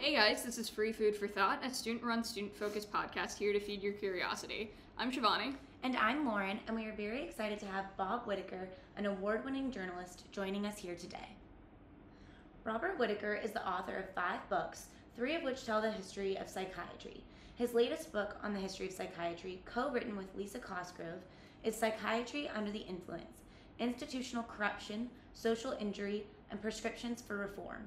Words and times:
Hey 0.00 0.14
guys, 0.14 0.42
this 0.42 0.56
is 0.56 0.66
Free 0.66 0.92
Food 0.92 1.14
for 1.14 1.28
Thought, 1.28 1.62
a 1.62 1.74
student 1.74 2.02
run, 2.02 2.24
student 2.24 2.56
focused 2.56 2.90
podcast 2.90 3.36
here 3.36 3.52
to 3.52 3.60
feed 3.60 3.82
your 3.82 3.92
curiosity. 3.92 4.70
I'm 4.96 5.12
Shivani. 5.12 5.56
And 5.82 5.94
I'm 5.94 6.24
Lauren, 6.26 6.58
and 6.66 6.74
we 6.74 6.86
are 6.86 6.94
very 6.94 7.22
excited 7.22 7.60
to 7.60 7.66
have 7.66 7.94
Bob 7.98 8.24
Whitaker, 8.24 8.70
an 8.96 9.04
award 9.04 9.44
winning 9.44 9.70
journalist, 9.70 10.24
joining 10.32 10.64
us 10.64 10.78
here 10.78 10.94
today. 10.94 11.36
Robert 12.64 12.98
Whitaker 12.98 13.34
is 13.34 13.50
the 13.50 13.68
author 13.68 13.94
of 13.98 14.14
five 14.14 14.40
books, 14.48 14.86
three 15.16 15.34
of 15.34 15.42
which 15.42 15.66
tell 15.66 15.82
the 15.82 15.92
history 15.92 16.38
of 16.38 16.48
psychiatry. 16.48 17.22
His 17.56 17.74
latest 17.74 18.10
book 18.10 18.36
on 18.42 18.54
the 18.54 18.60
history 18.60 18.86
of 18.86 18.94
psychiatry, 18.94 19.60
co 19.66 19.90
written 19.90 20.16
with 20.16 20.34
Lisa 20.34 20.60
Cosgrove, 20.60 21.20
is 21.62 21.76
Psychiatry 21.76 22.48
Under 22.56 22.72
the 22.72 22.86
Influence 22.88 23.42
Institutional 23.78 24.44
Corruption, 24.44 25.10
Social 25.34 25.76
Injury, 25.78 26.24
and 26.50 26.62
Prescriptions 26.62 27.20
for 27.20 27.36
Reform. 27.36 27.86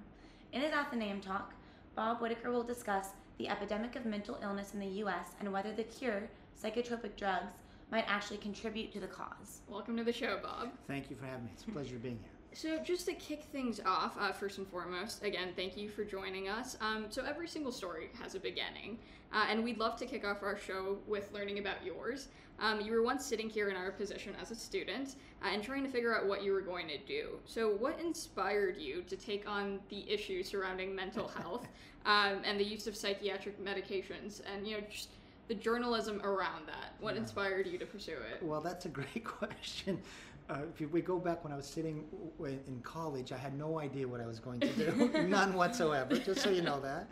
In 0.52 0.62
his 0.62 0.74
Athenaeum 0.74 1.20
talk, 1.20 1.56
Bob 1.96 2.22
Whitaker 2.22 2.52
will 2.52 2.64
discuss 2.64 3.10
the 3.38 3.48
epidemic 3.48 3.96
of 3.96 4.06
mental 4.06 4.40
illness 4.42 4.74
in 4.74 4.80
the 4.80 4.88
U.S. 5.04 5.28
and 5.40 5.54
whether 5.54 5.72
the 5.72 5.84
cure, 5.84 6.28
psychotropic 6.60 7.16
drugs, 7.16 7.54
might 7.92 8.06
actually 8.08 8.38
contribute 8.38 8.92
to 8.94 9.00
the 9.00 9.08
cause. 9.08 9.62
Welcome 9.68 9.98
to 9.98 10.04
the 10.04 10.14
show, 10.14 10.40
Bob. 10.42 10.70
Thank 10.88 11.12
you 11.12 11.16
for 11.16 11.26
having 11.26 11.46
me. 11.46 11.52
It's 11.54 11.64
a 11.64 11.72
pleasure 11.72 11.98
being 11.98 12.18
here. 12.20 12.33
So, 12.56 12.78
just 12.78 13.08
to 13.08 13.14
kick 13.14 13.46
things 13.52 13.80
off, 13.84 14.16
uh, 14.20 14.32
first 14.32 14.60
and 14.60 14.68
foremost, 14.68 15.24
again, 15.24 15.50
thank 15.56 15.76
you 15.76 15.90
for 15.90 16.04
joining 16.04 16.50
us. 16.50 16.78
Um, 16.82 17.08
so, 17.10 17.24
every 17.24 17.48
single 17.48 17.72
story 17.72 18.10
has 18.22 18.36
a 18.36 18.40
beginning, 18.40 19.00
uh, 19.34 19.46
and 19.50 19.64
we'd 19.64 19.80
love 19.80 19.98
to 19.98 20.06
kick 20.06 20.24
off 20.24 20.44
our 20.44 20.58
show 20.58 21.00
with 21.08 21.32
learning 21.34 21.58
about 21.58 21.84
yours. 21.84 22.28
Um, 22.60 22.80
you 22.80 22.92
were 22.92 23.02
once 23.02 23.26
sitting 23.26 23.50
here 23.50 23.70
in 23.70 23.76
our 23.76 23.92
position 23.92 24.36
as 24.40 24.52
a 24.52 24.56
student 24.56 25.16
uh, 25.44 25.48
and 25.52 25.64
trying 25.64 25.84
to 25.84 25.90
figure 25.90 26.16
out 26.16 26.28
what 26.28 26.44
you 26.44 26.54
were 26.54 26.62
going 26.62 26.88
to 26.90 27.00
do. 27.00 27.40
So, 27.46 27.72
what 27.72 28.00
inspired 28.00 28.78
you 28.78 29.02
to 29.08 29.18
take 29.18 29.50
on 29.50 29.80
the 29.90 30.08
issue 30.08 30.44
surrounding 30.44 30.94
mental 30.94 31.28
health 31.28 31.68
um, 32.06 32.42
and 32.46 32.60
the 32.60 32.66
use 32.66 32.86
of 32.86 32.96
psychiatric 32.96 33.60
medications, 33.64 34.42
and 34.54 34.68
you 34.68 34.78
know, 34.78 34.84
just 34.92 35.10
the 35.48 35.56
journalism 35.56 36.22
around 36.24 36.68
that? 36.68 36.96
What 37.00 37.16
Yeah. 37.16 37.22
inspired 37.22 37.68
you 37.68 37.78
to 37.78 37.86
pursue 37.86 38.18
it? 38.32 38.42
Well, 38.42 38.62
that's 38.62 38.86
a 38.86 38.90
great 38.90 39.24
question. 39.40 40.02
Uh, 40.50 40.64
if 40.78 40.92
we 40.92 41.02
go 41.02 41.20
back 41.20 41.44
when 41.44 41.54
I 41.54 41.56
was 41.56 41.68
sitting 41.68 42.06
w- 42.38 42.60
in 42.68 42.82
college, 42.82 43.32
I 43.32 43.38
had 43.38 43.58
no 43.58 43.80
idea 43.80 44.08
what 44.08 44.20
I 44.20 44.26
was 44.26 44.40
going 44.40 44.60
to 44.62 44.74
do, 44.74 45.10
none 45.28 45.54
whatsoever, 45.54 46.16
just 46.18 46.42
so 46.42 46.50
you 46.50 46.62
know 46.62 46.80
that. 46.82 47.10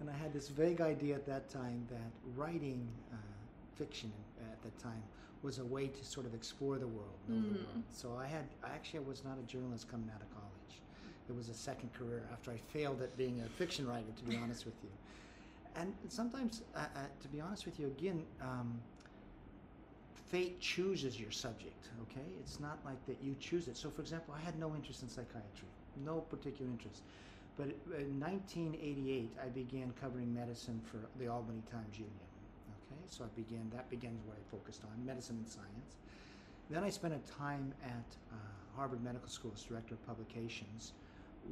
And 0.00 0.08
I 0.08 0.14
had 0.14 0.32
this 0.32 0.48
vague 0.48 0.80
idea 0.80 1.14
at 1.14 1.26
that 1.26 1.50
time 1.50 1.86
that 1.90 2.10
writing 2.34 2.88
uh, 3.12 3.16
fiction 3.76 4.10
at 4.50 4.62
that 4.62 4.78
time 4.78 5.02
was 5.42 5.58
a 5.58 5.64
way 5.64 5.88
to 5.88 6.04
sort 6.04 6.24
of 6.26 6.34
explore 6.34 6.78
the 6.78 6.86
world, 6.86 7.18
know 7.28 7.34
the 7.34 7.52
world. 7.64 7.84
So 7.90 8.16
I 8.18 8.26
had, 8.26 8.44
I 8.64 8.68
actually 8.70 9.00
was 9.00 9.24
not 9.24 9.38
a 9.38 9.42
journalist 9.42 9.88
coming 9.90 10.10
out 10.14 10.22
of 10.22 10.30
college. 10.30 10.82
It 11.28 11.36
was 11.36 11.48
a 11.50 11.54
second 11.54 11.92
career 11.92 12.28
after 12.32 12.50
I 12.50 12.56
failed 12.56 13.02
at 13.02 13.16
being 13.16 13.40
a 13.42 13.48
fiction 13.48 13.86
writer, 13.86 14.10
to 14.16 14.24
be 14.24 14.36
honest 14.36 14.64
with 14.64 14.74
you. 14.82 14.90
And 15.76 15.94
sometimes, 16.08 16.62
uh, 16.74 16.80
uh, 16.80 17.00
to 17.20 17.28
be 17.28 17.40
honest 17.40 17.64
with 17.64 17.78
you, 17.78 17.86
again, 17.86 18.24
um, 18.40 18.80
fate 20.30 20.60
chooses 20.60 21.18
your 21.18 21.30
subject, 21.30 21.88
okay? 22.02 22.26
It's 22.40 22.60
not 22.60 22.78
like 22.84 23.04
that 23.06 23.18
you 23.22 23.34
choose 23.40 23.68
it. 23.68 23.76
So, 23.76 23.90
for 23.90 24.00
example, 24.02 24.34
I 24.36 24.40
had 24.44 24.58
no 24.58 24.74
interest 24.74 25.02
in 25.02 25.08
psychiatry, 25.08 25.68
no 26.04 26.20
particular 26.20 26.70
interest. 26.70 27.02
But 27.56 27.68
in 27.98 28.18
1988, 28.20 29.36
I 29.44 29.48
began 29.48 29.92
covering 30.00 30.32
medicine 30.34 30.80
for 30.84 30.98
the 31.18 31.28
Albany 31.28 31.62
Times 31.70 31.98
Union. 31.98 32.14
Okay, 32.90 33.00
so 33.06 33.24
I 33.24 33.28
began, 33.36 33.70
that 33.74 33.90
began 33.90 34.18
what 34.26 34.36
I 34.36 34.42
focused 34.50 34.82
on 34.84 35.04
medicine 35.04 35.36
and 35.36 35.48
science. 35.48 35.96
Then 36.70 36.84
I 36.84 36.90
spent 36.90 37.14
a 37.14 37.18
time 37.30 37.74
at 37.84 38.16
uh, 38.32 38.36
Harvard 38.76 39.02
Medical 39.02 39.28
School 39.28 39.52
as 39.54 39.62
director 39.62 39.94
of 39.94 40.06
publications, 40.06 40.92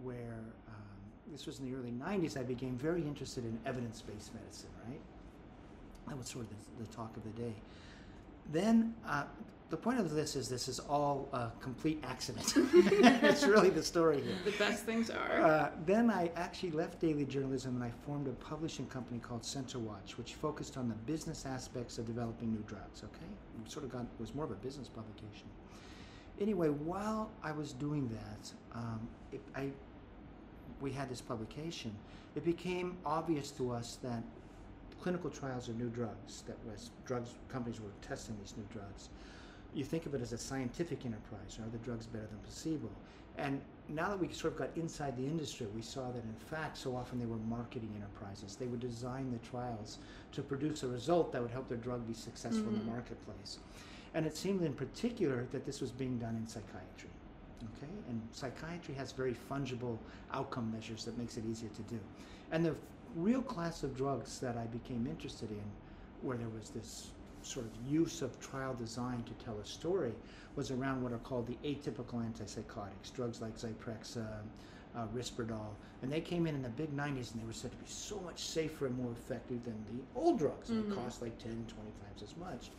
where 0.03 0.45
um, 0.69 0.98
this 1.33 1.47
was 1.47 1.59
in 1.59 1.71
the 1.71 1.77
early 1.77 1.93
90s. 1.93 2.39
I 2.39 2.43
became 2.43 2.77
very 2.77 3.03
interested 3.03 3.45
in 3.45 3.59
evidence 3.67 4.03
based 4.03 4.35
medicine, 4.35 4.71
right? 4.87 5.01
That 6.09 6.19
was 6.19 6.29
sort 6.29 6.45
of 6.45 6.51
the, 6.51 6.85
the 6.85 6.97
talk 6.97 7.17
of 7.17 7.23
the 7.25 7.43
day. 7.43 7.55
Then 8.51 8.95
uh, 9.07 9.25
the 9.71 9.77
point 9.77 10.01
of 10.01 10.11
this 10.11 10.35
is 10.35 10.49
this 10.49 10.69
is 10.69 10.81
all 10.81 11.29
a 11.33 11.51
complete 11.61 12.03
accident. 12.03 12.55
it's 12.57 13.45
really 13.45 13.69
the 13.69 13.83
story 13.83 14.23
here. 14.23 14.35
The 14.45 14.53
best 14.53 14.85
things 14.85 15.11
are. 15.11 15.41
Uh, 15.43 15.71
then 15.85 16.11
I 16.11 16.31
actually 16.37 16.71
left 16.71 17.01
daily 17.01 17.27
journalism 17.27 17.75
and 17.75 17.85
I 17.85 17.91
formed 18.07 18.29
a 18.29 18.33
publishing 18.33 18.87
company 18.87 19.21
called 19.21 19.43
CenterWatch, 19.43 20.17
which 20.17 20.35
focused 20.35 20.79
on 20.79 20.89
the 20.89 20.95
business 20.95 21.45
aspects 21.45 21.99
of 21.99 22.07
developing 22.07 22.53
new 22.53 22.65
drugs. 22.67 23.03
Okay, 23.05 23.27
It 23.63 23.71
sort 23.71 23.85
of 23.85 23.93
got 23.93 24.03
it 24.03 24.21
was 24.21 24.35
more 24.35 24.47
of 24.47 24.51
a 24.51 24.55
business 24.55 24.89
publication. 24.89 25.49
Anyway, 26.41 26.69
while 26.69 27.31
I 27.43 27.53
was 27.53 27.73
doing 27.73 28.09
that, 28.09 28.53
um, 28.73 29.07
it, 29.33 29.41
I 29.55 29.71
we 30.81 30.93
had 30.93 31.09
this 31.09 31.21
publication. 31.21 31.95
It 32.37 32.45
became 32.45 32.97
obvious 33.05 33.51
to 33.53 33.71
us 33.73 33.99
that 34.03 34.23
clinical 35.01 35.31
trials 35.31 35.69
of 35.69 35.79
new 35.79 35.89
drugs, 35.89 36.43
that 36.47 36.57
was 36.67 36.91
drugs 37.07 37.31
companies 37.49 37.81
were 37.81 37.91
testing 38.03 38.37
these 38.41 38.55
new 38.57 38.67
drugs. 38.73 39.09
You 39.75 39.85
think 39.85 40.07
of 40.07 40.15
it 40.15 40.21
as 40.23 40.33
a 40.33 40.39
scientific 40.39 41.05
enterprise. 41.05 41.59
Are 41.61 41.71
the 41.71 41.79
drugs 41.79 42.07
better 42.07 42.27
than 42.27 42.39
placebo? 42.39 42.89
And 43.37 43.61
now 43.89 44.09
that 44.09 44.19
we 44.19 44.33
sort 44.33 44.55
of 44.55 44.59
got 44.59 44.71
inside 44.77 45.17
the 45.17 45.25
industry, 45.25 45.67
we 45.75 45.83
saw 45.83 46.11
that 46.11 46.25
in 46.25 46.35
fact, 46.51 46.77
so 46.77 46.97
often 46.97 47.19
they 47.21 47.27
were 47.27 47.37
marketing 47.37 47.91
enterprises. 47.97 48.57
They 48.57 48.67
would 48.67 48.81
design 48.81 49.31
the 49.31 49.39
trials 49.49 49.99
to 50.33 50.43
produce 50.43 50.83
a 50.83 50.89
result 50.89 51.33
that 51.33 51.43
would 51.43 51.51
help 51.53 51.69
their 51.69 51.79
drug 51.79 52.07
be 52.09 52.15
successful 52.15 52.69
in 52.69 52.75
Mhm. 52.75 52.79
the 52.81 52.91
marketplace. 52.91 53.59
And 54.15 54.27
it 54.27 54.37
seemed 54.37 54.63
in 54.63 54.73
particular 54.75 55.47
that 55.53 55.65
this 55.65 55.81
was 55.81 55.93
being 55.93 56.19
done 56.19 56.35
in 56.35 56.47
psychiatry. 56.49 57.11
Okay, 57.65 57.93
and 58.09 58.23
psychiatry 58.33 58.95
has 58.95 59.13
very 59.13 59.35
fungible 59.35 59.99
outcome 60.33 60.71
measures 60.73 61.05
that 61.05 61.19
makes 61.19 61.37
it 61.37 61.45
easier 61.45 61.71
to 61.71 61.83
do. 61.83 61.99
And 62.53 62.65
the 62.65 62.77
real 63.17 63.43
class 63.43 63.83
of 63.83 63.97
drugs 63.97 64.39
that 64.41 64.57
I 64.57 64.67
became 64.67 65.07
interested 65.07 65.51
in, 65.51 65.65
where 66.23 66.37
there 66.37 66.49
was 66.49 66.71
this 66.71 67.11
sort 67.43 67.67
of 67.67 67.73
use 67.85 68.23
of 68.23 68.39
trial 68.41 68.75
design 68.75 69.25
to 69.25 69.35
tell 69.45 69.59
a 69.59 69.65
story, 69.65 70.13
was 70.55 70.71
around 70.71 71.03
what 71.03 71.13
are 71.13 71.19
called 71.19 71.47
the 71.47 71.59
atypical 71.65 72.23
antipsychotics, 72.23 73.13
drugs 73.13 73.41
like 73.41 73.57
Zyprexa, 73.57 74.27
uh, 74.95 75.07
Risperdal, 75.15 75.75
and 76.03 76.13
they 76.13 76.21
came 76.21 76.47
in 76.47 76.55
in 76.55 76.63
the 76.63 76.69
big 76.69 76.93
90s 76.93 77.33
and 77.33 77.43
they 77.43 77.47
were 77.47 77.53
said 77.53 77.71
to 77.73 77.77
be 77.77 77.87
so 77.87 78.21
much 78.21 78.41
safer 78.43 78.87
and 78.87 78.97
more 78.97 79.13
effective 79.13 79.65
than 79.65 79.85
the 79.87 80.03
old 80.15 80.39
drugs. 80.39 80.69
and 80.71 80.85
Mhm. 80.85 80.89
They 80.91 80.95
cost 80.95 81.23
like 81.23 81.39
10, 81.39 81.67
20 81.67 81.93
times 82.01 82.23
as 82.23 82.37
much. 82.37 82.71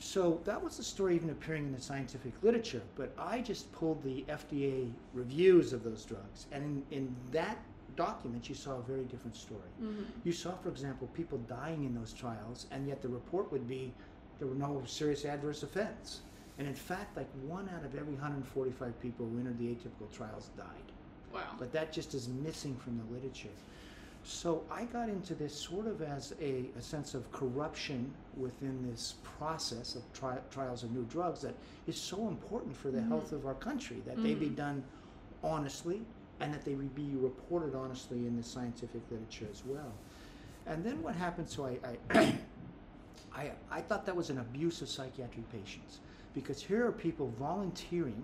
So 0.00 0.40
that 0.44 0.62
was 0.62 0.78
the 0.78 0.82
story 0.82 1.14
even 1.14 1.28
appearing 1.28 1.66
in 1.66 1.72
the 1.72 1.80
scientific 1.80 2.32
literature, 2.42 2.80
but 2.96 3.12
I 3.18 3.42
just 3.42 3.70
pulled 3.72 4.02
the 4.02 4.24
FDA 4.28 4.90
reviews 5.12 5.74
of 5.74 5.84
those 5.84 6.04
drugs, 6.06 6.46
and 6.52 6.82
in, 6.90 6.98
in 6.98 7.16
that 7.32 7.58
document 7.96 8.48
you 8.48 8.54
saw 8.54 8.78
a 8.78 8.82
very 8.82 9.04
different 9.04 9.36
story. 9.36 9.70
Mhm. 9.82 10.06
You 10.24 10.32
saw, 10.32 10.52
for 10.56 10.70
example, 10.70 11.06
people 11.08 11.36
dying 11.48 11.84
in 11.84 11.94
those 11.94 12.14
trials, 12.14 12.66
and 12.70 12.88
yet 12.88 13.02
the 13.02 13.08
report 13.08 13.52
would 13.52 13.68
be 13.68 13.92
there 14.38 14.48
were 14.48 14.54
no 14.54 14.82
serious 14.86 15.26
adverse 15.26 15.62
effects. 15.62 16.20
And 16.56 16.66
in 16.66 16.74
fact, 16.74 17.14
like 17.16 17.28
one 17.46 17.68
out 17.68 17.84
of 17.84 17.94
every 17.94 18.14
145 18.14 18.98
people 19.00 19.26
who 19.28 19.38
entered 19.38 19.58
the 19.58 19.66
atypical 19.66 20.10
trials 20.10 20.48
died. 20.56 20.66
Wow. 21.32 21.42
But 21.58 21.72
that 21.72 21.92
just 21.92 22.14
is 22.14 22.26
missing 22.28 22.74
from 22.76 22.96
the 22.98 23.04
literature. 23.14 23.48
So 24.24 24.62
I 24.70 24.84
got 24.84 25.08
into 25.08 25.34
this 25.34 25.54
sort 25.54 25.86
of 25.86 26.02
as 26.02 26.34
a, 26.40 26.66
a 26.78 26.82
sense 26.82 27.14
of 27.14 27.30
corruption 27.32 28.12
within 28.36 28.88
this 28.88 29.14
process 29.38 29.94
of 29.96 30.02
tri- 30.12 30.38
trials 30.50 30.82
of 30.84 30.92
new 30.92 31.04
drugs 31.04 31.40
that 31.42 31.54
is 31.86 32.00
so 32.00 32.28
important 32.28 32.76
for 32.76 32.90
the 32.90 32.98
Mhm. 33.00 33.08
health 33.08 33.32
of 33.32 33.46
our 33.46 33.54
country 33.54 34.02
that 34.06 34.22
they 34.22 34.34
be 34.34 34.46
Mhm. 34.48 34.56
done 34.56 34.84
honestly 35.42 36.02
and 36.38 36.52
that 36.54 36.64
they 36.64 36.74
be 36.74 37.14
reported 37.16 37.74
honestly 37.74 38.26
in 38.26 38.36
the 38.36 38.42
scientific 38.42 39.02
literature 39.10 39.48
as 39.50 39.64
well. 39.64 39.92
And 40.66 40.84
then 40.84 41.02
what 41.02 41.14
happened? 41.14 41.48
So 41.48 41.66
I, 41.66 41.78
I, 42.10 42.38
I, 43.34 43.52
I 43.70 43.80
thought 43.80 44.06
that 44.06 44.14
was 44.16 44.30
an 44.30 44.38
abuse 44.38 44.82
of 44.82 44.88
psychiatric 44.88 45.50
patients 45.50 45.98
because 46.34 46.62
here 46.62 46.86
are 46.86 46.92
people 46.92 47.28
volunteering 47.38 48.22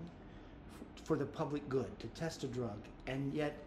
f- 0.71 1.03
for 1.03 1.15
the 1.17 1.25
public 1.25 1.67
good 1.69 1.99
to 1.99 2.07
test 2.09 2.43
a 2.43 2.47
drug, 2.47 2.77
and 3.07 3.33
yet 3.33 3.57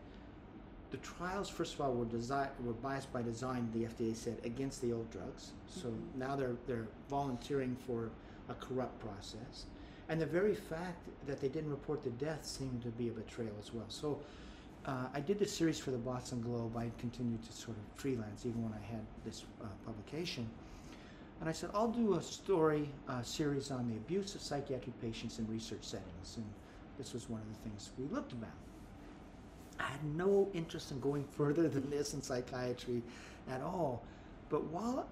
the 0.90 0.96
trials, 0.98 1.48
first 1.48 1.74
of 1.74 1.80
all, 1.80 1.92
were 1.94 2.04
desi- 2.06 2.48
were 2.64 2.72
biased 2.72 3.12
by 3.12 3.22
design. 3.22 3.70
The 3.72 3.84
FDA 3.86 4.14
said 4.14 4.38
against 4.44 4.80
the 4.82 4.92
old 4.92 5.10
drugs, 5.10 5.52
so 5.68 5.88
Mhm. 5.88 6.14
now 6.16 6.36
they're 6.36 6.56
they're 6.66 6.88
volunteering 7.08 7.76
for 7.86 8.10
a 8.48 8.54
corrupt 8.54 8.98
process, 9.00 9.66
and 10.08 10.20
the 10.20 10.26
very 10.26 10.54
fact 10.54 11.08
that 11.26 11.40
they 11.40 11.48
didn't 11.48 11.70
report 11.70 12.02
the 12.02 12.10
deaths 12.10 12.50
seemed 12.50 12.82
to 12.82 12.88
be 12.90 13.08
a 13.08 13.12
betrayal 13.12 13.54
as 13.60 13.72
well. 13.72 13.88
So. 13.88 14.20
Uh, 14.86 15.08
I 15.12 15.20
did 15.20 15.38
this 15.38 15.54
series 15.54 15.78
for 15.78 15.90
the 15.90 15.98
Boston 15.98 16.40
Globe. 16.40 16.74
I 16.74 16.90
continued 16.98 17.42
to 17.44 17.52
sort 17.52 17.76
of 17.76 17.82
freelance 18.00 18.46
even 18.46 18.62
when 18.62 18.72
I 18.72 18.80
had 18.80 19.04
this 19.26 19.44
uh, 19.62 19.66
publication. 19.84 20.48
And 21.38 21.50
I 21.50 21.52
said, 21.52 21.68
I'll 21.74 21.90
do 21.90 22.14
a 22.14 22.22
story 22.22 22.88
uh, 23.06 23.20
series 23.22 23.70
on 23.70 23.86
the 23.90 23.96
abuse 23.96 24.34
of 24.34 24.40
psychiatric 24.40 24.98
patients 25.02 25.38
in 25.38 25.46
research 25.48 25.82
settings. 25.82 26.38
And 26.38 26.46
this 26.96 27.12
was 27.12 27.28
one 27.28 27.42
of 27.42 27.48
the 27.48 27.68
things 27.68 27.90
we 27.98 28.06
looked 28.06 28.32
about. 28.32 28.56
I 29.80 29.90
had 29.90 30.04
no 30.04 30.48
interest 30.52 30.90
in 30.90 31.00
going 31.00 31.24
further 31.24 31.68
than 31.68 31.88
this 31.90 32.14
in 32.14 32.22
psychiatry 32.22 33.02
at 33.48 33.62
all. 33.62 34.04
But 34.48 34.64
while 34.64 35.08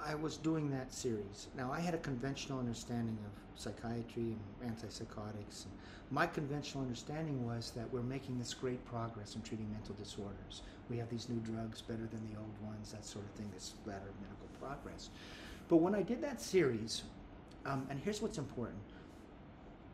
I- 0.00 0.14
was 0.14 0.36
doing 0.36 0.70
that 0.70 0.92
series. 0.92 1.48
Now, 1.56 1.70
I 1.70 1.80
had 1.80 1.94
a 1.94 1.98
conventional 1.98 2.58
understanding 2.58 3.18
of 3.26 3.60
psychiatry 3.60 4.36
and 4.62 4.76
antipsychotics. 4.76 5.64
And 5.64 5.74
My 6.10 6.26
conventional 6.26 6.82
understanding 6.82 7.46
was 7.46 7.72
that 7.72 7.92
we're 7.92 8.02
making 8.02 8.38
this 8.38 8.54
great 8.54 8.84
progress 8.86 9.34
in 9.36 9.42
treating 9.42 9.70
mental 9.72 9.94
disorders. 9.96 10.62
We 10.88 10.96
have 10.98 11.10
these 11.10 11.28
new 11.28 11.40
drugs 11.40 11.82
better 11.82 12.06
than 12.06 12.22
the 12.30 12.38
old 12.38 12.58
ones, 12.64 12.92
that 12.92 13.04
sort 13.04 13.24
of 13.24 13.30
thing, 13.32 13.50
this 13.52 13.74
ladder 13.84 14.08
of 14.08 14.20
medical 14.20 14.48
progress. 14.60 15.10
But 15.68 15.78
when 15.78 15.94
I 15.94 16.02
did 16.02 16.22
that 16.22 16.40
series, 16.40 17.02
um, 17.64 17.86
and 17.90 17.98
here's 18.00 18.22
what's 18.22 18.38
important 18.38 18.78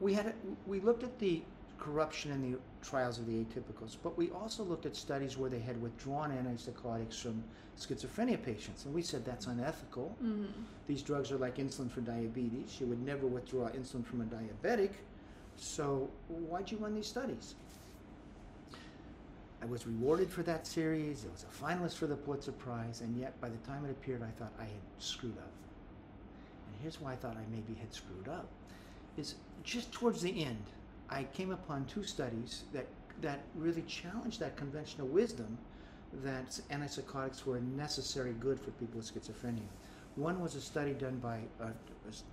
we 0.01 0.15
had 0.15 0.35
we 0.67 0.81
looked 0.81 1.05
at 1.05 1.19
the 1.19 1.43
corruption 1.83 2.31
in 2.31 2.53
the 2.53 2.59
trials 2.81 3.19
of 3.19 3.27
the 3.27 3.33
atypicals, 3.33 3.97
but 4.05 4.17
we 4.17 4.31
also 4.31 4.63
looked 4.63 4.87
at 4.87 4.95
studies 4.95 5.37
where 5.37 5.51
they 5.51 5.59
had 5.59 5.81
withdrawn 5.83 6.31
antipsychotics 6.31 7.21
from 7.21 7.43
schizophrenia 7.77 8.41
patients, 8.41 8.85
and 8.85 8.95
we 8.95 9.03
said 9.03 9.25
that's 9.25 9.49
unethical. 9.49 10.15
Mm-hmm. 10.23 10.45
These 10.87 11.03
drugs 11.03 11.33
are 11.33 11.39
like 11.39 11.57
insulin 11.57 11.91
for 11.91 12.01
diabetes. 12.01 12.77
You 12.81 12.87
would 12.87 13.05
never 13.05 13.27
withdraw 13.27 13.69
insulin 13.71 14.05
from 14.05 14.21
a 14.21 14.25
diabetic, 14.27 14.93
so 15.57 16.09
why'd 16.29 16.71
you 16.71 16.79
run 16.79 16.95
these 16.95 17.09
studies? 17.09 17.57
I 19.61 19.67
was 19.67 19.85
rewarded 19.87 20.31
for 20.31 20.45
that 20.45 20.67
series. 20.67 21.25
It 21.25 21.33
was 21.33 21.45
a 21.45 21.65
finalist 21.65 21.97
for 21.97 22.07
the 22.07 22.17
Pulitzer 22.17 22.53
Prize, 22.53 23.01
and 23.01 23.17
yet 23.17 23.41
by 23.41 23.49
the 23.49 23.59
time 23.59 23.85
it 23.85 23.91
appeared, 23.91 24.23
I 24.23 24.31
thought 24.39 24.53
I 24.59 24.65
had 24.65 24.85
screwed 24.99 25.39
up. 25.39 25.53
And 26.67 26.81
here's 26.81 27.01
why 27.01 27.13
I 27.13 27.17
thought 27.17 27.37
I 27.37 27.45
maybe 27.51 27.75
had 27.81 27.93
screwed 27.93 28.29
up: 28.29 28.47
is 29.17 29.35
just 29.65 29.91
towards 29.91 30.23
the 30.23 30.45
end, 30.45 30.65
I 31.13 31.25
came 31.35 31.51
upon 31.53 31.85
two 31.85 32.03
studies 32.03 32.65
that 32.73 32.87
that 33.21 33.41
really 33.55 33.83
challenged 33.83 34.41
that 34.41 34.57
conventional 34.57 35.07
wisdom 35.07 35.59
that 36.25 36.59
antipsychotics 36.71 37.45
were 37.47 37.57
a 37.59 37.61
necessary 37.61 38.35
good 38.41 38.59
for 38.59 38.71
people 38.73 38.99
with 38.99 39.15
schizophrenia. 39.15 39.69
One 40.17 40.41
was 40.41 40.55
a 40.57 40.61
study 40.61 40.93
done 40.93 41.19
by 41.19 41.39
uh, 41.61 41.69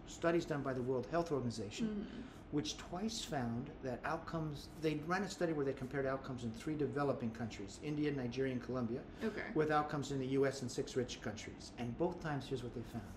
studies 0.08 0.46
done 0.46 0.62
by 0.62 0.74
the 0.74 0.82
World 0.82 1.08
Health 1.12 1.32
Organization, 1.32 1.88
Mm-hmm. 1.88 2.22
which 2.52 2.78
twice 2.78 3.24
found 3.24 3.70
that 3.84 4.00
outcomes. 4.06 4.68
They 4.82 4.96
ran 5.08 5.24
a 5.24 5.30
study 5.30 5.54
where 5.54 5.66
they 5.66 5.74
compared 5.74 6.06
outcomes 6.06 6.44
in 6.44 6.52
three 6.52 6.76
developing 6.76 7.32
countries: 7.32 7.80
India, 7.84 8.12
Nigeria, 8.12 8.54
and 8.54 8.64
Colombia, 8.64 9.02
Okay. 9.24 9.48
with 9.54 9.70
outcomes 9.72 10.12
in 10.12 10.20
the 10.20 10.28
U.S. 10.40 10.62
and 10.62 10.72
six 10.72 10.96
rich 10.96 11.22
countries. 11.22 11.72
And 11.78 11.98
both 11.98 12.22
times, 12.22 12.48
here's 12.48 12.64
what 12.64 12.74
they 12.74 12.82
found: 12.98 13.14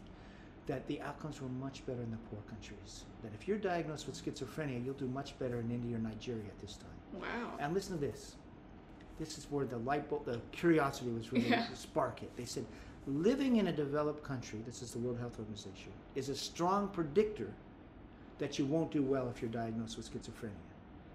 that 0.67 0.87
the 0.87 1.01
outcomes 1.03 1.41
were 1.41 1.49
much 1.49 1.85
better 1.87 2.03
in 2.03 2.11
the 2.11 2.17
poor 2.31 2.41
countries. 2.49 3.05
That 3.23 3.33
if 3.35 3.49
you're 3.49 3.59
diagnosed 3.59 4.07
with 4.07 4.23
schizophrenia, 4.23 4.85
you'll 4.85 4.95
do 4.95 5.09
much 5.09 5.39
better 5.39 5.59
in 5.61 5.71
India 5.71 5.97
or 5.97 6.01
Nigeria 6.01 6.45
at 6.47 6.59
this 6.61 6.77
time. 6.77 7.21
Wow. 7.21 7.53
And 7.59 7.75
listen 7.75 7.99
to 7.99 8.01
this. 8.01 8.37
This 9.19 9.39
is 9.39 9.47
where 9.51 9.67
the 9.67 9.79
light 9.79 10.09
bulb, 10.09 10.25
the 10.25 10.41
curiosity 10.53 11.11
was 11.11 11.33
really 11.33 11.49
Yeah. 11.49 11.67
spark 11.75 12.23
it. 12.23 12.35
They 12.37 12.45
said, 12.45 12.65
living 13.07 13.57
in 13.57 13.67
a 13.69 13.73
developed 13.73 14.23
country, 14.23 14.61
this 14.65 14.83
is 14.83 14.93
the 14.93 14.99
World 14.99 15.19
Health 15.19 15.39
Organization, 15.39 15.93
is 16.15 16.29
a 16.29 16.37
strong 16.37 16.89
predictor 16.89 17.53
that 18.39 18.59
you 18.59 18.65
won't 18.67 18.91
do 18.91 19.03
well 19.03 19.29
if 19.29 19.43
you're 19.43 19.51
diagnosed 19.51 19.97
with 19.97 20.11
schizophrenia. 20.11 20.51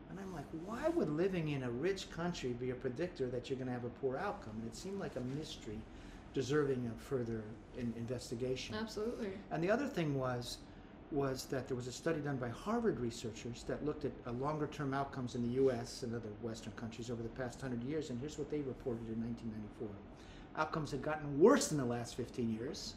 And 0.09 0.19
I'm 0.19 0.33
like, 0.33 0.45
why 0.65 0.87
would 0.89 1.09
living 1.09 1.49
in 1.49 1.63
a 1.63 1.69
rich 1.69 2.09
country 2.11 2.53
be 2.53 2.69
a 2.69 2.75
predictor 2.75 3.27
that 3.27 3.49
you're 3.49 3.57
going 3.57 3.67
to 3.67 3.73
have 3.73 3.83
a 3.83 3.89
poor 3.89 4.17
outcome? 4.17 4.53
And 4.61 4.67
it 4.67 4.75
seemed 4.75 4.99
like 4.99 5.15
a 5.17 5.21
mystery 5.21 5.79
deserving 6.33 6.85
of 6.87 7.01
further 7.01 7.43
in- 7.77 7.93
investigation. 7.97 8.75
Absolutely. 8.75 9.29
And 9.51 9.63
the 9.63 9.71
other 9.71 9.87
thing 9.87 10.15
was, 10.15 10.57
was 11.11 11.45
that 11.45 11.67
there 11.67 11.77
was 11.77 11.87
a 11.87 11.91
study 11.91 12.19
done 12.19 12.37
by 12.37 12.49
Harvard 12.49 12.99
researchers 12.99 13.63
that 13.63 13.85
looked 13.85 14.03
at 14.05 14.11
uh, 14.25 14.31
longer-term 14.33 14.93
outcomes 14.93 15.35
in 15.35 15.41
the 15.41 15.53
U.S. 15.55 16.03
and 16.03 16.13
other 16.13 16.29
Western 16.41 16.73
countries 16.73 17.09
over 17.09 17.23
the 17.23 17.29
past 17.29 17.61
hundred 17.61 17.83
years. 17.83 18.09
And 18.09 18.19
here's 18.19 18.37
what 18.37 18.51
they 18.51 18.59
reported 18.59 19.07
in 19.07 19.21
1994: 19.23 19.87
outcomes 20.57 20.91
had 20.91 21.01
gotten 21.01 21.39
worse 21.39 21.71
in 21.71 21.77
the 21.77 21.85
last 21.85 22.15
15 22.15 22.53
years, 22.53 22.95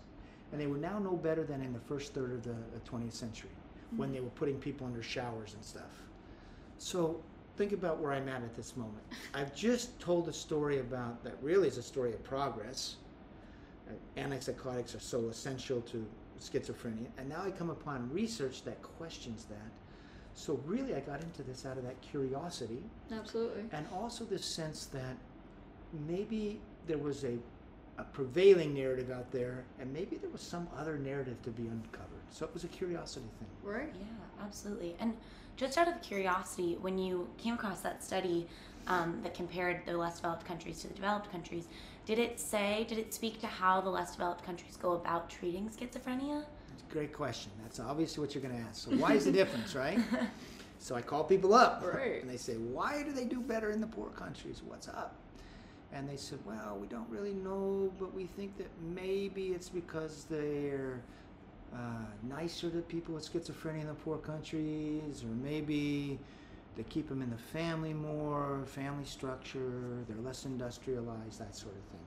and 0.51 0.61
they 0.61 0.67
were 0.67 0.79
now 0.79 0.99
no 0.99 1.13
better 1.13 1.45
than 1.45 1.63
in 1.63 1.73
the 1.73 1.81
first 1.81 2.13
third 2.13 2.33
of 2.33 2.43
the 2.43 2.51
uh, 2.51 2.91
20th 2.91 3.13
century, 3.13 3.51
when 3.97 4.13
they 4.13 4.21
were 4.21 4.31
putting 4.31 4.57
people 4.59 4.87
under 4.87 5.03
showers 5.03 5.55
and 5.55 5.65
stuff. 5.65 6.03
So 6.79 7.21
think 7.57 7.73
about 7.73 8.01
where 8.01 8.13
I'm 8.13 8.29
at 8.29 8.43
at 8.43 8.57
this 8.57 8.77
moment. 8.77 9.05
I've 9.35 9.55
just 9.55 9.99
told 10.01 10.29
a 10.29 10.33
story 10.33 10.81
about 10.81 11.23
that 11.23 11.35
really 11.43 11.69
is 11.69 11.77
a 11.79 11.83
story 11.83 12.13
of 12.13 12.25
progress. 12.25 12.97
Antipsychotics 14.17 14.97
are 14.97 15.01
so 15.01 15.29
essential 15.29 15.81
to 15.83 16.07
schizophrenia, 16.41 17.07
and 17.19 17.29
now 17.29 17.43
I 17.45 17.51
come 17.51 17.71
upon 17.71 18.11
research 18.13 18.63
that 18.65 18.81
questions 18.83 19.45
that. 19.45 19.71
So 20.35 20.61
really, 20.65 20.95
I 20.95 21.01
got 21.01 21.23
into 21.23 21.43
this 21.43 21.67
out 21.67 21.77
of 21.77 21.85
that 21.85 22.01
curiosity, 22.01 22.83
Absolutely. 23.13 23.65
and 23.73 23.87
also 23.93 24.25
this 24.25 24.45
sense 24.45 24.87
that 24.87 25.17
maybe 26.07 26.61
there 26.87 26.99
was 26.99 27.25
a, 27.25 27.37
a 27.99 28.05
prevailing 28.05 28.73
narrative 28.73 29.11
out 29.11 29.31
there, 29.33 29.65
and 29.81 29.93
maybe 29.93 30.17
there 30.17 30.31
was 30.31 30.41
some 30.41 30.69
other 30.79 30.99
narrative 30.99 31.43
to 31.43 31.51
be 31.51 31.65
uncovered. 31.65 32.07
So 32.31 32.47
it 32.47 32.55
was 32.55 32.65
a 32.65 32.69
curiosity 32.69 33.27
thing. 33.39 33.49
Right. 33.63 33.93
Yeah, 33.95 34.45
absolutely. 34.45 34.95
And 35.01 35.15
just 35.57 35.77
out 35.77 35.89
of 35.89 36.01
curiosity, 36.01 36.79
when 36.81 36.97
you 36.97 37.29
came 37.37 37.55
across 37.55 37.81
that 37.81 38.03
study 38.03 38.47
um, 38.87 39.21
that 39.23 39.35
compared 39.35 39.85
the 39.85 39.97
less 39.97 40.17
developed 40.17 40.47
countries 40.47 40.81
to 40.83 40.89
the 40.89 40.95
developed 40.95 41.31
countries, 41.31 41.67
did 42.11 42.19
it 42.19 42.41
say, 42.41 42.85
did 42.89 42.99
it 42.99 43.15
speak 43.15 43.41
to 43.41 43.47
how 43.47 43.81
the 43.81 43.89
less 43.89 44.11
developed 44.11 44.43
countries 44.45 44.77
go 44.77 44.95
about 44.95 45.31
treating 45.31 45.69
schizophrenia? 45.69 46.45
Great 46.91 47.13
question. 47.13 47.53
That's 47.63 47.79
obviously 47.79 48.21
what 48.21 48.35
you're 48.35 48.43
going 48.43 48.57
to 48.57 48.61
ask. 48.69 48.83
So 48.83 48.91
why 48.97 49.13
is 49.13 49.27
the 49.27 49.33
difference, 49.33 49.75
right? 49.77 50.01
So 50.83 50.95
I 50.95 51.03
call 51.03 51.25
people 51.25 51.53
up, 51.53 51.85
Right. 51.85 52.23
and 52.23 52.31
they 52.31 52.39
say, 52.39 52.55
"Why 52.55 53.03
do 53.03 53.13
they 53.13 53.27
do 53.27 53.43
better 53.43 53.71
in 53.71 53.83
the 53.83 53.87
poor 53.87 54.09
countries? 54.09 54.63
What's 54.67 54.89
up?" 54.89 55.15
And 55.93 56.09
they 56.09 56.17
said, 56.17 56.39
"Well, 56.47 56.79
we 56.81 56.87
don't 56.87 57.09
really 57.11 57.35
know, 57.35 57.93
but 58.01 58.15
we 58.15 58.25
think 58.25 58.57
that 58.57 58.71
maybe 58.81 59.49
it's 59.49 59.69
because 59.69 60.25
they're 60.31 61.03
uh, 61.75 62.07
nicer 62.23 62.71
to 62.71 62.79
people 62.81 63.13
with 63.15 63.31
schizophrenia 63.31 63.83
in 63.83 63.89
the 63.89 63.93
poor 64.07 64.17
countries, 64.17 65.23
or 65.23 65.35
maybe 65.45 66.19
they 66.77 66.83
keep 66.85 67.09
them 67.09 67.23
in 67.23 67.31
the 67.31 67.37
family 67.37 67.93
more, 67.93 68.63
family 68.67 69.05
structure. 69.05 70.05
They're 70.09 70.23
less 70.23 70.45
industrialized, 70.45 71.39
that 71.39 71.55
sort 71.55 71.75
of 71.75 71.83
thing." 71.83 72.01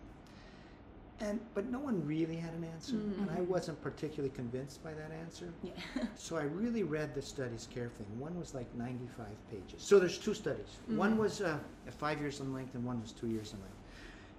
And 1.19 1.39
but 1.54 1.69
no 1.69 1.80
one 1.80 2.06
really 2.06 2.36
had 2.36 2.54
an 2.54 2.63
answer, 2.63 2.98
and 3.21 3.30
I 3.31 3.42
wasn't 3.42 3.81
particularly 3.81 4.33
convinced 4.36 4.83
by 4.83 4.94
that 4.94 5.12
answer. 5.12 5.54
Yeah. 5.62 5.71
So 6.15 6.38
I 6.38 6.44
really 6.44 6.83
read 6.83 7.13
the 7.15 7.21
studies 7.21 7.68
carefully. 7.74 8.07
One 8.18 8.38
was 8.39 8.54
like 8.54 8.74
95 8.75 9.25
pages. 9.50 9.81
So 9.83 10.00
there's 10.00 10.18
two 10.18 10.33
studies. 10.33 10.77
One 10.88 11.15
Mhm. 11.15 11.18
was 11.18 11.42
uh, 11.42 11.57
five 11.98 12.19
years 12.21 12.39
in 12.39 12.54
length, 12.54 12.75
and 12.75 12.86
one 12.86 13.01
was 13.01 13.12
two 13.12 13.27
years 13.27 13.51
in 13.54 13.60
length. 13.60 13.75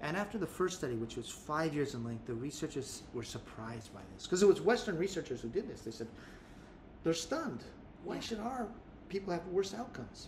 And 0.00 0.16
after 0.16 0.38
the 0.38 0.46
first 0.46 0.78
study, 0.78 0.94
which 0.94 1.16
was 1.16 1.28
five 1.28 1.74
years 1.74 1.94
in 1.94 2.04
length, 2.04 2.26
the 2.26 2.34
researchers 2.34 3.02
were 3.12 3.22
surprised 3.24 3.92
by 3.94 4.00
this 4.14 4.24
because 4.24 4.42
it 4.42 4.46
was 4.48 4.60
Western 4.60 4.98
researchers 4.98 5.40
who 5.40 5.48
did 5.48 5.68
this. 5.68 5.80
They 5.82 5.90
said 5.90 6.08
they're 7.02 7.14
stunned. 7.14 7.64
Why 8.04 8.14
Yeah. 8.16 8.20
should 8.20 8.38
our 8.40 8.68
people 9.14 9.32
have 9.32 9.46
worse 9.46 9.72
outcomes? 9.75 10.27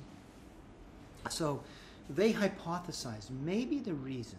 So 1.28 1.60
they 2.08 2.32
hypothesized 2.32 3.30
maybe 3.44 3.80
the 3.80 3.94
reason 3.94 4.38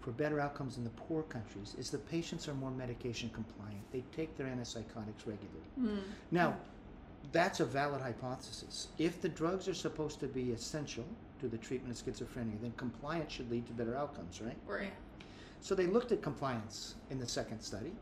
for 0.00 0.12
better 0.12 0.40
outcomes 0.40 0.78
in 0.78 0.84
the 0.84 0.90
poor 1.04 1.22
countries 1.24 1.76
is 1.78 1.90
the 1.90 1.98
patients 1.98 2.48
are 2.48 2.54
more 2.54 2.70
medication 2.70 3.28
compliant. 3.34 3.82
They 3.92 4.02
take 4.16 4.34
their 4.38 4.46
antipsychotics 4.46 5.26
regularly. 5.26 5.70
Mm. 5.78 5.98
Now, 6.30 6.56
that's 7.32 7.60
a 7.60 7.66
valid 7.66 8.00
hypothesis. 8.00 8.88
If 8.98 9.20
the 9.20 9.28
drugs 9.28 9.68
are 9.68 9.74
supposed 9.74 10.20
to 10.20 10.26
be 10.26 10.52
essential 10.52 11.04
to 11.40 11.48
the 11.48 11.58
treatment 11.58 11.94
of 11.94 12.04
schizophrenia, 12.04 12.60
then 12.62 12.72
compliance 12.78 13.32
should 13.34 13.50
lead 13.50 13.66
to 13.66 13.74
better 13.74 13.94
outcomes, 13.94 14.40
right? 14.40 14.56
Right. 14.66 14.94
So 15.60 15.74
they 15.74 15.86
looked 15.86 16.12
at 16.12 16.22
compliance 16.22 16.94
in 17.10 17.18
the 17.18 17.28
second 17.28 17.60
study, 17.60 17.92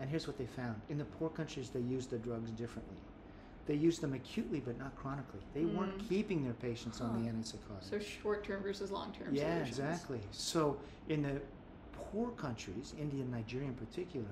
and 0.00 0.08
here's 0.08 0.26
what 0.26 0.38
they 0.38 0.46
found. 0.46 0.80
In 0.88 0.96
the 0.96 1.04
poor 1.04 1.28
countries, 1.28 1.68
they 1.68 1.80
used 1.80 2.08
the 2.08 2.18
drugs 2.18 2.50
differently. 2.50 2.96
They 3.66 3.74
used 3.74 4.00
them 4.00 4.12
acutely 4.12 4.60
but 4.60 4.78
not 4.78 4.94
chronically. 4.96 5.40
They 5.54 5.64
weren't 5.64 5.96
Mm. 5.98 6.08
keeping 6.08 6.44
their 6.44 6.52
patients 6.54 7.00
on 7.00 7.22
the 7.22 7.30
antipsychotics. 7.30 7.84
So 7.90 7.98
short 7.98 8.44
term 8.44 8.62
versus 8.62 8.90
long 8.90 9.12
term. 9.12 9.34
Yeah, 9.34 9.54
solutions. 9.64 9.68
exactly. 9.78 10.20
So 10.30 10.78
in 11.08 11.22
the 11.22 11.40
poor 11.92 12.30
countries, 12.32 12.94
India 12.98 13.22
and 13.22 13.30
Nigeria 13.30 13.68
in 13.68 13.74
particular, 13.74 14.28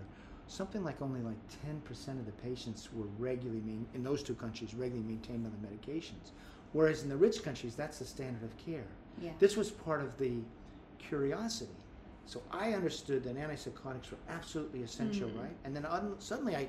something 0.48 0.84
like 0.84 1.00
only 1.00 1.20
like 1.20 1.38
10% 1.64 2.18
of 2.18 2.26
the 2.26 2.32
patients 2.32 2.92
were 2.92 3.06
regularly, 3.18 3.60
main, 3.62 3.86
in 3.94 4.02
those 4.02 4.22
two 4.22 4.34
countries, 4.34 4.74
regularly 4.74 5.06
maintained 5.08 5.46
on 5.46 5.52
the 5.52 5.66
medications. 5.66 6.32
Whereas 6.72 7.02
in 7.02 7.08
the 7.08 7.16
rich 7.16 7.42
countries, 7.42 7.74
that's 7.74 7.98
the 7.98 8.04
standard 8.04 8.42
of 8.42 8.54
care. 8.58 8.86
Yeah. 9.20 9.32
This 9.38 9.56
was 9.56 9.70
part 9.70 10.02
of 10.02 10.16
the 10.18 10.42
curiosity. 10.98 11.72
So 12.26 12.42
I 12.50 12.72
understood 12.74 13.24
that 13.24 13.36
antipsychotics 13.36 14.10
were 14.10 14.18
absolutely 14.28 14.82
essential, 14.82 15.28
Mhm. 15.30 15.38
right? 15.40 15.56
And 15.64 15.74
then 15.74 15.84
un- 15.86 16.16
suddenly 16.20 16.54
I 16.56 16.68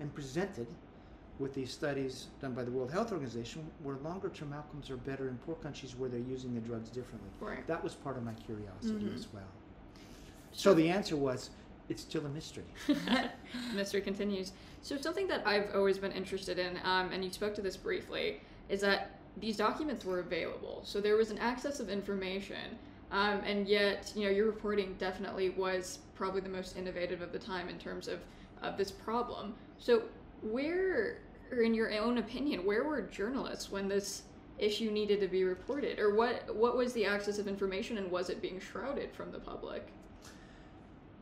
am 0.00 0.10
presented 0.10 0.66
with 1.38 1.54
these 1.54 1.72
studies 1.72 2.28
done 2.40 2.52
by 2.52 2.62
the 2.62 2.70
World 2.70 2.90
Health 2.92 3.12
Organization 3.12 3.70
where 3.82 3.96
longer 3.96 4.28
term 4.28 4.52
outcomes 4.52 4.90
are 4.90 4.96
better 4.96 5.28
in 5.28 5.36
poor 5.38 5.54
countries 5.56 5.96
where 5.96 6.08
they're 6.08 6.20
using 6.20 6.54
the 6.54 6.60
drugs 6.60 6.90
differently. 6.90 7.30
Right. 7.40 7.66
That 7.66 7.82
was 7.82 7.94
part 7.94 8.16
of 8.16 8.24
my 8.24 8.34
curiosity 8.34 9.06
Mhm. 9.06 9.14
as 9.14 9.32
well. 9.32 9.48
So 10.52 10.74
the 10.74 10.88
answer 10.90 11.16
was 11.16 11.50
it's 11.88 12.02
still 12.02 12.24
a 12.26 12.28
mystery. 12.28 12.64
Mystery 13.74 14.00
continues. 14.00 14.52
So 14.82 14.96
something 14.96 15.26
that 15.28 15.46
I've 15.46 15.74
always 15.74 15.98
been 15.98 16.12
interested 16.12 16.58
in, 16.58 16.78
um, 16.84 17.10
and 17.12 17.24
you 17.24 17.30
spoke 17.30 17.54
to 17.54 17.62
this 17.62 17.76
briefly, 17.76 18.40
is 18.68 18.80
that 18.80 19.18
these 19.38 19.56
documents 19.56 20.04
were 20.04 20.20
available. 20.20 20.82
So 20.84 21.00
there 21.00 21.16
was 21.16 21.30
an 21.30 21.38
access 21.38 21.80
of 21.80 21.88
information 21.88 22.78
Um, 23.10 23.40
and 23.44 23.68
yet, 23.68 24.10
you 24.16 24.24
know, 24.24 24.30
your 24.30 24.46
reporting 24.46 24.94
definitely 24.98 25.50
was 25.50 25.98
probably 26.14 26.40
the 26.40 26.48
most 26.48 26.78
innovative 26.78 27.20
of 27.20 27.30
the 27.30 27.38
time 27.38 27.68
in 27.68 27.78
terms 27.78 28.08
of, 28.08 28.20
of 28.62 28.78
this 28.78 28.90
problem. 28.90 29.54
So, 29.78 30.04
where, 30.42 31.18
or 31.50 31.62
in 31.62 31.74
your 31.74 31.92
own 31.98 32.18
opinion, 32.18 32.64
where 32.64 32.84
were 32.84 33.02
journalists 33.02 33.70
when 33.70 33.88
this 33.88 34.22
issue 34.58 34.90
needed 34.90 35.20
to 35.20 35.28
be 35.28 35.44
reported, 35.44 35.98
or 35.98 36.14
what 36.14 36.54
what 36.54 36.76
was 36.76 36.92
the 36.92 37.04
access 37.04 37.38
of 37.38 37.48
information, 37.48 37.98
and 37.98 38.10
was 38.10 38.30
it 38.30 38.40
being 38.42 38.60
shrouded 38.60 39.12
from 39.12 39.32
the 39.32 39.38
public? 39.38 39.88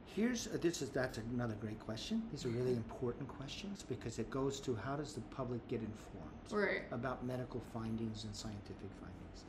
Here's 0.07 0.49
uh, 0.49 0.59
this 0.61 0.83
is 0.83 0.91
that's 0.91 1.19
another 1.19 1.55
great 1.61 1.79
question. 1.79 2.23
These 2.33 2.45
are 2.45 2.49
really 2.49 2.73
important 2.73 3.29
questions 3.29 3.85
because 3.89 4.19
it 4.19 4.29
goes 4.31 4.59
to 4.61 4.75
how 4.75 4.97
does 4.97 5.13
the 5.15 5.21
public 5.23 5.67
get 5.69 5.81
informed 5.81 6.27
Right. 6.51 6.83
about 6.91 7.25
medical 7.25 7.61
findings 7.73 8.25
and 8.25 8.35
scientific 8.35 8.91
findings. 9.01 9.45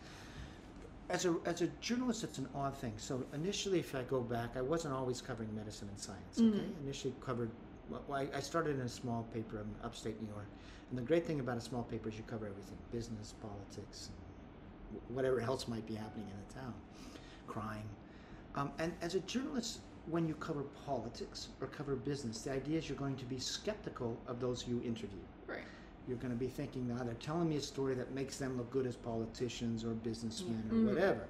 As 1.09 1.25
a 1.25 1.35
as 1.45 1.61
a 1.63 1.67
journalist, 1.81 2.23
it's 2.23 2.37
an 2.37 2.47
odd 2.53 2.77
thing. 2.77 2.93
So 2.97 3.23
initially, 3.33 3.79
if 3.79 3.95
I 3.95 4.03
go 4.03 4.21
back, 4.21 4.51
I 4.55 4.61
wasn't 4.61 4.93
always 4.93 5.19
covering 5.19 5.53
medicine 5.55 5.89
and 5.89 5.99
science. 5.99 6.37
Okay, 6.37 6.47
Mhm. 6.59 6.83
initially 6.83 7.13
covered. 7.21 7.49
Well, 7.89 8.03
I, 8.13 8.27
I 8.35 8.39
started 8.39 8.75
in 8.75 8.81
a 8.81 8.89
small 8.89 9.23
paper 9.33 9.57
in 9.57 9.65
upstate 9.83 10.21
New 10.21 10.27
York, 10.29 10.47
and 10.89 10.97
the 10.97 11.03
great 11.03 11.25
thing 11.25 11.39
about 11.39 11.57
a 11.57 11.61
small 11.61 11.83
paper 11.83 12.09
is 12.09 12.17
you 12.17 12.23
cover 12.27 12.45
everything: 12.45 12.77
business, 12.91 13.33
politics, 13.41 14.09
and 14.91 15.01
whatever 15.15 15.41
else 15.41 15.67
might 15.67 15.85
be 15.87 15.95
happening 15.95 16.27
in 16.27 16.37
the 16.47 16.53
town, 16.53 16.73
crime. 17.47 17.87
Um, 18.55 18.71
and 18.79 18.93
as 19.01 19.15
a 19.15 19.19
journalist, 19.21 19.79
when 20.09 20.27
you 20.27 20.33
cover 20.35 20.63
politics 20.85 21.49
or 21.61 21.67
cover 21.67 21.95
business, 21.95 22.41
the 22.41 22.51
idea 22.51 22.77
is 22.77 22.89
you're 22.89 22.97
going 22.97 23.15
to 23.17 23.25
be 23.25 23.39
skeptical 23.39 24.17
of 24.27 24.39
those 24.39 24.67
you 24.67 24.81
interview. 24.83 25.19
Right. 25.47 25.59
You're 26.07 26.17
going 26.17 26.33
to 26.33 26.39
be 26.39 26.47
thinking 26.47 26.87
now 26.87 27.03
they're 27.03 27.13
telling 27.15 27.47
me 27.47 27.57
a 27.57 27.61
story 27.61 27.93
that 27.95 28.11
makes 28.13 28.37
them 28.37 28.57
look 28.57 28.71
good 28.71 28.87
as 28.87 28.95
politicians 28.95 29.83
or 29.83 29.89
businessmen 29.91 30.63
Mhm. 30.69 30.83
or 30.83 30.89
whatever. 30.89 31.27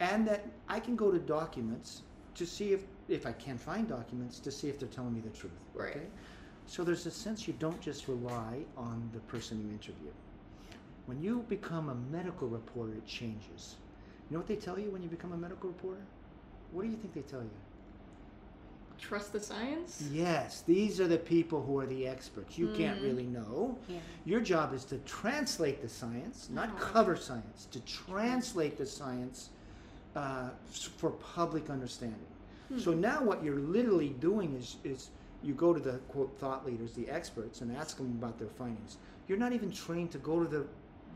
And 0.00 0.26
that 0.28 0.44
I 0.68 0.78
can 0.80 0.94
go 0.96 1.10
to 1.10 1.18
documents 1.18 2.02
to 2.40 2.46
see 2.46 2.72
if, 2.72 2.84
if 3.10 3.26
I 3.26 3.32
can 3.32 3.58
find 3.58 3.86
documents, 3.86 4.38
to 4.40 4.50
see 4.50 4.70
if 4.70 4.78
they're 4.78 4.88
telling 4.88 5.12
me 5.12 5.20
the 5.20 5.28
truth. 5.28 5.52
Right. 5.74 5.90
Okay? 5.90 6.06
So 6.66 6.82
there's 6.82 7.04
a 7.04 7.10
sense 7.10 7.46
you 7.46 7.52
don't 7.58 7.78
just 7.82 8.08
rely 8.08 8.60
on 8.78 9.10
the 9.12 9.20
person 9.20 9.60
you 9.62 9.70
interview. 9.70 10.10
When 11.04 11.22
you 11.22 11.44
become 11.50 11.90
a 11.90 11.94
medical 12.10 12.48
reporter, 12.48 12.94
it 12.94 13.06
changes. 13.06 13.76
You 14.30 14.34
know 14.34 14.38
what 14.38 14.46
they 14.48 14.56
tell 14.56 14.78
you 14.78 14.90
when 14.90 15.02
you 15.02 15.08
become 15.10 15.32
a 15.32 15.36
medical 15.36 15.68
reporter? 15.68 16.00
What 16.72 16.84
do 16.84 16.88
you 16.88 16.96
think 16.96 17.12
they 17.12 17.20
tell 17.20 17.42
you? 17.42 17.50
Trust 18.98 19.34
the 19.34 19.40
science. 19.40 20.02
Yes, 20.10 20.62
these 20.62 20.98
are 20.98 21.08
the 21.08 21.18
people 21.18 21.62
who 21.62 21.78
are 21.78 21.86
the 21.86 22.06
experts. 22.06 22.56
You 22.56 22.68
can't 22.68 23.00
Mhm. 23.00 23.04
really 23.04 23.26
know. 23.26 23.76
Yeah. 23.86 23.98
Your 24.24 24.40
job 24.40 24.72
is 24.72 24.84
to 24.86 24.98
translate 24.98 25.82
the 25.82 25.88
science, 25.90 26.48
not 26.50 26.70
Oh. 26.72 26.78
cover 26.78 27.16
science, 27.16 27.66
to 27.72 27.80
translate 27.80 28.78
the 28.78 28.86
science 28.86 29.50
uh, 30.16 30.50
for 30.96 31.10
public 31.10 31.70
understanding. 31.70 32.18
Hmm. 32.68 32.78
So 32.78 32.92
now 32.92 33.22
what 33.22 33.42
you're 33.44 33.58
literally 33.60 34.10
doing 34.20 34.54
is, 34.56 34.76
is 34.84 35.10
you 35.42 35.54
go 35.54 35.72
to 35.72 35.80
the 35.80 35.98
quote 36.08 36.36
thought 36.38 36.66
leaders, 36.66 36.92
the 36.92 37.08
experts, 37.08 37.60
and 37.60 37.74
ask 37.76 37.96
them 37.96 38.06
about 38.18 38.38
their 38.38 38.48
findings. 38.48 38.96
You're 39.28 39.38
not 39.38 39.52
even 39.52 39.70
trained 39.70 40.10
to 40.12 40.18
go 40.18 40.42
to 40.42 40.48
the, 40.48 40.66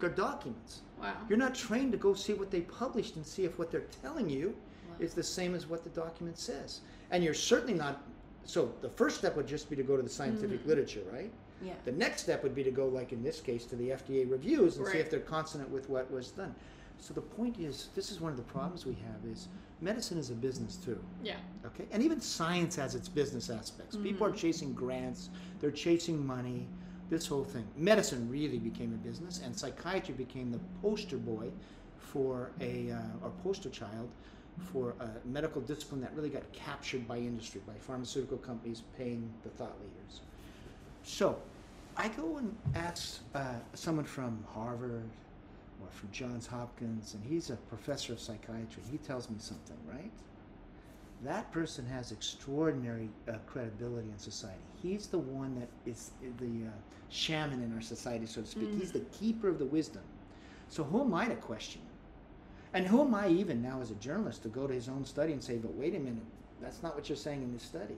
their 0.00 0.10
documents. 0.10 0.80
Wow. 1.00 1.14
You're 1.28 1.38
not 1.38 1.54
trained 1.54 1.92
to 1.92 1.98
go 1.98 2.14
see 2.14 2.34
what 2.34 2.50
they 2.50 2.62
published 2.62 3.16
and 3.16 3.26
see 3.26 3.44
if 3.44 3.58
what 3.58 3.70
they're 3.70 3.86
telling 4.02 4.28
you 4.30 4.54
Wow. 4.88 4.96
is 5.00 5.14
the 5.14 5.22
same 5.22 5.54
as 5.54 5.66
what 5.66 5.82
the 5.82 5.90
document 5.90 6.38
says. 6.38 6.80
And 7.10 7.24
you're 7.24 7.34
certainly 7.34 7.74
not. 7.74 8.02
So 8.44 8.72
the 8.82 8.90
first 8.90 9.16
step 9.18 9.34
would 9.36 9.46
just 9.46 9.70
be 9.70 9.76
to 9.76 9.82
go 9.82 9.96
to 9.96 10.02
the 10.02 10.08
scientific 10.10 10.62
Mhm. 10.62 10.66
literature, 10.66 11.02
right? 11.10 11.32
Yeah. 11.62 11.72
The 11.86 11.92
next 11.92 12.22
step 12.22 12.42
would 12.42 12.54
be 12.54 12.62
to 12.64 12.70
go, 12.70 12.86
like 12.88 13.12
in 13.12 13.22
this 13.22 13.40
case, 13.40 13.64
to 13.66 13.76
the 13.76 13.92
FDA 13.92 14.26
reviews 14.30 14.76
and 14.76 14.86
see 14.86 14.98
if 14.98 15.10
they're 15.10 15.20
consonant 15.20 15.70
with 15.70 15.88
what 15.88 16.10
was 16.10 16.30
done. 16.32 16.54
So 17.04 17.12
the 17.12 17.20
point 17.20 17.58
is, 17.58 17.88
this 17.94 18.10
is 18.10 18.18
one 18.18 18.30
of 18.30 18.38
the 18.38 18.44
problems 18.44 18.86
we 18.86 18.94
have: 18.94 19.30
is 19.30 19.48
medicine 19.82 20.16
is 20.16 20.30
a 20.30 20.34
business 20.34 20.76
too. 20.76 20.98
Yeah. 21.22 21.36
Okay, 21.66 21.84
and 21.92 22.02
even 22.02 22.18
science 22.18 22.76
has 22.76 22.94
its 22.94 23.10
business 23.10 23.50
aspects. 23.50 23.94
People 23.94 24.26
are 24.26 24.30
Mhm. 24.30 24.36
chasing 24.36 24.72
grants, 24.72 25.28
they're 25.60 25.70
chasing 25.70 26.26
money, 26.26 26.66
this 27.10 27.26
whole 27.26 27.44
thing. 27.44 27.66
Medicine 27.76 28.26
really 28.30 28.58
became 28.58 28.94
a 28.94 28.96
business, 28.96 29.42
and 29.44 29.54
psychiatry 29.54 30.14
became 30.14 30.50
the 30.50 30.60
poster 30.80 31.18
boy 31.18 31.52
for 31.98 32.52
a 32.62 32.90
uh, 32.90 33.24
or 33.24 33.30
poster 33.42 33.68
child 33.68 34.08
for 34.56 34.94
a 35.00 35.08
medical 35.26 35.60
discipline 35.60 36.00
that 36.00 36.14
really 36.14 36.30
got 36.30 36.50
captured 36.52 37.06
by 37.06 37.18
industry, 37.18 37.60
by 37.66 37.74
pharmaceutical 37.74 38.38
companies 38.38 38.80
paying 38.96 39.30
the 39.42 39.50
thought 39.50 39.76
leaders. 39.82 40.22
So, 41.02 41.38
I 41.98 42.08
go 42.08 42.38
and 42.38 42.56
ask 42.74 43.20
uh, 43.34 43.56
someone 43.74 44.06
from 44.06 44.42
Harvard 44.54 45.10
or 45.84 45.92
from 45.92 46.10
Johns 46.10 46.46
Hopkins, 46.46 47.14
and 47.14 47.24
he's 47.24 47.50
a 47.50 47.56
professor 47.56 48.12
of 48.12 48.20
psychiatry. 48.20 48.82
He 48.90 48.98
tells 48.98 49.28
me 49.28 49.36
something, 49.38 49.76
right? 49.86 50.10
That 51.22 51.50
person 51.52 51.86
has 51.86 52.12
extraordinary 52.12 53.08
uh, 53.28 53.34
credibility 53.46 54.08
in 54.10 54.18
society. 54.18 54.58
He's 54.82 55.06
the 55.06 55.18
one 55.18 55.58
that 55.58 55.68
is 55.86 56.10
the 56.38 56.66
uh, 56.66 56.70
shaman 57.08 57.62
in 57.62 57.72
our 57.74 57.80
society, 57.80 58.26
so 58.26 58.42
to 58.42 58.46
speak. 58.46 58.68
He's 58.78 58.92
the 58.92 59.00
keeper 59.00 59.48
of 59.48 59.58
the 59.58 59.64
wisdom. 59.64 60.02
So 60.68 60.84
who 60.84 61.02
am 61.02 61.14
I 61.14 61.26
to 61.26 61.36
question? 61.36 61.80
And 62.74 62.86
who 62.86 63.02
am 63.02 63.14
I 63.14 63.28
even 63.28 63.62
now 63.62 63.80
as 63.80 63.90
a 63.90 63.94
journalist 63.94 64.42
to 64.42 64.48
go 64.48 64.66
to 64.66 64.74
his 64.74 64.88
own 64.88 65.04
study 65.04 65.32
and 65.32 65.42
say, 65.42 65.56
but 65.56 65.72
wait 65.74 65.94
a 65.94 65.98
minute, 65.98 66.24
that's 66.60 66.82
not 66.82 66.94
what 66.94 67.08
you're 67.08 67.16
saying 67.16 67.42
in 67.42 67.52
this 67.52 67.62
study. 67.62 67.94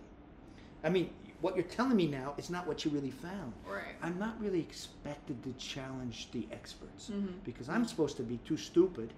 I 0.84 0.90
mean, 0.90 1.10
what 1.40 1.54
you're 1.54 1.64
telling 1.64 1.96
me 1.96 2.06
now 2.06 2.34
is 2.38 2.48
not 2.50 2.66
what 2.66 2.84
you 2.84 2.90
really 2.90 3.10
found. 3.10 3.52
Right. 3.68 3.94
I'm 4.02 4.18
not 4.18 4.40
really 4.40 4.60
expected 4.60 5.42
to 5.44 5.52
challenge 5.54 6.28
the 6.32 6.46
experts 6.50 7.10
Mhm. 7.10 7.34
because 7.44 7.68
I'm 7.68 7.86
supposed 7.86 8.16
to 8.16 8.22
be 8.22 8.38
too 8.38 8.56
stupid 8.56 9.12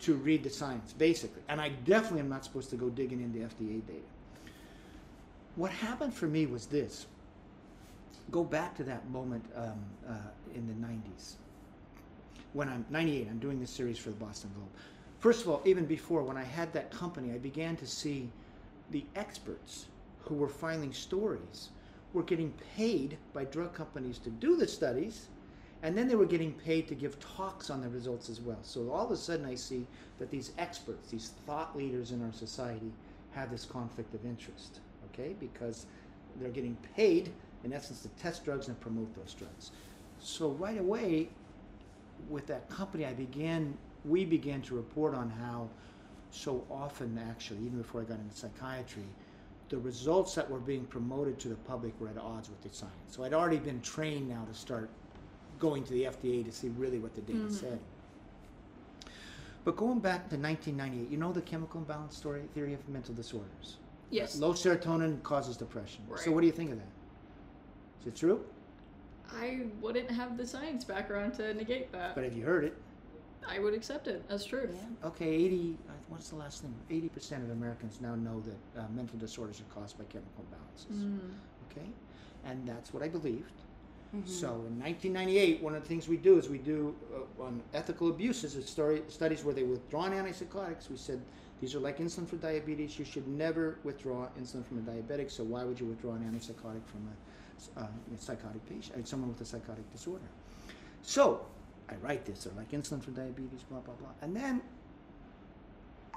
to 0.00 0.14
read 0.14 0.42
the 0.42 0.50
science, 0.50 0.92
basically. 0.92 1.42
And 1.48 1.60
I 1.60 1.70
definitely 1.70 2.20
am 2.20 2.28
not 2.28 2.44
supposed 2.44 2.70
to 2.70 2.76
go 2.76 2.90
digging 2.90 3.20
into 3.20 3.40
FDA 3.40 3.80
data. 3.86 4.06
What 5.56 5.70
happened 5.70 6.14
for 6.14 6.26
me 6.26 6.46
was 6.46 6.66
this 6.66 7.06
go 8.30 8.42
back 8.42 8.74
to 8.76 8.84
that 8.84 9.08
moment 9.10 9.44
um, 9.54 9.78
uh, 10.08 10.12
in 10.54 10.66
the 10.66 10.74
90s. 10.74 11.34
When 12.54 12.68
I'm 12.68 12.84
98, 12.88 13.28
I'm 13.28 13.38
doing 13.38 13.60
this 13.60 13.70
series 13.70 13.98
for 13.98 14.10
the 14.10 14.16
Boston 14.16 14.50
Globe. 14.54 14.68
First 15.18 15.42
of 15.42 15.48
all, 15.48 15.62
even 15.64 15.86
before, 15.86 16.22
when 16.22 16.36
I 16.36 16.44
had 16.44 16.72
that 16.72 16.90
company, 16.90 17.32
I 17.32 17.38
began 17.38 17.76
to 17.76 17.86
see 17.86 18.30
the 18.90 19.04
experts 19.16 19.86
who 20.24 20.34
were 20.34 20.48
filing 20.48 20.92
stories 20.92 21.70
were 22.12 22.22
getting 22.22 22.52
paid 22.76 23.18
by 23.32 23.44
drug 23.44 23.74
companies 23.74 24.18
to 24.18 24.30
do 24.30 24.56
the 24.56 24.66
studies, 24.66 25.26
and 25.82 25.98
then 25.98 26.08
they 26.08 26.14
were 26.14 26.24
getting 26.24 26.52
paid 26.52 26.88
to 26.88 26.94
give 26.94 27.18
talks 27.20 27.68
on 27.70 27.80
the 27.82 27.88
results 27.88 28.30
as 28.30 28.40
well. 28.40 28.58
So 28.62 28.90
all 28.90 29.04
of 29.04 29.10
a 29.10 29.16
sudden, 29.16 29.44
I 29.44 29.54
see 29.54 29.86
that 30.18 30.30
these 30.30 30.52
experts, 30.56 31.10
these 31.10 31.32
thought 31.44 31.76
leaders 31.76 32.12
in 32.12 32.24
our 32.24 32.32
society, 32.32 32.92
have 33.32 33.50
this 33.50 33.64
conflict 33.64 34.14
of 34.14 34.24
interest, 34.24 34.78
okay? 35.12 35.34
Because 35.40 35.86
they're 36.40 36.50
getting 36.50 36.76
paid, 36.96 37.32
in 37.64 37.72
essence, 37.72 38.00
to 38.02 38.08
test 38.22 38.44
drugs 38.44 38.68
and 38.68 38.80
promote 38.80 39.14
those 39.16 39.34
drugs. 39.34 39.72
So 40.20 40.50
right 40.50 40.78
away, 40.78 41.28
with 42.30 42.46
that 42.46 42.68
company, 42.70 43.04
I 43.04 43.12
began, 43.12 43.76
we 44.04 44.24
began 44.24 44.62
to 44.62 44.76
report 44.76 45.14
on 45.14 45.28
how 45.30 45.68
so 46.30 46.64
often, 46.70 47.20
actually, 47.28 47.58
even 47.58 47.78
before 47.78 48.00
I 48.00 48.04
got 48.04 48.18
into 48.18 48.36
psychiatry, 48.36 49.04
the 49.68 49.78
results 49.78 50.34
that 50.34 50.48
were 50.50 50.58
being 50.58 50.84
promoted 50.84 51.38
to 51.40 51.48
the 51.48 51.54
public 51.54 51.98
were 52.00 52.08
at 52.08 52.18
odds 52.18 52.48
with 52.50 52.60
the 52.62 52.68
science. 52.76 52.94
So 53.08 53.24
I'd 53.24 53.32
already 53.32 53.58
been 53.58 53.80
trained 53.80 54.28
now 54.28 54.44
to 54.44 54.54
start 54.54 54.88
going 55.58 55.84
to 55.84 55.92
the 55.92 56.04
FDA 56.06 56.44
to 56.44 56.52
see 56.52 56.68
really 56.70 56.98
what 56.98 57.14
the 57.14 57.22
data 57.22 57.38
Mhm. 57.38 57.50
said. 57.52 57.78
But 59.64 59.76
going 59.76 60.00
back 60.00 60.28
to 60.28 60.36
1998, 60.36 61.08
you 61.08 61.16
know 61.16 61.32
the 61.32 61.40
chemical 61.40 61.80
imbalance 61.80 62.16
story 62.16 62.42
theory 62.54 62.74
of 62.74 62.86
mental 62.88 63.14
disorders. 63.14 63.78
Yes. 64.10 64.38
Low 64.38 64.52
serotonin 64.52 65.22
causes 65.22 65.56
depression. 65.56 66.04
Right. 66.08 66.20
So 66.20 66.32
what 66.32 66.42
do 66.42 66.46
you 66.46 66.52
think 66.52 66.72
of 66.72 66.78
that? 66.78 66.88
Is 68.02 68.08
it 68.08 68.16
true? 68.16 68.44
I 69.32 69.66
wouldn't 69.80 70.10
have 70.10 70.36
the 70.36 70.46
science 70.46 70.84
background 70.84 71.34
to 71.34 71.54
negate 71.54 71.90
that. 71.92 72.14
But 72.14 72.24
have 72.24 72.36
you 72.36 72.44
heard 72.44 72.64
it? 72.64 72.76
I 73.48 73.58
would 73.58 73.72
accept 73.72 74.06
it 74.06 74.22
as 74.28 74.44
truth. 74.44 74.70
Yeah. 74.74 75.08
Okay, 75.08 75.28
80, 75.28 75.78
uh, 75.88 75.92
what's 76.08 76.28
the 76.28 76.36
last 76.36 76.62
thing? 76.62 76.74
80% 76.90 77.44
of 77.44 77.50
Americans 77.50 78.00
now 78.00 78.14
know 78.14 78.42
that 78.42 78.80
uh, 78.80 78.84
mental 78.94 79.18
disorders 79.18 79.60
are 79.60 79.80
caused 79.80 79.98
by 79.98 80.04
chemical 80.04 80.44
imbalances. 80.44 81.04
Mm. 81.04 81.18
Okay? 81.70 81.86
And 82.44 82.66
that's 82.68 82.92
what 82.92 83.02
I 83.02 83.08
believed. 83.08 83.52
Mhm. 84.14 84.28
So 84.28 84.48
in 84.68 84.78
1998, 84.78 85.62
one 85.62 85.74
of 85.74 85.82
the 85.82 85.88
things 85.88 86.06
we 86.08 86.16
do 86.16 86.38
is 86.38 86.48
we 86.48 86.58
do 86.58 86.94
uh, 87.12 87.42
on 87.42 87.60
ethical 87.72 88.10
abuses, 88.10 88.54
is 88.54 88.68
story, 88.68 89.02
studies 89.08 89.42
where 89.44 89.54
they 89.54 89.64
withdrawn 89.64 90.12
antipsychotics. 90.12 90.88
We 90.88 90.96
said 90.96 91.20
these 91.60 91.74
are 91.74 91.80
like 91.80 91.98
insulin 91.98 92.28
for 92.28 92.36
diabetes. 92.36 92.98
You 92.98 93.04
should 93.04 93.26
never 93.26 93.78
withdraw 93.82 94.28
insulin 94.40 94.64
from 94.66 94.78
a 94.78 94.82
diabetic. 94.82 95.30
So 95.30 95.42
why 95.42 95.64
would 95.64 95.80
you 95.80 95.86
withdraw 95.86 96.12
an 96.12 96.22
antipsychotic 96.30 96.84
from 96.86 97.08
a, 97.08 97.80
uh, 97.80 97.86
a 98.14 98.18
psychotic 98.18 98.64
patient, 98.68 99.02
uh, 99.02 99.04
someone 99.04 99.30
with 99.30 99.40
a 99.40 99.44
psychotic 99.44 99.90
disorder? 99.90 100.28
So 101.02 101.44
I 101.88 101.96
write 101.96 102.24
this. 102.24 102.44
They're 102.44 102.54
like 102.54 102.70
insulin 102.70 103.02
for 103.02 103.10
diabetes, 103.10 103.62
blah 103.68 103.80
blah 103.80 103.94
blah. 103.94 104.10
And 104.22 104.36
then 104.36 104.62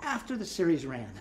after 0.01 0.37
the 0.37 0.45
series 0.45 0.85
ran, 0.85 1.11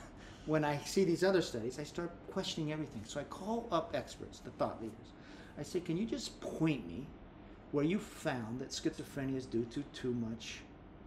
when 0.46 0.64
I 0.64 0.78
see 0.78 1.04
these 1.04 1.24
other 1.24 1.42
studies, 1.42 1.78
I 1.78 1.84
start 1.84 2.10
questioning 2.30 2.72
everything. 2.72 3.02
So 3.04 3.20
I 3.20 3.24
call 3.24 3.68
up 3.72 3.90
experts, 3.94 4.38
the 4.40 4.50
thought 4.50 4.80
leaders. 4.80 5.12
I 5.58 5.62
say, 5.62 5.80
can 5.80 5.96
you 5.96 6.06
just 6.06 6.40
point 6.40 6.86
me 6.86 7.06
where 7.72 7.84
you 7.84 7.98
found 7.98 8.60
that 8.60 8.68
schizophrenia 8.70 9.36
is 9.36 9.46
due 9.46 9.64
to 9.66 9.82
too 9.92 10.12
much 10.12 10.60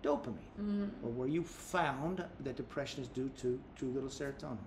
dopamine, 0.04 0.36
Mm. 0.60 0.90
or 1.04 1.12
where 1.12 1.28
you 1.28 1.44
found 1.44 2.24
that 2.42 2.56
depression 2.56 3.02
is 3.02 3.10
due 3.10 3.30
to 3.38 3.60
too 3.78 3.90
little 3.92 4.10
serotonin. 4.10 4.58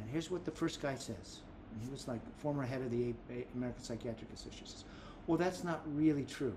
And 0.00 0.10
here's 0.10 0.30
what 0.30 0.44
the 0.44 0.50
first 0.50 0.80
guy 0.82 0.94
says. 0.96 1.40
And 1.72 1.82
he 1.82 1.90
was 1.90 2.06
like 2.08 2.20
former 2.38 2.64
head 2.64 2.82
of 2.82 2.90
the 2.90 3.14
American 3.54 3.82
Psychiatric 3.82 4.32
Association. 4.32 4.66
He 4.66 4.70
says, 4.72 4.84
"Well, 5.26 5.38
that's 5.38 5.64
not 5.64 5.80
really 5.94 6.24
true." 6.24 6.54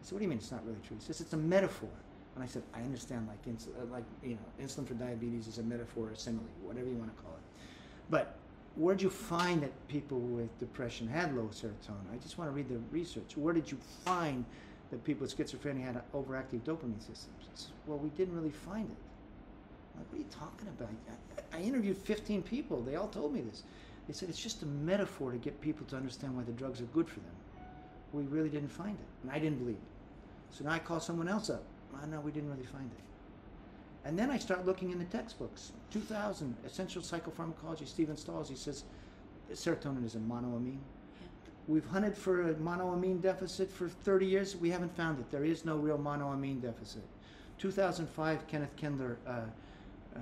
I 0.00 0.04
said, 0.04 0.12
"What 0.12 0.18
do 0.18 0.24
you 0.24 0.28
mean 0.28 0.38
it's 0.38 0.52
not 0.52 0.64
really 0.66 0.80
true?" 0.86 0.96
He 0.96 1.02
says, 1.02 1.20
"It's 1.20 1.32
a 1.32 1.36
metaphor." 1.36 1.88
And 2.34 2.42
I 2.42 2.46
said, 2.46 2.62
"I 2.74 2.80
understand, 2.80 3.28
like, 3.28 3.46
ins- 3.46 3.68
uh, 3.68 3.84
like 3.86 4.04
you 4.22 4.36
know, 4.36 4.64
insulin 4.64 4.86
for 4.86 4.94
diabetes 4.94 5.46
is 5.48 5.58
a 5.58 5.62
metaphor, 5.62 6.10
a 6.10 6.16
simile, 6.16 6.44
whatever 6.62 6.88
you 6.88 6.96
want 6.96 7.14
to 7.14 7.22
call 7.22 7.32
it. 7.32 7.42
But 8.08 8.36
where'd 8.76 9.02
you 9.02 9.10
find 9.10 9.62
that 9.62 9.72
people 9.88 10.18
with 10.18 10.58
depression 10.58 11.06
had 11.08 11.36
low 11.36 11.48
serotonin? 11.52 12.12
I 12.12 12.16
just 12.22 12.38
want 12.38 12.50
to 12.50 12.54
read 12.54 12.68
the 12.68 12.78
research. 12.90 13.36
Where 13.36 13.52
did 13.52 13.70
you 13.70 13.78
find 14.04 14.44
that 14.90 15.04
people 15.04 15.26
with 15.26 15.36
schizophrenia 15.36 15.82
had 15.82 16.02
overactive 16.12 16.60
dopamine 16.60 17.00
systems? 17.00 17.48
Said, 17.54 17.72
well, 17.86 17.98
we 17.98 18.10
didn't 18.10 18.34
really 18.34 18.50
find 18.50 18.90
it. 18.90 18.96
I'm 19.94 20.00
like, 20.00 20.10
what 20.10 20.16
are 20.16 20.18
you 20.18 20.26
talking 20.30 20.68
about? 20.68 20.88
I, 21.52 21.58
I 21.58 21.60
interviewed 21.60 21.96
15 21.98 22.42
people. 22.42 22.80
They 22.82 22.96
all 22.96 23.08
told 23.08 23.34
me 23.34 23.42
this. 23.42 23.62
They 24.06 24.14
said 24.14 24.28
it's 24.28 24.42
just 24.42 24.62
a 24.62 24.66
metaphor 24.66 25.30
to 25.30 25.38
get 25.38 25.60
people 25.60 25.86
to 25.86 25.96
understand 25.96 26.36
why 26.36 26.42
the 26.42 26.52
drugs 26.52 26.80
are 26.80 26.86
good 26.86 27.08
for 27.08 27.20
them. 27.20 27.30
We 28.12 28.24
really 28.24 28.48
didn't 28.48 28.70
find 28.70 28.96
it, 28.98 29.06
and 29.22 29.30
I 29.30 29.38
didn't 29.38 29.58
believe 29.58 29.76
it. 29.76 30.54
So 30.54 30.64
now 30.64 30.72
I 30.72 30.78
call 30.78 31.00
someone 31.00 31.28
else 31.28 31.48
up. 31.48 31.62
Oh, 31.94 32.06
no, 32.06 32.20
we 32.20 32.30
didn't 32.30 32.50
really 32.50 32.66
find 32.66 32.90
it. 32.90 33.02
And 34.04 34.18
then 34.18 34.30
I 34.30 34.38
start 34.38 34.66
looking 34.66 34.90
in 34.90 34.98
the 34.98 35.04
textbooks. 35.06 35.72
2000, 35.92 36.56
Essential 36.66 37.02
Psychopharmacology, 37.02 37.86
Stephen 37.86 38.16
Stahl's, 38.16 38.48
he 38.48 38.56
says 38.56 38.84
serotonin 39.52 40.04
is 40.04 40.14
a 40.14 40.18
monoamine. 40.18 40.78
We've 41.68 41.86
hunted 41.86 42.16
for 42.16 42.50
a 42.50 42.54
monoamine 42.54 43.22
deficit 43.22 43.70
for 43.70 43.88
30 43.88 44.26
years. 44.26 44.56
We 44.56 44.70
haven't 44.70 44.94
found 44.96 45.20
it. 45.20 45.30
There 45.30 45.44
is 45.44 45.64
no 45.64 45.76
real 45.76 45.98
monoamine 45.98 46.60
deficit. 46.60 47.02
2005, 47.58 48.48
Kenneth 48.48 48.74
Kendler, 48.76 49.16
uh, 49.24 49.30
uh, 50.16 50.18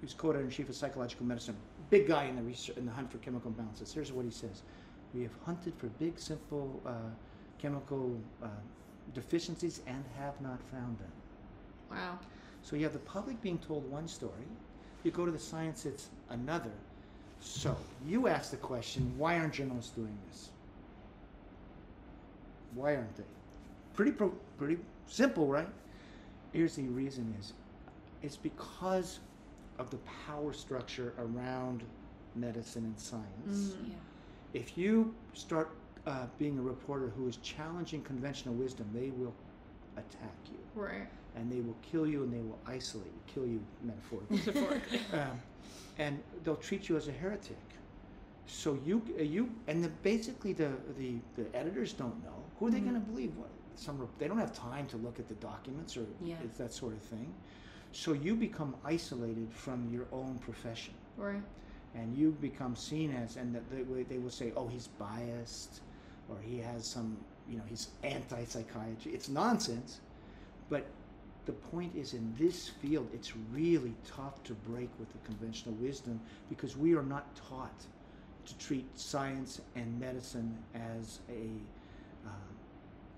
who's 0.00 0.14
co-editor-in-chief 0.14 0.68
of 0.68 0.74
psychological 0.74 1.24
medicine, 1.24 1.54
big 1.90 2.08
guy 2.08 2.24
in 2.24 2.34
the 2.34 2.42
research, 2.42 2.76
in 2.76 2.84
the 2.84 2.90
hunt 2.90 3.10
for 3.12 3.18
chemical 3.18 3.52
imbalances. 3.52 3.94
Here's 3.94 4.10
what 4.10 4.24
he 4.24 4.32
says: 4.32 4.62
We 5.14 5.22
have 5.22 5.32
hunted 5.46 5.74
for 5.76 5.86
big, 5.86 6.18
simple 6.18 6.82
uh, 6.84 6.90
chemical 7.58 8.18
uh, 8.42 8.48
deficiencies 9.12 9.80
and 9.86 10.02
have 10.18 10.40
not 10.40 10.60
found 10.62 10.98
them. 10.98 11.12
Wow. 11.90 12.18
So 12.62 12.76
you 12.76 12.84
have 12.84 12.92
the 12.94 12.98
public 13.00 13.40
being 13.42 13.58
told 13.58 13.88
one 13.90 14.08
story, 14.08 14.46
you 15.02 15.10
go 15.10 15.26
to 15.26 15.32
the 15.32 15.38
science, 15.38 15.84
it's 15.84 16.08
another. 16.30 16.70
So 17.40 17.76
you 18.06 18.26
ask 18.28 18.50
the 18.50 18.56
question, 18.56 19.12
why 19.18 19.38
aren't 19.38 19.52
journalists 19.54 19.90
doing 19.90 20.16
this? 20.28 20.48
Why 22.74 22.96
aren't 22.96 23.16
they? 23.16 23.24
Pretty 23.94 24.12
pro- 24.12 24.34
pretty 24.58 24.78
simple, 25.06 25.46
right? 25.46 25.68
Here's 26.52 26.76
the 26.76 26.84
reason 26.84 27.34
is 27.38 27.52
it's 28.22 28.36
because 28.36 29.20
of 29.78 29.90
the 29.90 29.98
power 30.26 30.52
structure 30.52 31.12
around 31.18 31.82
medicine 32.34 32.84
and 32.84 32.98
science. 32.98 33.74
Mhm. 33.74 33.88
Yeah. 33.90 33.94
If 34.54 34.78
you 34.78 35.14
start 35.34 35.70
uh, 36.06 36.26
being 36.38 36.58
a 36.58 36.62
reporter 36.62 37.08
who 37.16 37.28
is 37.28 37.36
challenging 37.38 38.02
conventional 38.02 38.54
wisdom, 38.54 38.86
they 38.92 39.10
will 39.10 39.34
attack 39.96 40.34
you 40.50 40.58
Right. 40.74 41.06
and 41.36 41.50
they 41.50 41.60
will 41.60 41.76
kill 41.82 42.06
you 42.06 42.22
and 42.24 42.32
they 42.32 42.40
will 42.42 42.58
isolate 42.66 43.06
you, 43.06 43.20
kill 43.26 43.46
you 43.46 43.60
metaphorically. 43.82 44.36
Metaphorically. 44.38 45.00
um, 45.12 45.40
and 45.98 46.18
they'll 46.42 46.56
treat 46.56 46.88
you 46.88 46.96
as 46.96 47.08
a 47.08 47.12
heretic. 47.12 47.56
So 48.46 48.78
you, 48.84 49.02
uh, 49.18 49.22
you, 49.22 49.50
and 49.68 49.82
the, 49.82 49.88
basically 49.88 50.52
the, 50.52 50.70
the, 50.98 51.16
the 51.36 51.46
editors 51.56 51.92
don't 51.92 52.22
know. 52.24 52.34
Who 52.58 52.66
are 52.66 52.70
they 52.70 52.78
Mhm. 52.80 52.84
going 52.90 52.94
to 52.94 53.00
believe? 53.00 53.36
What, 53.36 53.50
some 53.76 54.06
they 54.18 54.28
don't 54.28 54.38
have 54.38 54.52
time 54.54 54.86
to 54.88 54.96
look 54.98 55.18
at 55.18 55.28
the 55.28 55.34
documents 55.34 55.96
or 55.96 56.04
Yeah. 56.22 56.36
it's 56.44 56.58
that 56.58 56.72
sort 56.72 56.92
of 56.92 57.00
thing. 57.02 57.32
So 57.92 58.12
you 58.12 58.34
become 58.34 58.74
isolated 58.84 59.52
from 59.52 59.88
your 59.92 60.06
own 60.12 60.38
profession, 60.38 60.94
Right. 61.16 61.42
and 61.94 62.16
you 62.16 62.32
become 62.32 62.74
seen 62.76 63.12
as, 63.12 63.36
and 63.36 63.54
that 63.54 63.62
they, 63.70 64.02
they 64.02 64.18
will 64.18 64.30
say, 64.30 64.52
"Oh, 64.56 64.66
he's 64.66 64.88
biased," 64.88 65.80
or 66.28 66.36
he 66.42 66.58
has 66.58 66.84
some, 66.86 67.16
you 67.48 67.56
know, 67.56 67.62
he's 67.68 67.88
anti-psychiatry. 68.02 69.12
It's 69.12 69.28
nonsense, 69.28 70.00
but 70.70 70.86
the 71.46 71.52
point 71.52 71.94
is 71.94 72.14
in 72.14 72.34
this 72.38 72.68
field 72.68 73.06
it's 73.12 73.36
really 73.52 73.94
tough 74.06 74.42
to 74.44 74.54
break 74.54 74.88
with 74.98 75.12
the 75.12 75.18
conventional 75.26 75.74
wisdom 75.74 76.18
because 76.48 76.74
we 76.76 76.94
are 76.94 77.02
not 77.02 77.26
taught 77.36 77.84
to 78.46 78.56
treat 78.58 78.86
science 78.98 79.60
and 79.76 80.00
medicine 80.00 80.56
as 80.74 81.18
a 81.28 81.48
um, 82.26 82.32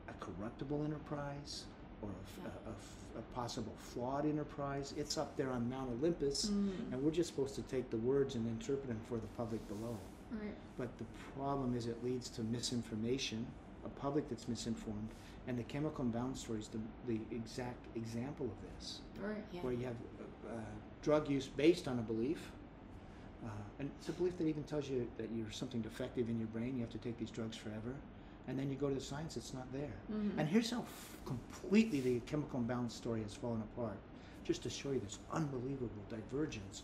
a 0.09 0.13
corruptible 0.25 0.85
enterprise 0.85 1.65
or 2.03 2.09
a, 2.09 2.41
Yeah. 2.43 2.49
a 2.73 3.19
a 3.21 3.23
possible 3.35 3.73
flawed 3.79 4.27
enterprise 4.27 4.93
it's 4.97 5.17
up 5.17 5.37
there 5.37 5.51
on 5.51 5.71
mount 5.71 5.89
olympus 5.91 6.47
Mm. 6.47 6.71
and 6.93 7.03
we're 7.03 7.11
just 7.13 7.31
supposed 7.31 7.55
to 7.55 7.63
take 7.63 7.89
the 7.91 7.97
words 7.99 8.35
and 8.35 8.47
interpret 8.49 8.89
them 8.89 9.01
for 9.09 9.17
the 9.19 9.27
public 9.39 9.67
below 9.69 9.97
Right. 10.31 10.55
but 10.79 10.89
the 10.99 11.05
problem 11.39 11.77
is 11.77 11.87
it 11.87 12.03
leads 12.05 12.29
to 12.31 12.43
misinformation, 12.43 13.47
a 13.85 13.89
public 14.01 14.29
that's 14.29 14.49
misinformed, 14.49 15.09
and 15.47 15.59
the 15.59 15.63
chemical 15.65 16.05
imbalance 16.05 16.41
story 16.41 16.59
is 16.59 16.69
the, 16.69 16.81
the 17.07 17.21
exact 17.35 17.87
example 17.97 18.47
of 18.47 18.61
this, 18.77 19.01
Right. 19.23 19.45
Yeah. 19.53 19.61
where 19.63 19.73
you 19.73 19.85
have 19.87 19.97
uh, 20.21 20.55
uh, 20.55 20.61
drug 21.03 21.31
use 21.31 21.47
based 21.47 21.87
on 21.89 21.99
a 21.99 22.03
belief. 22.03 22.51
Uh, 23.45 23.49
and 23.79 23.91
it's 23.99 24.09
a 24.09 24.13
belief 24.13 24.37
that 24.39 24.47
even 24.49 24.65
tells 24.65 24.89
you 24.89 25.07
that 25.19 25.29
you're 25.33 25.51
something 25.53 25.81
defective 25.81 26.29
in 26.29 26.39
your 26.39 26.49
brain, 26.49 26.75
you 26.75 26.81
have 26.81 26.91
to 26.91 26.99
take 26.99 27.17
these 27.19 27.31
drugs 27.31 27.57
forever. 27.57 27.95
And 28.49 28.59
then 28.59 28.69
you 28.71 28.77
go 28.77 28.89
to 28.89 28.95
the 28.95 29.01
science, 29.01 29.37
it's 29.37 29.55
not 29.55 29.71
there. 29.73 29.93
Mhm. 30.11 30.39
And 30.39 30.49
here's 30.49 30.71
how 30.71 30.81
f- 30.81 31.17
completely 31.25 32.01
the 32.01 32.21
chemical 32.21 32.61
imbalance 32.61 32.95
story 32.95 33.23
has 33.23 33.35
fallen 33.35 33.61
apart, 33.63 33.99
just 34.45 34.63
to 34.65 34.71
show 34.71 34.91
you 34.93 35.01
this 35.01 35.19
unbelievable 35.33 36.03
divergence. 36.09 36.83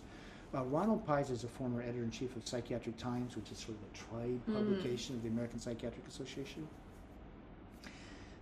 Uh, 0.54 0.64
Ronald 0.64 1.06
Pies 1.06 1.30
is 1.30 1.44
a 1.44 1.48
former 1.48 1.80
editor 1.80 2.02
in 2.04 2.10
chief 2.10 2.36
of 2.36 2.46
Psychiatric 2.46 2.98
Times, 2.98 3.36
which 3.36 3.50
is 3.50 3.58
sort 3.58 3.78
of 3.78 3.84
a 3.84 3.96
trade 4.20 4.40
Mhm. 4.46 4.54
publication 4.54 5.16
of 5.16 5.22
the 5.22 5.28
American 5.28 5.58
Psychiatric 5.58 6.06
Association. 6.06 6.68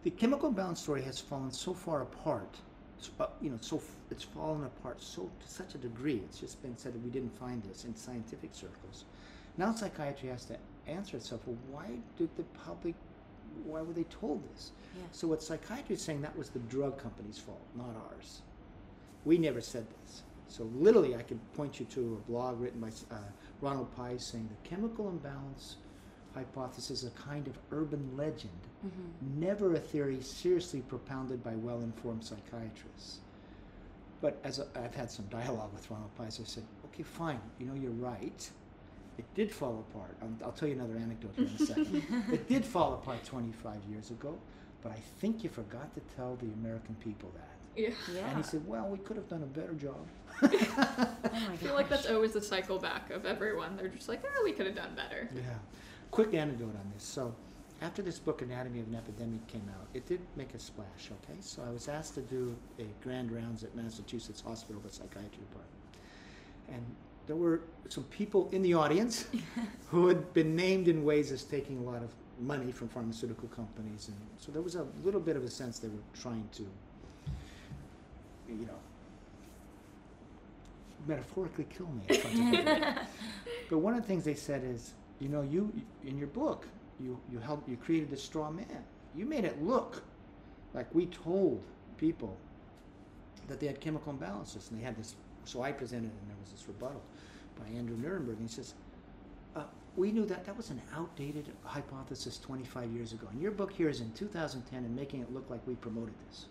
The 0.03 0.11
chemical 0.11 0.51
balance 0.51 0.81
story 0.81 1.03
has 1.03 1.21
fallen 1.21 1.53
so 1.53 1.73
far 1.73 2.03
apart, 2.03 2.59
s- 2.99 3.11
uh, 3.21 3.29
you 3.41 3.51
know, 3.51 3.59
so 3.61 3.77
f- 3.77 3.97
it's 4.11 4.25
fallen 4.25 4.65
apart 4.65 5.01
so 5.01 5.31
to 5.41 5.49
such 5.49 5.75
a 5.75 5.79
degree. 5.79 6.17
It's 6.25 6.41
just 6.41 6.61
been 6.63 6.77
said 6.77 6.95
that 6.95 7.03
we 7.03 7.11
didn't 7.11 7.37
find 7.39 7.63
this 7.63 7.85
in 7.85 7.95
scientific 7.95 8.55
circles. 8.55 9.05
Now 9.57 9.73
psychiatry 9.75 10.31
has 10.31 10.47
to 10.47 10.59
answer 10.87 11.17
itself. 11.17 11.47
Well, 11.47 11.59
why 11.71 12.01
did 12.17 12.35
the 12.37 12.45
public? 12.65 12.95
Why 13.65 13.83
were 13.83 13.93
they 13.93 14.05
told 14.05 14.43
this? 14.51 14.73
Yeah. 14.97 15.03
So 15.13 15.29
what 15.29 15.43
psychiatry 15.43 15.95
is 15.95 16.03
saying 16.03 16.23
that 16.23 16.37
was 16.37 16.49
the 16.51 16.61
drug 16.61 16.97
company's 16.99 17.39
fault, 17.39 17.61
not 17.77 17.95
ours. 17.95 18.41
We 19.25 19.37
never 19.39 19.61
said 19.61 19.87
this. 20.03 20.23
So 20.51 20.65
literally, 20.75 21.15
I 21.15 21.23
could 21.23 21.39
point 21.55 21.79
you 21.79 21.87
to 21.87 22.21
a 22.27 22.31
blog 22.31 22.61
written 22.61 22.81
by 22.81 22.89
uh, 23.11 23.19
Ronald 23.61 23.95
Pies 23.97 24.19
saying 24.33 24.49
the 24.49 24.69
chemical 24.69 25.09
imbalance 25.09 25.77
hypothesis 26.35 27.03
is 27.03 27.05
a 27.05 27.11
kind 27.29 27.47
of 27.47 27.57
urban 27.71 28.17
legend, 28.17 28.51
Mhm. 28.85 29.39
never 29.39 29.75
a 29.75 29.79
theory 29.81 30.21
seriously 30.23 30.81
propounded 30.81 31.43
by 31.45 31.55
well-informed 31.57 32.25
psychiatrists. 32.25 33.21
But 34.21 34.41
as 34.45 34.61
i 34.61 34.65
I've 34.85 34.95
had 34.95 35.11
some 35.11 35.27
dialogue 35.27 35.73
with 35.73 35.91
Ronald 35.91 36.15
Pies, 36.17 36.39
I 36.41 36.45
said, 36.45 36.65
okay, 36.87 37.03
fine, 37.05 37.41
you 37.59 37.67
know, 37.67 37.75
you're 37.75 37.91
right. 38.13 38.51
It 39.19 39.35
did 39.35 39.53
fall 39.53 39.85
apart. 39.91 40.15
I'll, 40.23 40.47
I'll 40.47 40.53
tell 40.53 40.69
you 40.69 40.75
another 40.75 40.97
anecdote 40.97 41.33
here 41.37 41.47
in 41.47 41.55
a 41.55 41.67
second. 41.75 42.03
it 42.33 42.49
did 42.49 42.65
fall 42.65 42.95
apart 42.95 43.25
25 43.25 43.77
years 43.91 44.11
ago, 44.11 44.37
but 44.83 44.93
I 44.93 45.01
think 45.21 45.43
you 45.45 45.51
forgot 45.51 45.95
to 45.95 46.01
tell 46.17 46.37
the 46.37 46.53
American 46.61 46.95
people 46.97 47.31
that. 47.37 47.49
Yeah. 47.77 47.91
Yeah. 48.13 48.29
And 48.29 48.37
he 48.39 48.43
said, 48.43 48.67
well, 48.67 48.89
we 48.89 48.99
could 48.99 49.17
have 49.17 49.29
done 49.29 49.43
a 49.43 49.47
better 49.47 49.75
job. 49.75 50.07
Oh 51.33 51.39
my 51.47 51.53
I 51.53 51.57
feel 51.57 51.75
like 51.75 51.89
that's 51.89 52.09
always 52.09 52.33
the 52.33 52.43
cycle 52.43 52.79
back 52.79 53.11
of 53.11 53.25
everyone. 53.25 53.77
They're 53.77 53.89
just 53.89 54.09
like, 54.09 54.23
oh, 54.25 54.43
we 54.45 54.53
could 54.53 54.67
have 54.67 54.75
done 54.75 54.95
better. 54.97 55.29
Yeah. 55.35 55.43
Quick 56.11 56.35
anecdote 56.35 56.75
on 56.75 56.91
this. 56.93 57.05
So, 57.05 57.35
after 57.83 58.03
this 58.03 58.19
book, 58.19 58.43
Anatomy 58.43 58.81
of 58.81 58.89
an 58.89 58.97
Epidemic, 58.97 59.47
came 59.47 59.69
out, 59.79 59.87
it 59.95 60.07
did 60.07 60.21
make 60.37 60.53
a 60.55 60.59
splash, 60.59 61.11
okay? 61.23 61.39
So, 61.41 61.63
I 61.67 61.71
was 61.71 61.89
asked 61.89 62.15
to 62.15 62.23
do 62.23 62.57
a 62.79 62.85
grand 63.03 63.31
rounds 63.31 63.63
at 63.63 63.75
Massachusetts 63.77 64.41
Hospital 64.41 64.83
of 64.85 64.93
Psychiatry 64.93 65.29
Department. 65.51 65.71
And 66.69 66.85
there 67.27 67.37
were 67.37 67.61
some 67.89 68.05
people 68.05 68.49
in 68.51 68.63
the 68.63 68.75
audience 68.75 69.27
who 69.89 70.09
had 70.09 70.33
been 70.35 70.57
named 70.57 70.89
in 70.89 71.05
ways 71.05 71.31
as 71.31 71.45
taking 71.45 71.79
a 71.79 71.83
lot 71.83 72.03
of 72.03 72.11
money 72.41 72.73
from 72.73 72.89
pharmaceutical 72.89 73.49
companies. 73.49 74.09
And 74.09 74.17
so, 74.37 74.51
there 74.51 74.63
was 74.63 74.75
a 74.75 74.87
little 75.05 75.21
bit 75.21 75.37
of 75.37 75.45
a 75.45 75.51
sense 75.51 75.79
they 75.79 75.89
were 75.89 76.03
trying 76.21 76.49
to, 76.55 76.67
you 78.59 78.67
know, 78.67 78.79
metaphorically 81.07 81.67
kill 81.77 81.87
me 81.89 82.03
in 82.09 82.21
front 82.21 82.37
of 82.39 82.55
everybody. 82.55 83.01
But 83.69 83.79
one 83.79 83.95
of 83.95 84.03
the 84.03 84.07
things 84.07 84.25
they 84.25 84.35
said 84.35 84.65
is, 84.65 84.95
you 85.21 85.29
know, 85.29 85.43
you 85.43 85.73
in 86.05 86.19
your 86.19 86.29
book, 86.29 86.67
you 86.99 87.19
you 87.31 87.39
helped 87.39 87.69
you 87.69 87.77
created 87.77 88.11
this 88.11 88.23
straw 88.23 88.51
man. 88.51 88.85
You 89.15 89.27
made 89.27 89.45
it 89.45 89.63
look 89.63 90.03
like 90.75 90.93
we 90.95 91.07
told 91.07 91.63
people 91.97 92.37
that 93.49 93.61
they 93.61 93.67
had 93.67 93.81
chemical 93.81 94.13
imbalances, 94.13 94.71
and 94.71 94.81
they 94.81 94.85
had 94.85 94.97
this. 94.97 95.15
So 95.45 95.63
I 95.63 95.73
presented, 95.73 96.11
and 96.11 96.29
there 96.29 96.37
was 96.41 96.51
this 96.53 96.65
rebuttal 96.69 97.03
by 97.59 97.67
Andrew 97.77 97.97
Nierenberg, 97.97 98.39
and 98.39 98.43
he 98.43 98.49
says, 98.49 98.75
uh, 99.57 99.65
"We 99.97 100.13
knew 100.13 100.27
that 100.27 100.45
that 100.45 100.57
was 100.57 100.71
an 100.71 100.81
outdated 100.95 101.47
hypothesis 101.65 102.39
25 102.39 102.91
years 102.93 103.13
ago, 103.13 103.27
and 103.31 103.41
your 103.41 103.51
book 103.51 103.73
here 103.73 103.89
is 103.89 104.01
in 104.01 104.13
2010 104.13 104.85
and 104.85 104.95
making 104.95 105.23
it 105.23 105.33
look 105.33 105.49
like 105.51 105.67
we 105.67 105.75
promoted 105.75 106.15
this." 106.29 106.47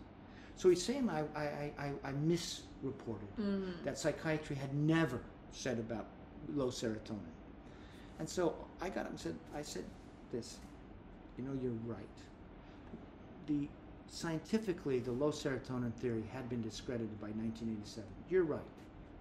So 0.60 0.68
he's 0.70 0.84
saying 0.84 1.10
I, 1.10 1.22
I, 1.36 1.44
I, 1.44 1.72
I, 1.80 2.10
I 2.10 2.12
misreported 2.12 3.30
Mhm. 3.40 3.82
that 3.86 3.98
psychiatry 3.98 4.58
had 4.58 4.74
never 4.74 5.22
said 5.54 5.80
about 5.80 6.06
low 6.54 6.68
serotonin. 6.70 7.34
And 8.20 8.28
so 8.28 8.54
I 8.82 8.90
got 8.90 9.06
up 9.06 9.12
and 9.12 9.20
said, 9.20 9.36
I 9.56 9.62
said 9.62 9.86
this, 10.34 10.58
you 11.38 11.46
know, 11.46 11.54
you're 11.64 11.80
right. 11.88 12.18
The 13.48 13.70
scientifically, 14.10 15.00
the 15.00 15.14
low 15.14 15.32
serotonin 15.32 15.94
theory 15.94 16.24
had 16.34 16.50
been 16.50 16.62
discredited 16.62 17.22
by 17.22 17.28
1987. 17.28 18.10
You're 18.30 18.44
right. 18.44 18.60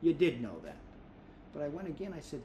You 0.03 0.15
did 0.15 0.43
know 0.43 0.59
that. 0.65 0.77
But 1.55 1.63
I 1.63 1.69
went 1.69 1.87
again, 1.87 2.13
I 2.17 2.21
said, 2.21 2.43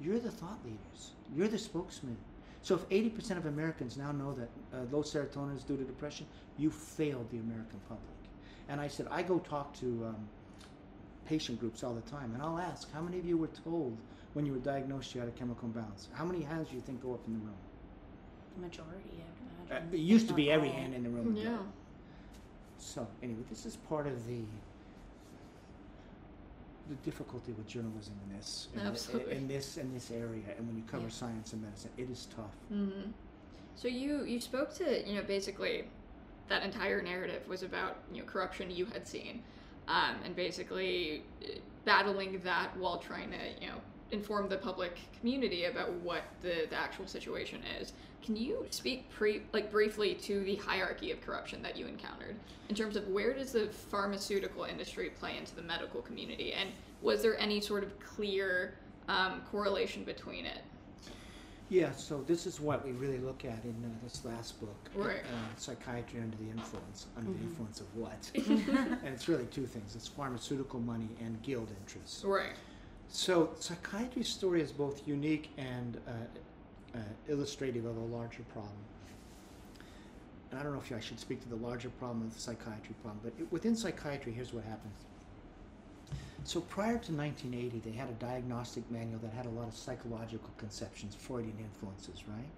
you're 0.00 0.20
the 0.20 0.30
thought 0.30 0.60
leaders. 0.64 1.10
You're 1.34 1.48
the 1.48 1.58
spokesman. 1.58 2.16
So 2.62 2.76
if 2.76 2.88
80% 2.88 3.36
of 3.36 3.46
Americans 3.46 3.96
now 3.96 4.12
know 4.12 4.32
that 4.34 4.48
uh, 4.72 4.82
low 4.92 5.02
serotonin 5.02 5.56
is 5.56 5.64
due 5.64 5.76
to 5.76 5.82
depression, 5.82 6.24
you 6.56 6.70
failed 6.70 7.28
the 7.32 7.38
American 7.38 7.80
public. 7.88 8.14
And 8.68 8.80
I 8.80 8.88
said, 8.88 9.06
I 9.10 9.22
go 9.22 9.38
talk 9.38 9.74
to 9.78 10.06
um, 10.06 10.28
patient 11.24 11.58
groups 11.58 11.82
all 11.82 11.94
the 11.94 12.02
time, 12.02 12.32
and 12.34 12.42
I'll 12.42 12.58
ask, 12.58 12.90
how 12.92 13.00
many 13.00 13.18
of 13.18 13.24
you 13.24 13.36
were 13.38 13.48
told 13.64 13.98
when 14.34 14.46
you 14.46 14.52
were 14.52 14.58
diagnosed 14.58 15.14
you 15.14 15.20
had 15.20 15.28
a 15.28 15.32
chemical 15.32 15.66
imbalance? 15.68 16.08
How 16.12 16.24
many 16.24 16.42
hands 16.42 16.68
do 16.68 16.76
you 16.76 16.82
think 16.82 17.00
go 17.02 17.14
up 17.14 17.26
in 17.26 17.32
the 17.34 17.38
room? 17.40 17.58
The 18.54 18.60
majority, 18.60 19.22
I 19.24 19.30
would 19.42 19.70
Uh, 19.70 19.74
imagine. 19.76 19.94
it 19.94 20.00
used 20.00 20.26
to 20.28 20.32
Not 20.32 20.36
be 20.36 20.50
every 20.50 20.68
all. 20.68 20.74
hand 20.74 20.94
in 20.94 21.02
the 21.02 21.10
room. 21.10 21.26
would 21.26 21.34
go. 21.36 21.40
Yeah. 21.42 21.58
So 22.78 23.06
anyway, 23.22 23.42
this 23.50 23.66
is 23.66 23.76
part 23.76 24.06
of 24.06 24.26
the 24.26 24.44
the 26.88 26.94
difficulty 26.96 27.52
with 27.52 27.66
journalism 27.66 28.14
in 28.24 28.36
this 28.36 28.68
in, 28.74 28.80
Absolutely. 28.80 29.36
in 29.36 29.48
this 29.48 29.76
in 29.76 29.92
this 29.92 30.10
area, 30.10 30.44
and 30.56 30.66
when 30.66 30.76
you 30.76 30.82
cover 30.84 31.04
Yeah. 31.04 31.10
science 31.10 31.52
and 31.52 31.62
medicine, 31.62 31.90
it 31.98 32.08
is 32.08 32.26
tough. 32.26 32.56
hmm 32.68 33.10
So 33.76 33.88
you 33.88 34.24
you 34.24 34.40
spoke 34.40 34.74
to 34.76 34.84
you 35.08 35.16
know 35.16 35.22
basically 35.22 35.84
that 36.48 36.62
entire 36.62 37.02
narrative 37.02 37.46
was 37.48 37.62
about 37.62 37.98
you 38.12 38.20
know 38.20 38.26
corruption 38.26 38.70
you 38.70 38.86
had 38.86 39.06
seen, 39.06 39.42
um, 39.86 40.16
and 40.24 40.34
basically 40.34 41.22
uh, 41.42 41.58
battling 41.84 42.40
that 42.44 42.76
while 42.76 42.98
trying 42.98 43.30
to 43.30 43.36
you 43.60 43.68
know 43.68 43.76
inform 44.10 44.48
the 44.48 44.56
public 44.56 44.98
community 45.18 45.64
about 45.64 45.92
what 45.94 46.22
the, 46.40 46.66
the 46.70 46.76
actual 46.76 47.06
situation 47.06 47.60
is. 47.78 47.92
Can 48.22 48.36
you 48.36 48.66
speak 48.70 49.08
pre 49.10 49.42
like 49.52 49.70
briefly 49.70 50.14
to 50.14 50.40
the 50.40 50.56
hierarchy 50.56 51.12
of 51.12 51.20
corruption 51.20 51.62
that 51.62 51.76
you 51.76 51.86
encountered 51.86 52.36
in 52.68 52.74
terms 52.74 52.96
of 52.96 53.06
where 53.08 53.32
does 53.32 53.52
the 53.52 53.68
pharmaceutical 53.90 54.64
industry 54.64 55.10
play 55.10 55.36
into 55.36 55.54
the 55.54 55.62
medical 55.62 56.02
community, 56.02 56.52
and 56.52 56.70
was 57.02 57.22
there 57.22 57.38
any 57.38 57.60
sort 57.60 57.84
of 57.84 57.98
clear 58.00 58.74
um, 59.08 59.42
correlation 59.50 60.04
between 60.04 60.44
it? 60.44 60.60
Yeah, 61.70 61.92
so 61.92 62.22
this 62.22 62.46
is 62.46 62.60
what 62.60 62.84
we 62.84 62.92
really 62.92 63.18
look 63.18 63.44
at 63.44 63.62
in 63.64 63.74
uh, 63.84 63.88
this 64.02 64.24
last 64.24 64.58
book, 64.58 64.74
Right. 64.94 65.18
uh, 65.22 65.58
psychiatry 65.58 66.20
under 66.20 66.36
the 66.38 66.48
influence. 66.50 67.06
Under 67.16 67.30
the 67.30 67.36
Mhm. 67.38 67.42
influence 67.50 67.80
of 67.80 67.94
what? 67.94 68.30
and 68.34 69.14
it's 69.14 69.28
really 69.28 69.46
two 69.46 69.66
things: 69.66 69.94
it's 69.94 70.08
pharmaceutical 70.08 70.80
money 70.80 71.08
and 71.20 71.42
guild 71.42 71.70
interests. 71.70 72.24
Right. 72.24 72.54
So 73.08 73.50
psychiatry's 73.58 74.28
story 74.28 74.62
is 74.62 74.72
both 74.72 75.06
unique 75.06 75.50
and 75.58 75.98
uh, 76.06 76.98
uh, 76.98 77.00
illustrative 77.28 77.84
of 77.84 77.96
a 77.96 78.00
larger 78.16 78.42
problem. 78.44 78.72
And 80.50 80.58
I 80.58 80.62
don't 80.62 80.72
know 80.72 80.80
if 80.80 80.90
I 80.90 81.00
should 81.00 81.20
speak 81.20 81.42
to 81.42 81.48
the 81.50 81.56
larger 81.56 81.90
problem 81.90 82.22
of 82.22 82.32
the 82.34 82.40
psychiatry 82.40 82.94
problem, 83.02 83.20
but 83.22 83.34
it, 83.38 83.52
within 83.52 83.76
psychiatry, 83.76 84.32
here's 84.32 84.54
what 84.54 84.64
happens. 84.64 84.94
So 86.48 86.62
prior 86.62 86.96
to 86.96 87.12
1980, 87.12 87.80
they 87.80 87.94
had 87.94 88.08
a 88.08 88.12
diagnostic 88.12 88.90
manual 88.90 89.18
that 89.18 89.34
had 89.34 89.44
a 89.44 89.50
lot 89.50 89.68
of 89.68 89.76
psychological 89.76 90.48
conceptions, 90.56 91.14
Freudian 91.14 91.58
influences, 91.58 92.26
right? 92.26 92.48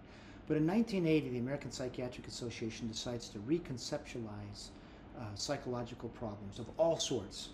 But 0.47 0.59
in 0.59 0.67
1980, 0.69 1.31
the 1.31 1.39
American 1.41 1.73
Psychiatric 1.73 2.29
Association 2.29 2.87
decides 2.87 3.29
to 3.31 3.41
reconceptualize 3.41 4.69
uh, 5.19 5.23
psychological 5.35 6.09
problems 6.11 6.61
of 6.61 6.67
all 6.79 7.01
sorts, 7.01 7.49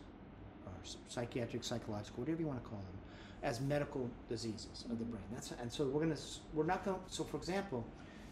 or 0.67 0.73
psychiatric, 1.09 1.65
psychological, 1.65 2.21
whatever 2.21 2.43
you 2.43 2.49
want 2.49 2.63
to 2.63 2.69
call 2.69 2.81
them, 2.81 2.99
as 3.43 3.63
medical 3.63 4.11
diseases 4.29 4.85
of 4.91 4.99
the 4.99 5.07
brain. 5.07 5.25
That's 5.33 5.53
and 5.53 5.73
so 5.73 5.87
we're 5.87 6.03
gonna 6.03 6.21
we're 6.53 6.65
not 6.65 6.85
going. 6.85 6.99
to 6.99 7.15
So 7.15 7.25
for 7.25 7.39
example, 7.39 7.83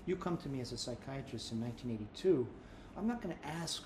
you 0.04 0.16
come 0.16 0.36
to 0.36 0.50
me 0.50 0.60
as 0.60 0.72
a 0.72 0.76
psychiatrist 0.76 1.52
in 1.52 1.60
1982. 1.62 2.46
I'm 2.98 3.08
not 3.08 3.22
going 3.22 3.34
to 3.34 3.48
ask 3.48 3.82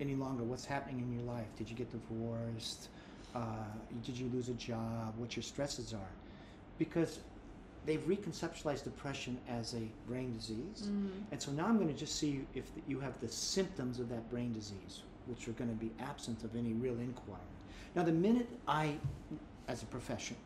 any 0.00 0.16
longer 0.16 0.42
what's 0.42 0.64
happening 0.64 0.98
in 0.98 1.12
your 1.12 1.22
life. 1.32 1.46
Did 1.56 1.70
you 1.70 1.76
get 1.76 1.92
divorced? 1.92 2.88
Uh, 3.36 3.40
did 4.02 4.16
you 4.16 4.30
lose 4.32 4.48
a 4.48 4.54
job? 4.54 5.12
What 5.18 5.36
your 5.36 5.42
stresses 5.42 5.92
are? 5.92 6.12
Because 6.78 7.18
they've 7.84 8.00
reconceptualized 8.06 8.84
depression 8.84 9.38
as 9.46 9.74
a 9.74 9.82
brain 10.08 10.32
disease. 10.32 10.88
Mhm. 10.88 11.10
And 11.30 11.42
so 11.42 11.52
now 11.52 11.66
I'm 11.66 11.76
going 11.76 11.92
to 11.92 12.00
just 12.06 12.16
see 12.16 12.46
if 12.54 12.70
you 12.88 12.98
have 13.00 13.20
the 13.20 13.28
symptoms 13.28 14.00
of 14.00 14.08
that 14.08 14.28
brain 14.30 14.52
disease, 14.54 15.02
which 15.26 15.48
are 15.48 15.52
going 15.52 15.70
to 15.70 15.76
be 15.76 15.90
absent 15.98 16.44
of 16.44 16.56
any 16.56 16.72
real 16.72 16.98
inquiry. 16.98 17.40
Now, 17.94 18.04
the 18.04 18.12
minute 18.12 18.48
I, 18.66 18.98
as 19.68 19.82
a 19.82 19.86
profession, 19.86 20.36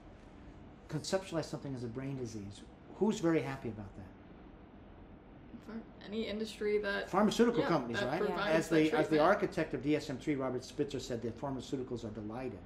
conceptualize 0.88 1.44
something 1.44 1.74
as 1.76 1.84
a 1.84 1.88
brain 1.88 2.16
disease, 2.16 2.62
who's 2.96 3.20
very 3.20 3.40
happy 3.40 3.68
about 3.68 3.94
that? 3.96 4.10
For 5.66 5.80
any 6.04 6.26
industry 6.26 6.78
that 6.78 7.08
Pharmaceutical 7.08 7.60
Yeah, 7.60 7.68
companies, 7.68 8.00
that 8.00 8.20
right? 8.20 8.48
As 8.48 8.68
the 8.68 8.90
as 8.92 9.08
the 9.08 9.20
architect 9.20 9.74
of 9.74 9.82
DSM-3, 9.82 10.34
Robert 10.36 10.64
Spitzer 10.64 10.98
said, 10.98 11.22
that 11.22 11.38
pharmaceuticals 11.40 12.04
are 12.04 12.10
delighted, 12.10 12.58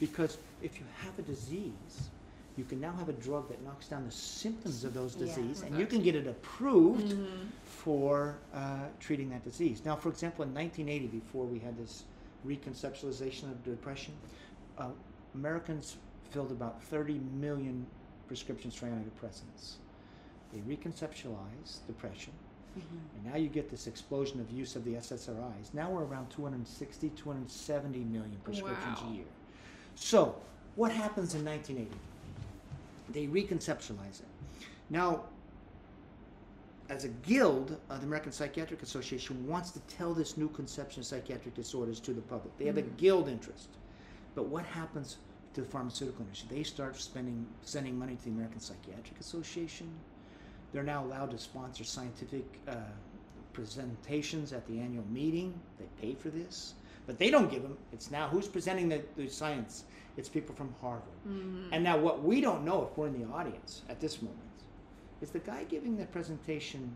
because 0.00 0.38
if 0.62 0.78
you 0.78 0.84
have 0.98 1.18
a 1.18 1.22
disease, 1.22 2.10
you 2.56 2.64
can 2.64 2.80
now 2.80 2.92
have 2.92 3.08
a 3.08 3.12
drug 3.14 3.48
that 3.48 3.62
knocks 3.62 3.88
down 3.88 4.04
the 4.06 4.10
symptoms 4.10 4.84
of 4.84 4.94
those 4.94 5.14
Yeah. 5.14 5.26
disease, 5.26 5.62
and 5.62 5.78
you 5.78 5.86
can 5.86 6.02
get 6.02 6.14
it 6.14 6.26
approved 6.26 7.12
Mhm. 7.12 7.48
for 7.64 8.36
uh, 8.54 8.86
treating 9.00 9.28
that 9.30 9.44
disease. 9.44 9.84
Now, 9.84 9.94
for 9.96 10.08
example, 10.08 10.42
in 10.44 10.54
1980, 10.54 11.06
before 11.08 11.44
we 11.44 11.58
had 11.58 11.76
this 11.76 12.04
reconceptualization 12.46 13.50
of 13.50 13.62
depression, 13.64 14.14
uh, 14.78 14.90
Americans 15.34 15.96
filled 16.30 16.50
about 16.50 16.82
30 16.84 17.18
million 17.38 17.86
prescriptions 18.26 18.74
for 18.74 18.86
antidepressants. 18.86 19.74
They 20.52 20.60
reconceptualized 20.60 21.86
depression, 21.86 22.32
Mhm. 22.76 22.82
and 23.16 23.24
now 23.26 23.36
you 23.36 23.48
get 23.48 23.68
this 23.70 23.86
explosion 23.86 24.40
of 24.40 24.50
use 24.50 24.76
of 24.76 24.84
the 24.84 24.96
SSRIs. 24.96 25.74
Now 25.74 25.90
we're 25.90 26.04
around 26.04 26.30
260, 26.30 27.10
270 27.10 28.00
million 28.04 28.38
prescriptions 28.44 29.00
Wow. 29.02 29.10
a 29.10 29.14
year. 29.14 29.24
So, 29.96 30.36
what 30.76 30.92
happens 30.92 31.34
in 31.34 31.44
1980? 31.44 31.98
They 33.12 33.26
reconceptualize 33.26 34.20
it. 34.20 34.28
Now, 34.90 35.22
as 36.88 37.04
a 37.04 37.08
guild, 37.08 37.76
uh, 37.90 37.98
the 37.98 38.04
American 38.04 38.30
Psychiatric 38.30 38.82
Association 38.82 39.46
wants 39.48 39.70
to 39.72 39.80
tell 39.80 40.14
this 40.14 40.36
new 40.36 40.48
conception 40.48 41.00
of 41.00 41.06
psychiatric 41.06 41.54
disorders 41.54 41.98
to 42.00 42.12
the 42.12 42.20
public. 42.20 42.56
They 42.58 42.66
have 42.66 42.76
a 42.76 42.82
Mhm. 42.82 42.96
guild 42.96 43.28
interest. 43.28 43.68
But 44.34 44.46
what 44.46 44.64
happens 44.64 45.16
to 45.54 45.62
the 45.62 45.66
pharmaceutical 45.66 46.22
industry? 46.22 46.48
They 46.50 46.62
start 46.62 46.96
spending, 46.96 47.46
sending 47.62 47.98
money 47.98 48.14
to 48.16 48.24
the 48.24 48.30
American 48.30 48.60
Psychiatric 48.60 49.18
Association. 49.18 49.88
They're 50.72 50.84
now 50.84 51.04
allowed 51.04 51.30
to 51.30 51.38
sponsor 51.38 51.82
scientific 51.84 52.44
uh, 52.68 52.76
presentations 53.52 54.52
at 54.52 54.66
the 54.68 54.78
annual 54.78 55.06
meeting. 55.06 55.58
They 55.78 55.86
pay 56.00 56.14
for 56.14 56.28
this, 56.28 56.74
but 57.06 57.18
they 57.18 57.30
don't 57.30 57.50
give 57.50 57.62
them. 57.62 57.76
It's 57.92 58.10
now 58.10 58.28
who's 58.28 58.48
presenting 58.48 58.88
the, 58.88 59.02
the 59.16 59.28
science? 59.28 59.84
It's 60.16 60.28
people 60.28 60.54
from 60.54 60.74
Harvard. 60.80 61.02
Mhm. 61.28 61.68
And 61.72 61.84
now, 61.84 61.98
what 61.98 62.22
we 62.22 62.40
don't 62.40 62.64
know 62.64 62.88
if 62.90 62.96
we're 62.96 63.06
in 63.08 63.20
the 63.20 63.28
audience 63.28 63.82
at 63.88 64.00
this 64.00 64.22
moment 64.22 64.40
is 65.20 65.30
the 65.30 65.38
guy 65.40 65.64
giving 65.64 65.96
the 65.96 66.06
presentation. 66.06 66.90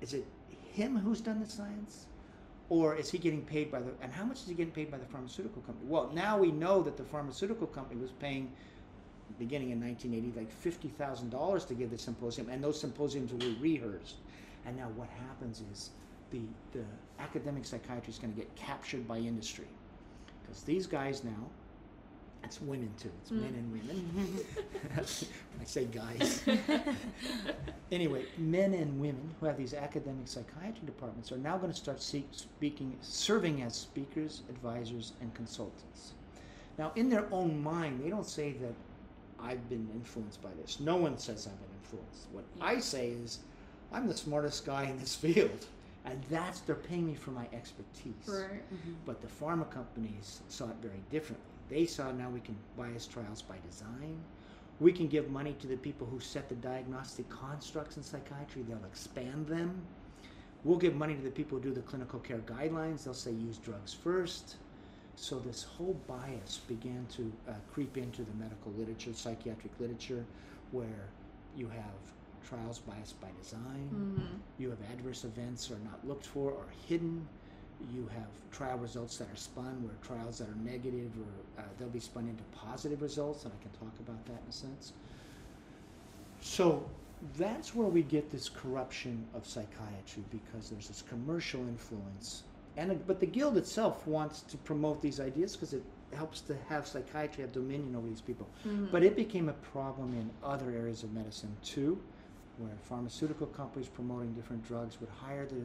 Is 0.00 0.14
it 0.14 0.26
him 0.72 0.96
who's 0.96 1.20
done 1.20 1.40
the 1.40 1.48
science, 1.48 2.06
or 2.68 2.94
is 2.96 3.10
he 3.10 3.18
getting 3.18 3.42
paid 3.44 3.70
by 3.70 3.80
the? 3.80 3.90
And 4.00 4.12
how 4.12 4.24
much 4.24 4.42
is 4.42 4.48
he 4.48 4.54
getting 4.54 4.72
paid 4.72 4.90
by 4.90 4.98
the 4.98 5.06
pharmaceutical 5.06 5.62
company? 5.62 5.88
Well, 5.88 6.10
now 6.14 6.38
we 6.38 6.52
know 6.52 6.82
that 6.82 6.96
the 6.96 7.04
pharmaceutical 7.04 7.66
company 7.66 8.00
was 8.00 8.12
paying, 8.12 8.52
beginning 9.38 9.70
in 9.70 9.80
1980, 9.80 10.38
like 10.38 10.50
fifty 10.52 10.88
thousand 10.88 11.30
dollars 11.30 11.64
to 11.66 11.74
give 11.74 11.90
the 11.90 11.98
symposium, 11.98 12.48
and 12.48 12.62
those 12.62 12.78
symposiums 12.80 13.32
were 13.32 13.54
rehearsed. 13.60 14.16
And 14.66 14.76
now, 14.76 14.88
what 14.96 15.08
happens 15.26 15.62
is 15.72 15.90
the 16.30 16.40
the 16.72 16.84
academic 17.18 17.64
psychiatry 17.64 18.10
is 18.10 18.18
going 18.18 18.32
to 18.34 18.38
get 18.38 18.54
captured 18.56 19.06
by 19.08 19.18
industry, 19.18 19.66
because 20.42 20.62
these 20.62 20.86
guys 20.86 21.24
now 21.24 21.50
it's 22.44 22.60
women 22.60 22.92
too. 22.96 23.10
It's 23.22 23.32
men 23.32 23.52
Mm. 23.54 23.58
and 23.58 23.72
women. 23.72 24.40
I 25.60 25.64
say 25.64 25.86
guys. 25.86 26.44
anyway, 27.92 28.24
men 28.38 28.74
and 28.74 29.00
women 29.00 29.34
who 29.40 29.46
have 29.46 29.56
these 29.56 29.74
academic 29.74 30.28
psychiatry 30.28 30.82
departments 30.86 31.32
are 31.32 31.38
now 31.38 31.56
going 31.58 31.72
to 31.72 31.76
start 31.76 32.00
seek, 32.00 32.28
speaking, 32.30 32.96
serving 33.00 33.62
as 33.62 33.74
speakers, 33.74 34.42
advisors, 34.48 35.12
and 35.20 35.34
consultants. 35.34 36.12
Now, 36.78 36.92
in 36.94 37.08
their 37.08 37.26
own 37.32 37.60
mind, 37.62 38.00
they 38.04 38.10
don't 38.10 38.26
say 38.26 38.52
that 38.60 38.74
I've 39.40 39.68
been 39.68 39.88
influenced 39.94 40.40
by 40.40 40.50
this. 40.62 40.78
No 40.78 40.96
one 40.96 41.18
says 41.18 41.46
I've 41.48 41.58
been 41.58 41.70
influenced. 41.82 42.28
What 42.32 42.44
I 42.60 42.78
say 42.78 43.08
is, 43.10 43.40
I'm 43.92 44.06
the 44.06 44.16
smartest 44.16 44.64
guy 44.66 44.84
in 44.84 44.98
this 44.98 45.14
field, 45.16 45.66
and 46.06 46.22
that's 46.30 46.60
they're 46.62 46.76
paying 46.76 47.06
me 47.06 47.14
for 47.14 47.32
my 47.32 47.48
expertise. 47.52 48.28
Right. 48.28 48.62
Mhm. 48.72 48.96
But 49.06 49.22
the 49.22 49.28
pharma 49.28 49.70
companies 49.70 50.42
saw 50.48 50.70
it 50.70 50.76
very 50.82 51.02
differently. 51.10 51.50
They 51.68 51.86
saw 51.86 52.12
now 52.12 52.30
we 52.30 52.40
can 52.40 52.56
bias 52.76 53.06
trials 53.06 53.42
by 53.42 53.58
design. 53.68 54.24
We 54.80 54.92
can 54.92 55.08
give 55.08 55.30
money 55.30 55.54
to 55.54 55.66
the 55.68 55.76
people 55.76 56.06
who 56.06 56.20
set 56.20 56.48
the 56.48 56.56
diagnostic 56.56 57.28
constructs 57.30 57.96
in 57.98 58.02
psychiatry. 58.04 58.62
They'll 58.62 58.84
expand 58.86 59.48
them. 59.48 59.86
we'll 60.64 60.78
give 60.78 60.94
money 60.96 61.14
to 61.14 61.22
the 61.22 61.30
people 61.30 61.58
who 61.58 61.64
do 61.64 61.72
the 61.74 61.82
clinical 61.82 62.20
care 62.20 62.38
guidelines. 62.40 63.04
They'll 63.04 63.14
say 63.14 63.32
use 63.32 63.58
drugs 63.58 63.94
first. 63.94 64.56
So 65.16 65.38
this 65.38 65.62
whole 65.62 65.94
bias 66.06 66.60
began 66.68 67.06
to 67.16 67.32
uh, 67.48 67.52
creep 67.72 67.96
into 67.96 68.22
the 68.24 68.34
medical 68.34 68.72
literature, 68.72 69.12
psychiatric 69.14 69.72
literature, 69.80 70.26
where 70.72 71.08
you 71.56 71.68
have 71.68 72.15
trials 72.48 72.78
biased 72.80 73.20
by 73.20 73.28
design, 73.40 73.88
Mm-hmm. 73.92 74.36
you 74.62 74.70
have 74.70 74.78
adverse 74.92 75.24
events 75.24 75.70
are 75.70 75.78
not 75.84 76.06
looked 76.06 76.26
for 76.26 76.50
or 76.50 76.66
hidden. 76.88 77.26
You 77.92 78.08
have 78.14 78.28
trial 78.52 78.78
results 78.78 79.18
that 79.18 79.28
are 79.30 79.36
spun, 79.36 79.82
where 79.84 79.96
trials 80.02 80.38
that 80.38 80.48
are 80.48 80.60
negative 80.64 81.10
or 81.20 81.62
uh, 81.62 81.66
they'll 81.78 81.88
be 81.88 82.00
spun 82.00 82.28
into 82.28 82.42
positive 82.54 83.02
results, 83.02 83.44
and 83.44 83.52
I 83.52 83.62
can 83.62 83.70
talk 83.72 83.92
about 84.00 84.24
that 84.26 84.40
in 84.44 84.48
a 84.48 84.52
sense. 84.52 84.92
So 86.40 86.84
that's 87.38 87.74
where 87.74 87.88
we 87.88 88.02
get 88.02 88.30
this 88.30 88.48
corruption 88.48 89.26
of 89.34 89.46
psychiatry 89.46 90.24
because 90.30 90.70
there's 90.70 90.88
this 90.88 91.02
commercial 91.02 91.60
influence, 91.60 92.44
and 92.76 93.04
but 93.06 93.20
the 93.20 93.26
guild 93.26 93.56
itself 93.56 94.06
wants 94.06 94.40
to 94.42 94.56
promote 94.58 95.02
these 95.02 95.20
ideas 95.20 95.56
because 95.56 95.72
it 95.72 95.82
helps 96.14 96.40
to 96.42 96.56
have 96.68 96.86
psychiatry 96.86 97.42
have 97.42 97.52
dominion 97.52 97.96
over 97.96 98.06
these 98.08 98.20
people. 98.20 98.46
Mm-hmm. 98.66 98.86
But 98.92 99.02
it 99.02 99.16
became 99.16 99.48
a 99.48 99.54
problem 99.54 100.12
in 100.14 100.30
other 100.42 100.70
areas 100.70 101.02
of 101.02 101.12
medicine 101.12 101.54
too, 101.64 101.98
where 102.58 102.72
pharmaceutical 102.82 103.46
companies 103.48 103.88
promoting 103.88 104.32
different 104.34 104.66
drugs 104.66 104.98
would 105.00 105.10
hire 105.10 105.46
the 105.46 105.62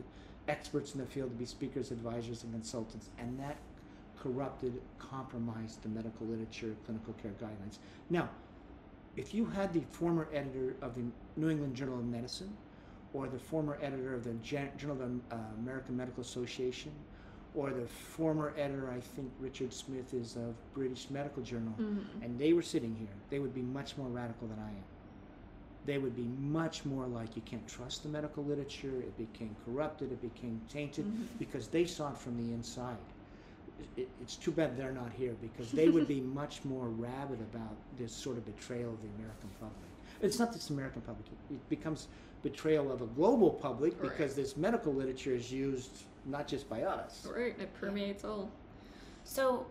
experts 0.52 0.94
in 0.94 1.00
the 1.00 1.06
field 1.06 1.30
to 1.30 1.36
be 1.36 1.46
speakers, 1.46 1.92
advisors, 1.92 2.44
and 2.44 2.52
consultants, 2.54 3.10
and 3.20 3.40
that 3.40 3.58
corrupted, 4.20 4.82
compromised 5.00 5.82
the 5.84 5.90
medical 5.90 6.28
literature, 6.28 6.76
clinical 6.86 7.14
care 7.22 7.32
guidelines. 7.42 7.78
Now, 8.10 8.30
if 9.18 9.34
you 9.34 9.46
had 9.46 9.74
the 9.74 9.82
former 9.92 10.28
editor 10.34 10.76
of 10.82 10.96
the 10.96 11.02
New 11.38 11.50
England 11.50 11.76
Journal 11.76 12.00
of 12.00 12.06
Medicine, 12.06 12.56
or 13.14 13.28
the 13.28 13.40
former 13.40 13.78
editor 13.82 14.14
of 14.16 14.24
the 14.24 14.34
Journal 14.44 14.72
of 14.92 15.00
the 15.00 15.36
uh, 15.36 15.40
American 15.60 15.98
Medical 15.98 16.22
Association, 16.22 16.92
or 17.54 17.72
the 17.72 17.86
former 17.86 18.54
editor, 18.58 18.90
I 18.90 19.02
think 19.02 19.30
Richard 19.40 19.74
Smith 19.74 20.14
is 20.14 20.36
of 20.38 20.54
British 20.74 21.10
Medical 21.10 21.44
Journal, 21.44 21.74
Mm-hmm. 21.80 22.24
and 22.24 22.40
they 22.40 22.54
were 22.54 22.62
sitting 22.62 22.96
here, 22.96 23.10
they 23.30 23.40
would 23.40 23.54
be 23.54 23.62
much 23.62 23.98
more 23.98 24.08
radical 24.08 24.48
than 24.48 24.60
I 24.60 24.70
am. 24.70 24.84
They 25.86 25.98
would 25.98 26.16
be 26.16 26.30
much 26.40 26.86
more 26.86 27.08
like 27.08 27.36
you 27.36 27.42
can't 27.44 27.68
trust 27.68 28.04
the 28.04 28.10
medical 28.10 28.44
literature, 28.44 29.00
it 29.00 29.18
became 29.18 29.56
corrupted, 29.66 30.12
it 30.12 30.22
became 30.22 30.62
tainted, 30.70 31.06
Mhm. 31.06 31.26
because 31.40 31.68
they 31.68 31.86
saw 31.86 32.12
it 32.12 32.18
from 32.18 32.38
the 32.38 32.54
inside. 32.54 32.98
It, 33.98 34.08
it's 34.22 34.36
too 34.36 34.52
bad 34.52 34.78
they're 34.78 34.92
not 34.92 35.12
here 35.12 35.36
because 35.42 35.72
they 35.72 35.90
would 35.90 36.08
be 36.08 36.22
much 36.42 36.64
more 36.64 36.88
rabid 36.90 37.40
about 37.42 37.76
this 37.98 38.14
sort 38.14 38.38
of 38.38 38.46
betrayal 38.46 38.92
of 38.94 39.02
the 39.02 39.08
American 39.18 39.50
public. 39.60 39.90
It's 40.22 40.38
not 40.38 40.54
just 40.54 40.70
American 40.70 41.02
public, 41.02 41.26
it 41.50 41.70
becomes 41.70 42.08
betrayal 42.44 42.92
of 42.92 43.02
a 43.02 43.08
global 43.08 43.50
public 43.50 43.94
Right. 43.94 44.12
because 44.12 44.36
this 44.36 44.56
medical 44.56 44.94
literature 44.94 45.34
is 45.34 45.52
used 45.52 46.04
not 46.26 46.48
just 46.48 46.70
by 46.70 46.84
us. 46.84 47.26
Right, 47.26 47.58
it 47.60 47.74
permeates 47.74 48.24
all. 48.24 48.52
So, 49.24 49.66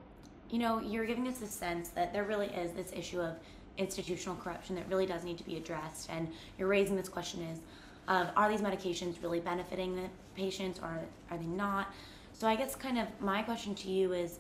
you 0.51 0.59
know, 0.59 0.81
you're 0.81 1.05
giving 1.07 1.29
us 1.29 1.39
the 1.39 1.47
sense 1.47 1.91
that 1.91 2.13
there 2.13 2.25
really 2.25 2.49
is 2.49 2.73
this 2.73 2.93
issue 2.93 3.21
of 3.21 3.37
institutional 3.81 4.37
corruption 4.37 4.77
that 4.77 4.89
really 4.89 5.07
does 5.07 5.25
need 5.25 5.39
to 5.39 5.45
be 5.45 5.57
addressed, 5.57 6.11
and 6.11 6.29
you're 6.59 6.69
raising 6.69 6.97
this 6.97 7.09
question: 7.09 7.43
is 7.43 7.59
of 8.09 8.29
are 8.37 8.49
these 8.51 8.61
medications 8.61 9.23
really 9.23 9.41
benefiting 9.41 9.97
the 9.97 10.09
patients, 10.35 10.79
or 10.79 11.01
are 11.31 11.39
they 11.39 11.47
not? 11.47 11.87
So, 12.33 12.47
I 12.47 12.57
guess 12.57 12.75
kind 12.75 12.99
of 12.99 13.07
my 13.21 13.43
question 13.43 13.75
to 13.77 13.91
you 13.91 14.13
is, 14.13 14.39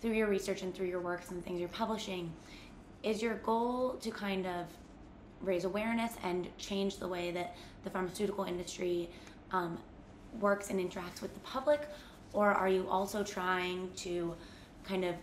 through 0.00 0.12
your 0.12 0.28
research 0.28 0.62
and 0.62 0.74
through 0.74 0.88
your 0.88 1.00
works 1.00 1.30
and 1.30 1.44
things 1.44 1.60
you're 1.60 1.68
publishing, 1.68 2.32
is 3.02 3.22
your 3.22 3.34
goal 3.36 3.94
to 4.00 4.10
kind 4.10 4.46
of 4.46 4.66
raise 5.40 5.64
awareness 5.64 6.12
and 6.22 6.48
change 6.56 6.98
the 6.98 7.08
way 7.08 7.30
that 7.32 7.56
the 7.84 7.90
pharmaceutical 7.90 8.44
industry 8.44 9.08
um, 9.50 9.76
works 10.40 10.70
and 10.70 10.78
interacts 10.78 11.20
with 11.20 11.34
the 11.34 11.40
public, 11.40 11.88
or 12.32 12.52
are 12.52 12.68
you 12.68 12.86
also 12.88 13.22
trying 13.22 13.90
to 13.96 14.34
kind 14.84 15.04
of 15.04 15.14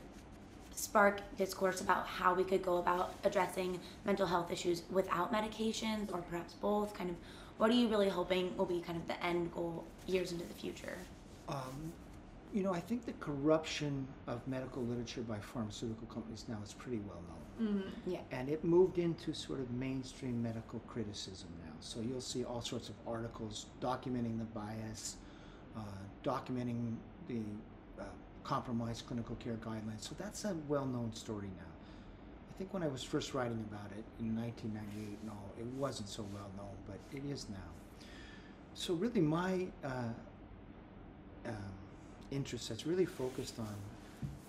spark 0.80 1.22
discourse 1.38 1.82
about 1.82 2.08
how 2.08 2.34
we 2.34 2.44
could 2.44 2.64
go 2.64 2.78
about 2.78 3.14
addressing 3.24 3.80
mental 4.06 4.26
health 4.26 4.52
issues 4.52 4.84
without 4.92 5.32
medications, 5.32 6.12
or 6.14 6.20
perhaps 6.30 6.54
both? 6.54 6.94
Kind 6.94 7.10
of, 7.10 7.16
what 7.58 7.70
are 7.70 7.74
you 7.74 7.88
really 7.88 8.10
hoping 8.10 8.56
will 8.58 8.66
be 8.66 8.80
kind 8.80 8.98
of 8.98 9.08
the 9.08 9.24
end 9.24 9.54
goal 9.54 9.86
years 10.08 10.32
into 10.32 10.46
the 10.46 10.54
future? 10.54 10.98
Um, 11.48 11.92
you 12.54 12.64
know, 12.64 12.74
I 12.74 12.80
think 12.80 13.06
the 13.06 13.14
corruption 13.14 14.08
of 14.28 14.48
medical 14.48 14.84
literature 14.84 15.22
by 15.22 15.38
pharmaceutical 15.40 16.08
companies 16.08 16.46
now 16.48 16.58
is 16.64 16.74
pretty 16.74 17.02
well 17.08 17.22
known. 17.28 17.40
Mm-hmm. 17.68 18.12
Yeah. 18.12 18.20
And 18.32 18.50
it 18.50 18.64
moved 18.64 18.98
into 18.98 19.34
sort 19.34 19.60
of 19.60 19.70
mainstream 19.72 20.42
medical 20.42 20.80
criticism 20.88 21.50
now. 21.66 21.74
So 21.82 22.00
you'll 22.00 22.22
see 22.22 22.44
all 22.46 22.62
sorts 22.62 22.90
of 22.90 22.96
articles 23.06 23.68
documenting 23.82 24.40
the 24.40 24.46
bias, 24.46 25.18
uh, 25.78 25.82
documenting 26.24 26.96
the 27.28 27.42
compromised 28.44 29.06
clinical 29.08 29.36
care 29.36 29.56
guidelines. 29.56 30.02
So 30.02 30.16
that's 30.18 30.46
a 30.46 30.56
well 30.68 30.86
known 30.86 31.14
story 31.14 31.50
now. 31.58 31.66
I 32.50 32.58
think 32.58 32.74
when 32.74 32.84
I 32.84 32.88
was 32.88 33.04
first 33.04 33.34
writing 33.34 33.64
about 33.72 33.92
it 33.98 34.04
in 34.20 34.36
1998 34.36 35.18
and 35.22 35.30
all, 35.30 35.52
it 35.58 35.66
wasn't 35.78 36.10
so 36.10 36.26
well 36.34 36.50
known, 36.58 36.76
but 36.88 37.00
it 37.16 37.24
is 37.32 37.48
now. 37.50 37.58
So 38.74 38.94
really, 38.94 39.22
my 39.22 39.68
uh, 39.84 40.12
um, 41.46 41.54
interest 42.32 42.70
has 42.70 42.86
really 42.86 43.06
focused 43.06 43.60
on 43.60 43.76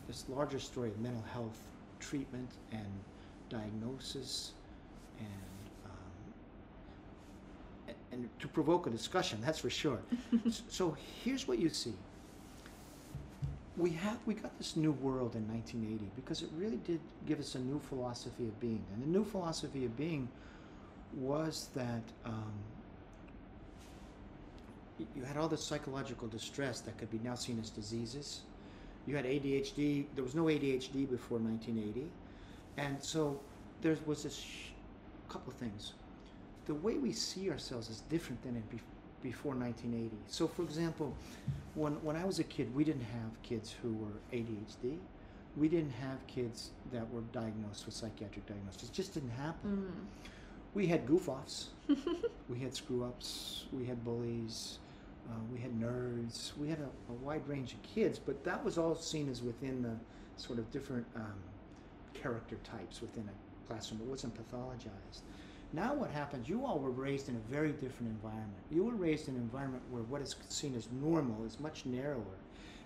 this 0.07 0.24
larger 0.29 0.59
story 0.59 0.88
of 0.88 0.98
mental 0.98 1.22
health 1.33 1.59
treatment 2.00 2.50
and 2.72 2.87
diagnosis 3.48 4.53
and 5.18 5.29
um, 5.87 7.94
and 8.12 8.29
to 8.40 8.48
provoke 8.48 8.87
a 8.87 8.90
discussion 8.90 9.38
that's 9.40 9.59
for 9.59 9.70
sure 9.70 10.00
so 10.68 10.96
here's 11.24 11.46
what 11.46 11.59
you 11.59 11.68
see 11.68 11.94
we 13.80 13.90
have 13.90 14.18
we 14.26 14.34
got 14.34 14.56
this 14.58 14.76
new 14.76 14.92
world 14.92 15.34
in 15.34 15.46
1980 15.48 16.10
because 16.16 16.42
it 16.42 16.50
really 16.56 16.76
did 16.78 17.00
give 17.26 17.40
us 17.40 17.54
a 17.54 17.58
new 17.58 17.80
philosophy 17.88 18.44
of 18.44 18.60
being 18.60 18.84
and 18.92 19.02
the 19.02 19.06
new 19.06 19.24
philosophy 19.24 19.84
of 19.84 19.96
being 19.96 20.28
was 21.16 21.70
that 21.74 22.02
um, 22.24 22.52
you 25.16 25.24
had 25.24 25.36
all 25.36 25.48
this 25.48 25.64
psychological 25.64 26.28
distress 26.28 26.80
that 26.80 26.96
could 26.98 27.10
be 27.10 27.20
now 27.24 27.34
seen 27.34 27.58
as 27.58 27.70
diseases 27.70 28.42
you 29.06 29.16
had 29.16 29.24
ADHD. 29.24 30.04
There 30.14 30.24
was 30.24 30.34
no 30.34 30.44
ADHD 30.44 31.08
before 31.08 31.38
1980, 31.38 32.06
and 32.76 33.02
so 33.02 33.40
there 33.82 33.96
was 34.06 34.22
this 34.22 34.44
couple 35.28 35.52
things. 35.52 35.92
The 36.66 36.74
way 36.74 36.94
we 36.94 37.12
see 37.12 37.50
ourselves 37.50 37.88
is 37.88 38.00
different 38.08 38.42
than 38.42 38.56
it 38.56 38.70
be- 38.70 38.78
before 39.22 39.54
1980. 39.54 40.16
So, 40.28 40.46
for 40.48 40.62
example, 40.62 41.14
when 41.74 41.92
when 42.04 42.16
I 42.16 42.24
was 42.24 42.38
a 42.38 42.44
kid, 42.44 42.74
we 42.74 42.85
didn't 42.85 43.04
have 43.04 43.42
kids 43.42 43.74
who 43.83 43.92
were 43.94 44.16
ADHD. 44.33 44.98
We 45.56 45.68
didn't 45.68 45.92
have 45.92 46.24
kids 46.26 46.70
that 46.92 47.11
were 47.12 47.22
diagnosed 47.33 47.87
with 47.87 47.94
psychiatric 47.94 48.46
diagnosis. 48.46 48.85
It 48.85 48.92
just 48.92 49.14
didn't 49.14 49.30
happen. 49.30 49.70
Mm-hmm. 49.70 50.04
We 50.74 50.87
had 50.87 51.06
goof-offs. 51.06 51.70
we 52.48 52.61
had 52.61 52.74
screw-ups. 52.74 53.64
We 53.72 53.85
had 53.85 54.04
bullies. 54.04 54.78
Uh, 55.28 55.35
we 55.52 55.59
had 55.61 55.72
nerds. 55.78 56.56
We 56.56 56.68
had 56.68 56.78
a, 56.78 57.12
a 57.12 57.14
wide 57.14 57.46
range 57.48 57.72
of 57.72 57.83
kids, 57.83 58.18
but 58.18 58.44
that 58.44 58.64
was 58.64 58.78
all 58.78 58.94
seen 58.94 59.28
as 59.28 59.42
within 59.42 59.83
the 59.83 59.96
sort 60.40 60.61
of 60.61 60.70
different 60.70 61.06
um, 61.16 61.35
character 62.14 62.56
types 62.62 63.00
within 63.00 63.28
a 63.28 63.66
classroom. 63.68 64.00
It 64.02 64.06
wasn't 64.06 64.35
pathologized. 64.35 65.22
Now, 65.72 65.94
what 65.94 66.11
happens? 66.11 66.48
You 66.48 66.66
all 66.66 66.78
were 66.78 66.90
raised 66.90 67.28
in 67.28 67.37
a 67.37 67.52
very 67.52 67.70
different 67.72 68.11
environment. 68.11 68.59
You 68.70 68.85
were 68.85 68.94
raised 68.94 69.28
in 69.28 69.37
an 69.37 69.40
environment 69.40 69.83
where 69.90 70.02
what 70.02 70.20
is 70.20 70.35
seen 70.48 70.74
as 70.74 70.88
normal 71.00 71.44
is 71.44 71.61
much 71.61 71.87
narrower. 71.87 72.38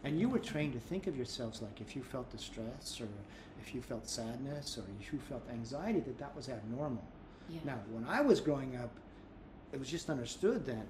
And 0.04 0.20
you 0.20 0.28
were 0.28 0.38
trained 0.38 0.74
to 0.74 0.78
think 0.78 1.06
of 1.06 1.16
yourselves 1.16 1.62
like 1.62 1.80
if 1.80 1.96
you 1.96 2.02
felt 2.02 2.30
distress 2.30 3.00
or 3.00 3.08
if 3.62 3.74
you 3.74 3.80
felt 3.80 4.06
sadness 4.06 4.76
or 4.76 4.84
if 5.00 5.12
you 5.12 5.18
felt 5.18 5.42
anxiety, 5.50 6.00
that 6.00 6.18
that 6.18 6.36
was 6.36 6.50
abnormal. 6.50 7.02
Yeah. 7.48 7.60
Now, 7.64 7.78
when 7.90 8.04
I 8.06 8.20
was 8.20 8.40
growing 8.40 8.76
up, 8.76 8.90
it 9.72 9.78
was 9.78 9.88
just 9.88 10.10
understood 10.10 10.66
that 10.66 10.86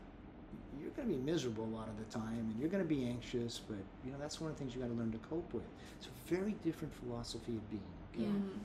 you're 0.80 0.90
going 0.90 1.08
to 1.08 1.14
be 1.14 1.20
miserable 1.20 1.64
a 1.64 1.74
lot 1.76 1.88
of 1.88 1.96
the 1.96 2.04
time 2.12 2.50
and 2.50 2.56
you're 2.58 2.68
going 2.68 2.82
to 2.82 2.88
be 2.88 3.04
anxious, 3.04 3.60
but 3.66 3.78
you 4.04 4.10
know 4.10 4.18
that's 4.20 4.40
one 4.40 4.50
of 4.50 4.56
the 4.56 4.64
things 4.64 4.74
you 4.74 4.80
got 4.80 4.88
to 4.88 4.94
learn 4.94 5.12
to 5.12 5.18
cope 5.18 5.52
with. 5.54 5.64
It's 5.98 6.08
a 6.08 6.34
very 6.34 6.56
different 6.64 6.92
philosophy 6.94 7.52
of 7.52 7.70
being. 7.70 7.82
Yeah. 8.16 8.26
Mm-hmm. 8.26 8.58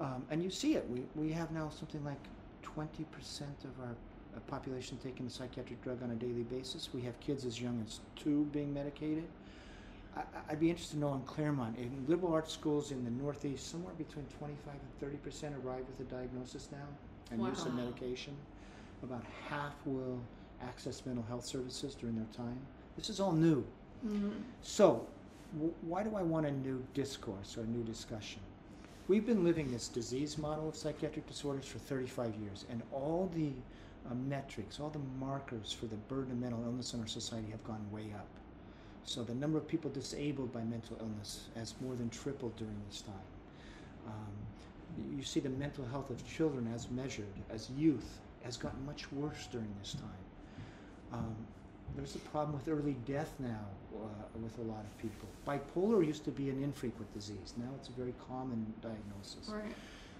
Um, 0.00 0.24
and 0.30 0.42
you 0.42 0.50
see 0.50 0.74
it. 0.74 0.88
We, 0.88 1.02
we 1.16 1.32
have 1.32 1.50
now 1.50 1.70
something 1.70 2.04
like 2.04 2.18
20% 2.76 2.84
of 3.64 3.80
our 3.80 3.94
uh, 4.36 4.40
population 4.46 4.98
taking 5.02 5.26
a 5.26 5.30
psychiatric 5.30 5.82
drug 5.82 6.02
on 6.02 6.10
a 6.10 6.14
daily 6.14 6.44
basis. 6.44 6.90
We 6.94 7.00
have 7.02 7.18
kids 7.20 7.44
as 7.44 7.60
young 7.60 7.82
as 7.86 8.00
two 8.14 8.44
being 8.52 8.72
medicated. 8.72 9.24
I, 10.16 10.22
I'd 10.50 10.60
be 10.60 10.70
interested 10.70 10.94
to 10.94 11.00
know 11.00 11.14
in 11.14 11.22
Claremont, 11.22 11.76
in 11.78 12.04
liberal 12.06 12.32
arts 12.32 12.52
schools 12.52 12.92
in 12.92 13.04
the 13.04 13.10
Northeast, 13.10 13.70
somewhere 13.70 13.94
between 13.94 14.26
25 14.38 14.74
and 14.74 15.20
30% 15.22 15.64
arrive 15.64 15.84
with 15.88 16.06
a 16.06 16.10
diagnosis 16.10 16.68
now 16.70 16.86
and 17.30 17.44
use 17.44 17.66
of 17.66 17.74
medication. 17.74 18.34
About 19.02 19.24
half 19.48 19.74
will 19.84 20.20
access 20.62 21.04
mental 21.06 21.24
health 21.28 21.44
services 21.44 21.94
during 21.94 22.16
their 22.16 22.26
time. 22.36 22.58
This 22.96 23.10
is 23.10 23.20
all 23.20 23.32
new. 23.32 23.64
Mm-hmm. 24.06 24.30
So, 24.62 25.06
w- 25.54 25.74
why 25.82 26.02
do 26.02 26.16
I 26.16 26.22
want 26.22 26.46
a 26.46 26.50
new 26.50 26.84
discourse 26.94 27.56
or 27.56 27.62
a 27.62 27.66
new 27.66 27.84
discussion? 27.84 28.40
We've 29.08 29.24
been 29.24 29.42
living 29.42 29.70
this 29.72 29.88
disease 29.88 30.36
model 30.36 30.68
of 30.68 30.76
psychiatric 30.76 31.26
disorders 31.26 31.64
for 31.64 31.78
35 31.78 32.34
years, 32.42 32.66
and 32.70 32.82
all 32.92 33.30
the 33.34 33.52
uh, 34.10 34.14
metrics, 34.14 34.78
all 34.78 34.90
the 34.90 35.00
markers 35.18 35.72
for 35.72 35.86
the 35.86 35.96
burden 35.96 36.32
of 36.32 36.38
mental 36.38 36.62
illness 36.62 36.92
in 36.92 37.00
our 37.00 37.06
society 37.06 37.50
have 37.50 37.64
gone 37.64 37.80
way 37.90 38.12
up. 38.14 38.28
So 39.04 39.24
the 39.24 39.34
number 39.34 39.56
of 39.56 39.66
people 39.66 39.90
disabled 39.90 40.52
by 40.52 40.62
mental 40.64 40.98
illness 41.00 41.46
has 41.56 41.74
more 41.80 41.94
than 41.94 42.10
tripled 42.10 42.54
during 42.56 42.76
this 42.86 43.00
time. 43.00 43.14
Um, 44.08 45.16
you 45.16 45.22
see 45.22 45.40
the 45.40 45.48
mental 45.48 45.86
health 45.86 46.10
of 46.10 46.22
children 46.30 46.70
as 46.74 46.90
measured, 46.90 47.32
as 47.48 47.70
youth, 47.78 48.18
has 48.42 48.58
gotten 48.58 48.84
much 48.84 49.10
worse 49.10 49.48
during 49.50 49.68
this 49.80 49.94
time. 49.94 51.14
Um, 51.14 51.36
there's 51.96 52.14
a 52.14 52.20
problem 52.20 52.52
with 52.52 52.68
early 52.68 52.96
death 53.06 53.32
now 53.38 53.64
uh, 53.94 54.06
with 54.42 54.56
a 54.58 54.62
lot 54.62 54.84
of 54.84 54.98
people. 54.98 55.28
Bipolar 55.46 56.06
used 56.06 56.24
to 56.24 56.30
be 56.30 56.50
an 56.50 56.62
infrequent 56.62 57.12
disease. 57.14 57.54
Now 57.56 57.70
it's 57.76 57.88
a 57.88 57.92
very 57.92 58.14
common 58.28 58.72
diagnosis. 58.80 59.48
Right. 59.48 59.74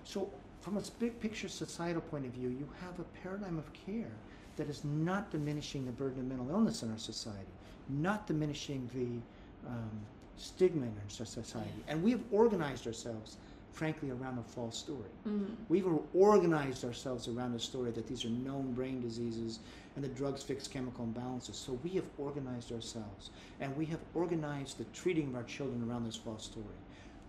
So, 0.04 0.30
from 0.60 0.76
a 0.76 0.82
big 0.98 1.20
picture 1.20 1.48
societal 1.48 2.02
point 2.02 2.26
of 2.26 2.32
view, 2.32 2.48
you 2.48 2.68
have 2.82 2.98
a 2.98 3.04
paradigm 3.22 3.58
of 3.58 3.70
care 3.72 4.10
that 4.56 4.68
is 4.68 4.84
not 4.84 5.30
diminishing 5.30 5.86
the 5.86 5.92
burden 5.92 6.20
of 6.20 6.26
mental 6.26 6.50
illness 6.50 6.82
in 6.82 6.90
our 6.90 6.98
society, 6.98 7.52
not 7.88 8.26
diminishing 8.26 8.90
the 8.92 9.68
um, 9.68 9.90
stigma 10.36 10.86
in 10.86 10.92
our 11.20 11.26
society. 11.26 11.70
And 11.86 12.02
we 12.02 12.10
have 12.10 12.22
organized 12.32 12.86
ourselves, 12.86 13.36
frankly, 13.72 14.10
around 14.10 14.38
a 14.38 14.42
false 14.42 14.76
story. 14.76 15.10
Mm-hmm. 15.26 15.54
We've 15.68 15.86
organized 16.14 16.84
ourselves 16.84 17.28
around 17.28 17.54
a 17.54 17.60
story 17.60 17.90
that 17.92 18.06
these 18.06 18.24
are 18.24 18.30
known 18.30 18.72
brain 18.72 19.00
diseases 19.00 19.60
and 19.94 20.04
the 20.04 20.08
drugs 20.08 20.42
fix 20.42 20.66
chemical 20.66 21.06
imbalances. 21.06 21.54
So 21.54 21.78
we 21.84 21.90
have 21.90 22.04
organized 22.18 22.72
ourselves 22.72 23.30
and 23.60 23.76
we 23.76 23.86
have 23.86 24.00
organized 24.14 24.78
the 24.78 24.84
treating 24.94 25.28
of 25.28 25.36
our 25.36 25.42
children 25.44 25.88
around 25.88 26.06
this 26.06 26.16
false 26.16 26.44
story. 26.44 26.66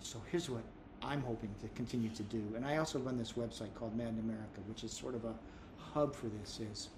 So 0.02 0.22
here's 0.32 0.50
what 0.50 0.64
I'm 1.02 1.22
hoping 1.22 1.50
to 1.62 1.68
continue 1.70 2.10
to 2.10 2.24
do. 2.24 2.44
And 2.56 2.66
I 2.66 2.78
also 2.78 3.00
run 3.00 3.18
this 3.18 3.34
website 3.34 3.74
called 3.76 3.96
Mad 3.96 4.10
in 4.10 4.20
America, 4.20 4.62
which 4.68 4.84
is 4.84 4.92
sort 4.92 5.16
of 5.16 5.26
a 5.26 5.34
hub 5.78 6.14
for 6.16 6.28
this 6.28 6.60
is 6.60 6.90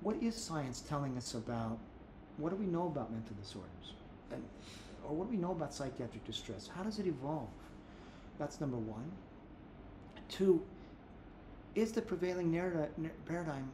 what 0.00 0.16
is 0.20 0.34
science 0.34 0.80
telling 0.80 1.16
us 1.16 1.34
about 1.34 1.78
what 2.38 2.50
do 2.50 2.56
we 2.56 2.66
know 2.66 2.86
about 2.86 3.12
mental 3.12 3.34
disorders? 3.40 3.94
And 4.32 4.42
or 5.08 5.14
what 5.14 5.26
do 5.30 5.36
we 5.36 5.36
know 5.42 5.52
about 5.52 5.72
psychiatric 5.74 6.24
distress? 6.24 6.68
How 6.74 6.82
does 6.82 6.98
it 6.98 7.06
evolve? 7.06 7.48
That's 8.38 8.60
number 8.60 8.76
one. 8.76 9.10
Two, 10.28 10.62
is 11.74 11.92
the 11.92 12.02
prevailing 12.02 12.50
narrative, 12.50 12.90
paradigm, 13.26 13.68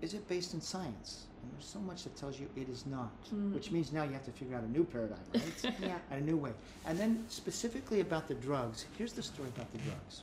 is 0.00 0.14
it 0.14 0.26
based 0.28 0.54
in 0.54 0.60
science? 0.60 1.24
And 1.42 1.52
there's 1.52 1.66
so 1.66 1.78
much 1.80 2.04
that 2.04 2.16
tells 2.16 2.38
you 2.38 2.48
it 2.56 2.68
is 2.68 2.84
not, 2.86 3.10
Mhm. 3.32 3.54
which 3.54 3.70
means 3.70 3.92
now 3.92 4.02
you 4.04 4.12
have 4.12 4.24
to 4.24 4.32
figure 4.32 4.56
out 4.56 4.64
a 4.64 4.68
new 4.70 4.84
paradigm, 4.84 5.18
right? 5.34 5.74
Yeah. 5.80 5.98
and 6.10 6.22
a 6.22 6.24
new 6.24 6.36
way. 6.36 6.52
And 6.84 6.98
then 6.98 7.24
specifically 7.28 8.00
about 8.00 8.28
the 8.28 8.34
drugs, 8.34 8.86
here's 8.96 9.12
the 9.12 9.22
story 9.22 9.48
about 9.48 9.70
the 9.72 9.78
drugs. 9.78 10.22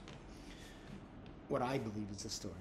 What 1.48 1.62
I 1.62 1.78
believe 1.78 2.08
is 2.16 2.24
the 2.24 2.30
story. 2.30 2.54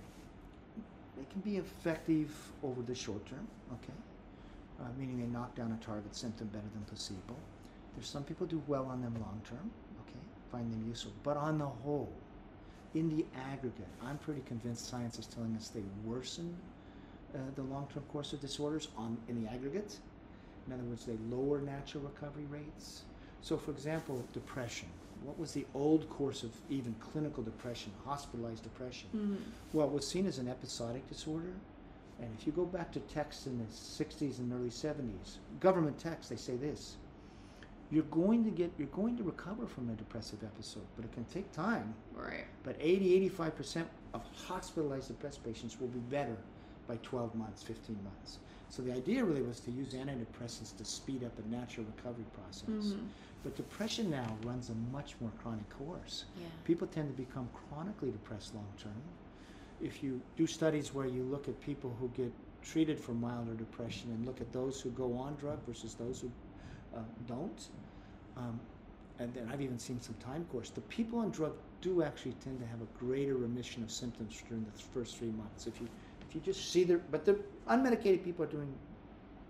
They 1.17 1.25
can 1.31 1.41
be 1.43 1.57
effective 1.59 2.31
over 2.63 2.83
the 2.83 2.95
short 2.95 3.25
term, 3.27 3.47
okay? 3.73 3.93
Uh, 4.81 4.89
meaning 4.99 5.19
they 5.21 5.27
knock 5.27 5.55
down 5.55 5.71
a 5.73 5.85
target 5.85 6.15
symptom 6.15 6.49
better 6.49 6.67
than 6.75 6.83
placebo. 6.85 7.35
There's 7.97 8.09
some 8.09 8.25
people 8.25 8.47
do 8.47 8.63
well 8.67 8.87
on 8.87 9.03
them 9.03 9.15
long 9.21 9.41
term, 9.49 9.71
okay? 10.03 10.25
Find 10.51 10.73
them 10.73 10.85
useful. 10.89 11.13
But 11.23 11.37
on 11.37 11.59
the 11.59 11.67
whole, 11.67 12.13
in 12.95 13.09
the 13.09 13.25
aggregate, 13.53 13.89
I'm 14.05 14.19
pretty 14.19 14.43
convinced 14.47 14.89
science 14.89 15.19
is 15.19 15.27
telling 15.27 15.55
us 15.57 15.69
they 15.69 15.83
worsen 16.05 16.57
uh, 17.35 17.39
the 17.57 17.63
long-term 17.63 18.05
course 18.13 18.33
of 18.33 18.41
disorders 18.41 18.89
on 18.97 19.17
in 19.29 19.43
the 19.43 19.51
aggregate. 19.51 19.97
In 20.67 20.73
other 20.73 20.85
words, 20.85 21.05
they 21.05 21.17
lower 21.31 21.61
natural 21.61 22.05
recovery 22.05 22.47
rates. 22.51 23.03
So, 23.43 23.57
for 23.57 23.73
example, 23.73 24.25
depression. 24.33 24.89
What 25.23 25.39
was 25.39 25.53
the 25.53 25.67
old 25.75 26.09
course 26.11 26.43
of 26.43 26.53
even 26.71 26.95
clinical 27.01 27.43
depression, 27.43 27.93
hospitalized 28.05 28.63
depression? 28.63 29.09
Mm-hmm. 29.15 29.35
Well, 29.73 29.87
it 29.89 29.93
was 29.93 30.07
seen 30.07 30.27
as 30.27 30.39
an 30.39 30.49
episodic 30.49 31.09
disorder. 31.09 31.53
And 32.21 32.31
if 32.39 32.47
you 32.47 32.53
go 32.53 32.65
back 32.65 32.93
to 32.93 33.01
texts 33.01 33.47
in 33.47 33.59
the 33.59 33.65
60s 33.65 34.39
and 34.39 34.53
early 34.53 34.71
70s, 34.71 35.39
government 35.61 35.99
texts, 35.99 36.29
they 36.29 36.37
say 36.37 36.57
this. 36.57 36.97
You're 37.95 38.03
going 38.05 38.43
to 38.45 38.51
get 38.51 38.73
you're 38.77 38.89
going 38.89 39.17
to 39.19 39.23
recover 39.23 39.67
from 39.67 39.89
a 39.89 39.93
depressive 39.93 40.43
episode, 40.43 40.83
but 40.97 41.05
it 41.05 41.13
can 41.13 41.25
take 41.27 41.51
time. 41.53 41.95
Right. 42.17 42.45
But 42.65 42.77
80, 42.81 43.31
85% 43.31 43.85
of 44.15 44.23
hospitalized 44.49 45.09
depressed 45.09 45.45
patients 45.45 45.81
will 45.81 45.89
be 45.89 46.01
better 46.01 46.37
by 46.89 46.97
12 47.05 47.37
months, 47.37 47.63
15 47.63 47.97
months. 48.03 48.39
So 48.69 48.83
the 48.83 48.93
idea 48.93 49.25
really 49.25 49.43
was 49.43 49.61
to 49.61 49.71
use 49.71 49.93
antidepressants 49.93 50.77
to 50.77 50.85
speed 50.85 51.23
up 51.23 51.33
a 51.39 51.49
natural 51.55 51.87
recovery 51.95 52.25
process. 52.35 52.87
Mm-hmm. 52.87 53.07
But 53.45 53.55
depression 53.55 54.11
now 54.11 54.37
runs 54.45 54.71
a 54.71 54.75
much 54.93 55.15
more 55.21 55.31
chronic 55.41 55.69
course. 55.79 56.25
Yeah. 56.37 56.47
People 56.65 56.89
tend 56.89 57.17
to 57.17 57.23
become 57.23 57.49
chronically 57.69 58.11
depressed 58.11 58.57
long 58.57 58.67
term. 58.83 59.03
If 59.81 60.03
you 60.03 60.21
do 60.37 60.49
studies 60.49 60.93
where 60.93 61.07
you 61.07 61.23
look 61.23 61.47
at 61.47 61.61
people 61.61 61.95
who 62.01 62.09
get 62.17 62.33
treated 62.63 62.99
for 62.99 63.13
milder 63.13 63.55
depression 63.55 64.11
and 64.11 64.27
look 64.27 64.41
at 64.41 64.53
those 64.53 64.81
who 64.81 64.91
go 64.91 65.17
on 65.17 65.37
drug 65.37 65.59
versus 65.67 65.95
those 65.95 66.21
who 66.21 66.31
uh, 66.95 67.01
don't, 67.27 67.69
um, 68.37 68.59
and 69.19 69.33
then 69.35 69.49
I've 69.53 69.61
even 69.61 69.79
seen 69.79 70.01
some 70.01 70.15
time 70.17 70.45
course, 70.51 70.71
the 70.71 70.81
people 70.83 71.21
on 71.21 71.31
drug 71.31 71.53
do 71.81 72.03
actually 72.03 72.33
tend 72.43 72.59
to 72.61 72.67
have 72.67 72.81
a 72.81 72.99
greater 72.99 73.37
remission 73.37 73.83
of 73.83 73.91
symptoms 73.91 74.43
during 74.49 74.65
the 74.65 74.83
first 74.83 75.17
three 75.17 75.31
months. 75.31 75.67
If 75.67 75.81
you 75.81 75.89
if 76.29 76.35
you 76.35 76.41
just 76.41 76.73
see 76.73 76.85
their, 76.85 76.99
but 76.99 77.25
the 77.25 77.39
unmedicated 77.69 78.25
people 78.25 78.45
are 78.45 78.49
doing 78.49 78.73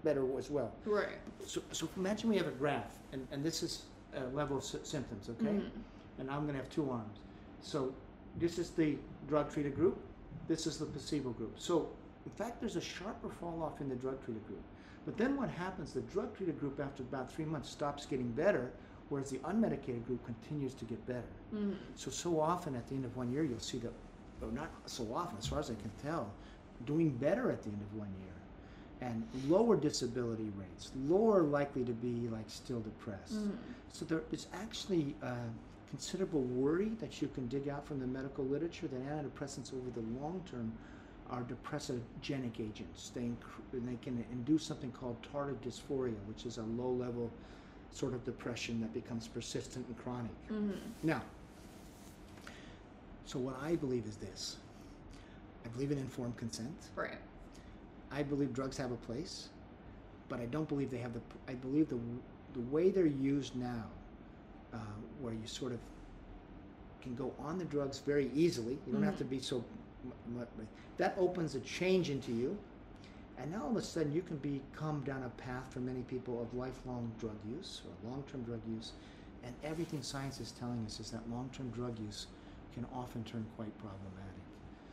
better 0.02 0.26
as 0.38 0.50
well. 0.50 0.70
Right. 0.84 1.18
So, 1.46 1.62
so 1.72 1.88
imagine 1.96 2.28
we 2.28 2.36
have 2.36 2.46
a 2.46 2.50
graph, 2.52 2.98
and, 3.12 3.26
and 3.32 3.42
this 3.42 3.62
is 3.62 3.84
a 4.14 4.24
level 4.36 4.58
of 4.58 4.64
sy- 4.64 4.78
symptoms, 4.82 5.30
okay? 5.30 5.52
Mhm. 5.54 5.70
And 6.18 6.30
I'm 6.30 6.42
going 6.42 6.54
to 6.54 6.60
have 6.60 6.68
two 6.68 6.90
arms. 6.90 7.18
So 7.62 7.94
this 8.38 8.58
is 8.58 8.70
the 8.70 8.98
drug 9.28 9.50
treated 9.50 9.74
group, 9.74 9.98
this 10.46 10.66
is 10.66 10.78
the 10.78 10.84
placebo 10.84 11.30
group. 11.30 11.54
So, 11.58 11.88
in 12.26 12.32
fact, 12.32 12.60
there's 12.60 12.76
a 12.76 12.80
sharper 12.80 13.30
fall 13.30 13.62
off 13.62 13.80
in 13.80 13.88
the 13.88 13.96
drug 13.96 14.22
treated 14.24 14.46
group. 14.46 14.62
But 15.04 15.16
then 15.16 15.36
what 15.36 15.50
happens, 15.50 15.92
the 15.92 16.00
drug 16.02 16.36
treated 16.36 16.58
group 16.58 16.80
after 16.80 17.02
about 17.02 17.30
three 17.30 17.44
months 17.44 17.70
stops 17.70 18.06
getting 18.06 18.30
better, 18.32 18.72
whereas 19.10 19.30
the 19.30 19.38
unmedicated 19.38 20.06
group 20.06 20.24
continues 20.24 20.74
to 20.74 20.84
get 20.84 21.04
better. 21.06 21.28
Mhm. 21.52 21.76
So, 21.94 22.10
so 22.10 22.40
often 22.40 22.74
at 22.74 22.86
the 22.88 22.94
end 22.94 23.04
of 23.04 23.16
one 23.16 23.30
year, 23.30 23.44
you'll 23.44 23.58
see 23.60 23.78
that, 23.78 23.92
or 24.40 24.50
not 24.50 24.70
so 24.86 25.12
often, 25.14 25.36
as 25.38 25.46
far 25.46 25.60
as 25.60 25.70
I 25.70 25.74
can 25.74 25.90
tell, 26.02 26.32
doing 26.86 27.10
better 27.10 27.50
at 27.50 27.62
the 27.62 27.68
end 27.70 27.82
of 27.82 27.94
one 27.98 28.08
year. 28.20 28.30
And 29.00 29.26
lower 29.48 29.76
disability 29.76 30.50
rates, 30.56 30.90
lower 30.96 31.42
likely 31.42 31.84
to 31.84 31.92
be 31.92 32.28
like 32.30 32.48
still 32.48 32.80
depressed. 32.80 33.34
Mhm. 33.34 33.56
So 33.92 34.04
there 34.06 34.22
is 34.32 34.46
actually 34.54 35.14
uh, 35.22 35.34
considerable 35.90 36.42
worry 36.42 36.88
that 37.00 37.20
you 37.20 37.28
can 37.28 37.46
dig 37.48 37.68
out 37.68 37.84
from 37.86 38.00
the 38.00 38.06
medical 38.06 38.44
literature 38.44 38.88
that 38.88 39.00
antidepressants 39.02 39.74
over 39.74 39.90
the 39.90 40.00
long 40.18 40.42
term 40.50 40.72
are 41.30 41.42
depressogenic 41.42 42.60
agents. 42.60 43.10
They, 43.14 43.30
they 43.72 43.96
can 44.02 44.24
induce 44.30 44.64
something 44.64 44.92
called 44.92 45.16
tardive 45.32 45.56
dysphoria, 45.66 46.14
which 46.26 46.44
is 46.46 46.58
a 46.58 46.62
low 46.62 46.90
level 46.90 47.30
sort 47.90 48.12
of 48.14 48.24
depression 48.24 48.80
that 48.80 48.92
becomes 48.92 49.26
persistent 49.28 49.86
and 49.86 49.96
chronic. 49.98 50.30
Mhm. 50.50 50.76
Now, 51.02 51.22
so 53.24 53.38
what 53.38 53.56
I 53.62 53.76
believe 53.76 54.04
is 54.06 54.16
this 54.16 54.56
I 55.64 55.68
believe 55.68 55.92
in 55.92 55.98
informed 55.98 56.36
consent. 56.36 56.90
Right. 56.94 57.16
I 58.10 58.22
believe 58.22 58.52
drugs 58.52 58.76
have 58.76 58.92
a 58.92 58.96
place, 58.96 59.48
but 60.28 60.38
I 60.40 60.44
don't 60.46 60.68
believe 60.68 60.90
they 60.90 60.98
have 60.98 61.14
the. 61.14 61.20
I 61.48 61.54
believe 61.54 61.88
the 61.88 61.98
the 62.52 62.60
way 62.70 62.90
they're 62.90 63.06
used 63.06 63.56
now, 63.56 63.84
uh, 64.74 64.76
where 65.22 65.32
you 65.32 65.46
sort 65.46 65.72
of 65.72 65.78
can 67.00 67.14
go 67.14 67.32
on 67.38 67.58
the 67.58 67.64
drugs 67.64 67.98
very 68.00 68.30
easily. 68.34 68.78
You 68.86 68.92
don't 68.92 69.02
have 69.02 69.14
Mhm. 69.14 69.18
to 69.18 69.24
be 69.24 69.38
so. 69.40 69.64
That 70.98 71.14
opens 71.18 71.54
a 71.54 71.60
change 71.60 72.10
into 72.10 72.32
you, 72.32 72.56
and 73.38 73.50
now 73.50 73.64
all 73.64 73.70
of 73.70 73.76
a 73.76 73.82
sudden 73.82 74.12
you 74.12 74.22
can 74.22 74.36
become 74.38 75.00
down 75.00 75.22
a 75.24 75.28
path 75.40 75.72
for 75.72 75.80
many 75.80 76.02
people 76.02 76.40
of 76.40 76.54
lifelong 76.54 77.10
drug 77.18 77.36
use 77.48 77.82
or 77.84 78.10
long-term 78.10 78.42
drug 78.42 78.60
use, 78.68 78.92
and 79.42 79.54
everything 79.64 80.02
science 80.02 80.40
is 80.40 80.52
telling 80.52 80.84
us 80.86 81.00
is 81.00 81.10
that 81.10 81.28
long-term 81.30 81.70
drug 81.70 81.98
use 81.98 82.26
can 82.74 82.86
often 82.92 83.24
turn 83.24 83.44
quite 83.56 83.76
problematic. 83.78 84.44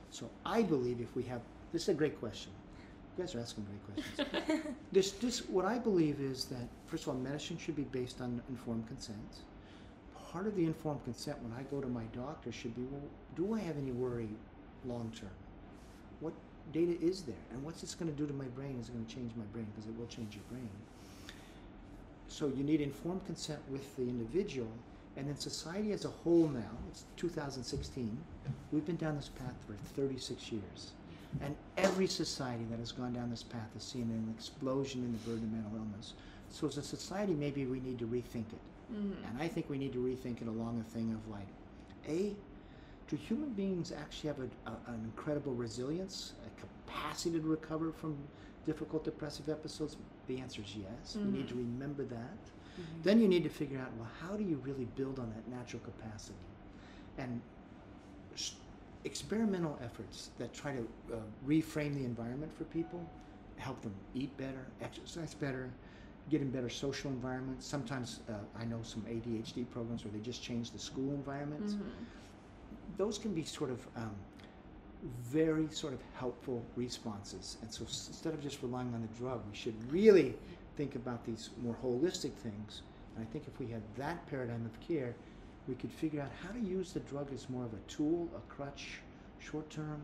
So 0.09 0.29
I 0.45 0.61
believe 0.61 0.99
if 0.99 1.15
we 1.15 1.23
have 1.23 1.41
this 1.71 1.83
is 1.83 1.89
a 1.89 1.93
great 1.93 2.19
question. 2.19 2.51
You 3.17 3.23
guys 3.23 3.35
are 3.35 3.39
asking 3.39 3.65
great 3.65 4.05
questions. 4.17 4.65
this 4.91 5.11
this 5.11 5.47
what 5.47 5.65
I 5.65 5.77
believe 5.77 6.19
is 6.19 6.45
that 6.45 6.67
first 6.87 7.03
of 7.03 7.09
all, 7.09 7.15
medicine 7.15 7.57
should 7.57 7.75
be 7.75 7.83
based 7.83 8.21
on 8.21 8.41
informed 8.49 8.87
consent. 8.87 9.43
Part 10.31 10.47
of 10.47 10.55
the 10.55 10.65
informed 10.65 11.03
consent 11.03 11.41
when 11.41 11.51
I 11.57 11.63
go 11.63 11.81
to 11.81 11.87
my 11.87 12.03
doctor 12.15 12.51
should 12.51 12.73
be, 12.75 12.83
well, 12.83 13.01
do 13.35 13.53
I 13.53 13.59
have 13.59 13.77
any 13.77 13.91
worry 13.91 14.29
long 14.85 15.11
term? 15.15 15.29
What 16.19 16.33
data 16.71 16.99
is 17.01 17.23
there, 17.23 17.35
and 17.51 17.63
what's 17.63 17.81
this 17.81 17.95
going 17.95 18.11
to 18.11 18.17
do 18.17 18.27
to 18.27 18.33
my 18.33 18.45
brain? 18.45 18.77
Is 18.79 18.89
it 18.89 18.93
going 18.93 19.05
to 19.05 19.13
change 19.13 19.31
my 19.35 19.45
brain? 19.45 19.65
Because 19.73 19.89
it 19.89 19.97
will 19.97 20.07
change 20.07 20.35
your 20.35 20.43
brain. 20.49 20.69
So 22.27 22.47
you 22.47 22.63
need 22.63 22.81
informed 22.81 23.25
consent 23.25 23.59
with 23.69 23.95
the 23.97 24.03
individual, 24.03 24.71
and 25.17 25.27
then 25.27 25.37
society 25.37 25.91
as 25.91 26.05
a 26.05 26.09
whole 26.09 26.47
now. 26.47 26.71
It's 26.89 27.03
2016. 27.17 28.17
We've 28.71 28.85
been 28.85 28.95
down 28.95 29.17
this 29.17 29.29
path 29.29 29.55
for 29.67 29.73
36 29.99 30.51
years. 30.51 30.91
And 31.41 31.55
every 31.77 32.07
society 32.07 32.65
that 32.69 32.79
has 32.79 32.91
gone 32.91 33.13
down 33.13 33.29
this 33.29 33.43
path 33.43 33.69
has 33.73 33.83
seen 33.83 34.03
an 34.03 34.33
explosion 34.35 35.03
in 35.03 35.11
the 35.13 35.17
burden 35.19 35.43
of 35.45 35.51
mental 35.51 35.77
illness. 35.77 36.13
So 36.49 36.67
as 36.67 36.77
a 36.77 36.83
society, 36.83 37.33
maybe 37.33 37.65
we 37.65 37.79
need 37.79 37.99
to 37.99 38.05
rethink 38.05 38.51
it. 38.51 38.93
Mhm. 38.93 39.29
And 39.29 39.41
I 39.41 39.47
think 39.47 39.69
we 39.69 39.77
need 39.77 39.93
to 39.93 39.99
rethink 39.99 40.41
it 40.41 40.47
along 40.47 40.79
a 40.79 40.83
thing 40.83 41.13
of 41.13 41.25
like, 41.29 41.47
A, 42.07 42.35
do 43.11 43.17
human 43.17 43.51
beings 43.51 43.91
actually 43.91 44.29
have 44.29 44.39
a, 44.39 44.71
a, 44.71 44.93
an 44.93 45.03
incredible 45.05 45.53
resilience, 45.53 46.33
a 46.47 46.51
capacity 46.61 47.39
to 47.39 47.47
recover 47.47 47.91
from 47.93 48.29
difficult 48.65 49.05
depressive 49.05 49.49
episodes? 49.49 49.97
The 50.27 50.39
answer 50.39 50.61
is 50.63 50.75
yes. 50.75 51.19
You 51.23 51.31
need 51.31 51.49
to 51.49 51.55
remember 51.55 52.05
that. 52.05 52.37
Then 53.03 53.21
you 53.21 53.27
need 53.29 53.43
to 53.43 53.49
figure 53.49 53.79
out 53.79 53.93
well, 53.97 54.09
how 54.21 54.37
do 54.37 54.43
you 54.43 54.57
really 54.57 54.85
build 54.85 55.19
on 55.19 55.29
that 55.31 55.47
natural 55.49 55.81
capacity? 55.83 56.39
And 57.17 57.41
s- 58.33 58.55
experimental 59.05 59.79
efforts 59.83 60.31
that 60.39 60.53
try 60.53 60.73
to 60.75 60.87
uh, 61.13 61.17
reframe 61.47 61.95
the 61.95 62.05
environment 62.05 62.53
for 62.53 62.65
people, 62.65 63.09
help 63.57 63.81
them 63.81 63.95
eat 64.13 64.37
better, 64.37 64.67
exercise 64.81 65.33
better, 65.33 65.73
get 66.29 66.41
in 66.41 66.51
better 66.51 66.69
social 66.69 67.11
environments. 67.11 67.67
Sometimes 67.67 68.21
uh, 68.29 68.33
I 68.59 68.65
know 68.65 68.81
some 68.83 69.05
ADHD 69.09 69.63
programs 69.65 70.05
where 70.05 70.13
they 70.13 70.19
just 70.19 70.43
change 70.43 70.71
the 70.71 70.79
school 70.79 71.13
environments. 71.13 71.75
Those 72.97 73.17
can 73.17 73.33
be 73.33 73.43
sort 73.43 73.71
of 73.71 73.85
um, 73.95 74.15
very 75.23 75.67
sort 75.69 75.93
of 75.93 75.99
helpful 76.13 76.63
responses. 76.75 77.57
And 77.61 77.71
so 77.71 77.83
instead 77.83 78.33
of 78.33 78.41
just 78.41 78.61
relying 78.61 78.93
on 78.93 79.01
the 79.01 79.19
drug, 79.19 79.41
we 79.49 79.55
should 79.55 79.91
really 79.91 80.35
think 80.77 80.95
about 80.95 81.25
these 81.25 81.49
more 81.61 81.75
holistic 81.83 82.33
things. 82.33 82.81
And 83.15 83.25
I 83.27 83.31
think 83.31 83.45
if 83.47 83.59
we 83.59 83.67
had 83.67 83.81
that 83.97 84.25
paradigm 84.29 84.65
of 84.65 84.87
care, 84.87 85.15
we 85.67 85.75
could 85.75 85.91
figure 85.91 86.21
out 86.21 86.31
how 86.43 86.51
to 86.51 86.59
use 86.59 86.93
the 86.93 87.01
drug 87.01 87.27
as 87.33 87.49
more 87.49 87.65
of 87.65 87.73
a 87.73 87.91
tool, 87.91 88.29
a 88.35 88.53
crutch, 88.53 88.99
short 89.39 89.69
term. 89.69 90.01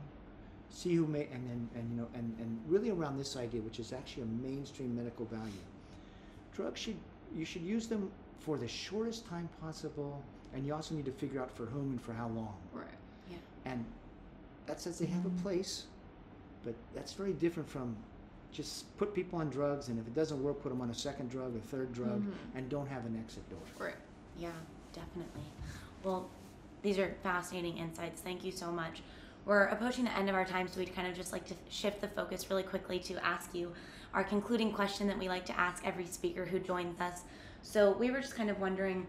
See 0.69 0.95
who 0.95 1.07
may, 1.07 1.27
and 1.31 1.49
then, 1.49 1.69
and 1.75 1.89
you 1.89 1.97
know, 1.97 2.07
and, 2.13 2.35
and 2.39 2.59
really 2.67 2.89
around 2.89 3.17
this 3.17 3.37
idea, 3.37 3.61
which 3.61 3.79
is 3.79 3.93
actually 3.93 4.23
a 4.23 4.49
mainstream 4.49 4.95
medical 4.95 5.25
value. 5.25 5.63
Drugs 6.53 6.81
should, 6.81 6.97
you 7.35 7.45
should 7.45 7.61
use 7.61 7.87
them 7.87 8.11
for 8.39 8.57
the 8.57 8.67
shortest 8.67 9.25
time 9.27 9.47
possible, 9.61 10.21
and 10.57 10.65
you 10.65 10.73
also 10.73 10.95
need 10.95 11.05
to 11.05 11.11
figure 11.11 11.39
out 11.39 11.55
for 11.55 11.67
whom 11.67 11.91
and 11.91 12.01
for 12.01 12.13
how 12.13 12.27
long. 12.29 12.55
Right. 12.73 12.87
Yeah. 13.29 13.37
And 13.65 13.85
that 14.65 14.81
says 14.81 14.97
they 14.97 15.05
have 15.05 15.23
a 15.25 15.29
place, 15.43 15.85
but 16.65 16.73
that's 16.95 17.13
very 17.13 17.33
different 17.33 17.69
from 17.69 17.95
just 18.51 18.97
put 18.97 19.13
people 19.13 19.37
on 19.37 19.51
drugs, 19.51 19.89
and 19.89 19.99
if 19.99 20.07
it 20.07 20.15
doesn't 20.15 20.41
work, 20.41 20.63
put 20.63 20.69
them 20.69 20.81
on 20.81 20.89
a 20.89 20.93
second 20.95 21.29
drug, 21.29 21.55
a 21.55 21.59
third 21.59 21.93
drug, 21.93 22.23
Mhm. 22.23 22.33
and 22.55 22.69
don't 22.69 22.87
have 22.87 23.05
an 23.05 23.15
exit 23.23 23.47
door. 23.51 23.59
Right. 23.77 23.95
Yeah, 24.39 24.49
definitely. 24.93 25.43
Well, 26.03 26.27
these 26.81 26.97
are 26.97 27.13
fascinating 27.21 27.77
insights. 27.77 28.21
Thank 28.21 28.43
you 28.43 28.51
so 28.51 28.71
much. 28.71 29.03
We're 29.45 29.65
approaching 29.65 30.05
the 30.05 30.17
end 30.17 30.27
of 30.27 30.33
our 30.35 30.43
time, 30.45 30.67
so 30.67 30.79
we'd 30.79 30.95
kind 30.95 31.07
of 31.07 31.15
just 31.15 31.31
like 31.31 31.45
to 31.47 31.53
shift 31.69 32.01
the 32.01 32.07
focus 32.07 32.49
really 32.49 32.63
quickly 32.63 32.97
to 33.01 33.23
ask 33.23 33.53
you 33.53 33.71
our 34.13 34.23
concluding 34.23 34.73
question 34.73 35.05
that 35.07 35.19
we 35.19 35.29
like 35.29 35.45
to 35.45 35.59
ask 35.59 35.85
every 35.85 36.05
speaker 36.07 36.45
who 36.45 36.57
joins 36.59 36.99
us. 36.99 37.21
So 37.61 37.91
we 37.91 38.09
were 38.09 38.21
just 38.21 38.35
kind 38.35 38.49
of 38.49 38.59
wondering 38.59 39.05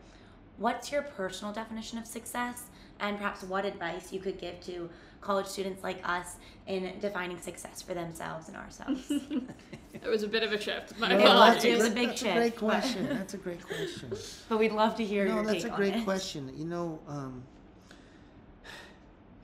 what's 0.59 0.93
your 0.93 1.03
personal 1.03 1.53
definition 1.53 1.99
of 1.99 2.07
success, 2.07 2.65
and 3.01 3.17
perhaps 3.17 3.43
what 3.43 3.65
advice 3.65 4.13
you 4.13 4.21
could 4.21 4.39
give 4.39 4.61
to 4.63 4.89
college 5.21 5.47
students 5.47 5.83
like 5.83 6.01
us 6.09 6.37
in 6.67 6.99
defining 7.01 7.41
success 7.41 7.83
for 7.83 7.95
themselves 7.95 8.49
and 8.49 8.57
ourselves. 8.57 9.11
It 10.01 10.07
was 10.07 10.23
a 10.23 10.29
bit 10.29 10.45
of 10.45 10.53
a 10.53 10.61
shift. 10.61 10.97
My 11.01 11.11
It 11.13 11.17
was. 11.17 11.25
apologies. 11.25 11.65
It 11.65 11.77
was 11.79 11.87
a 11.87 11.91
great- 11.91 11.95
big 11.95 12.09
that's 12.11 12.21
shift, 12.21 12.35
That's 12.37 12.55
a 12.55 12.57
great 12.59 12.61
but- 12.61 12.67
question. 12.69 13.09
That's 13.09 13.35
a 13.35 13.37
great 13.37 13.67
question. 13.67 14.13
but 14.49 14.59
we'd 14.61 14.71
love 14.73 14.95
to 14.97 15.05
hear 15.05 15.27
no, 15.27 15.35
your 15.37 15.45
that's 15.45 15.63
take 15.65 15.73
a 15.73 15.75
on 15.75 15.77
great 15.81 15.95
it. 15.97 16.05
question. 16.05 16.53
You 16.57 16.67
know, 16.67 17.01
um, 17.09 17.43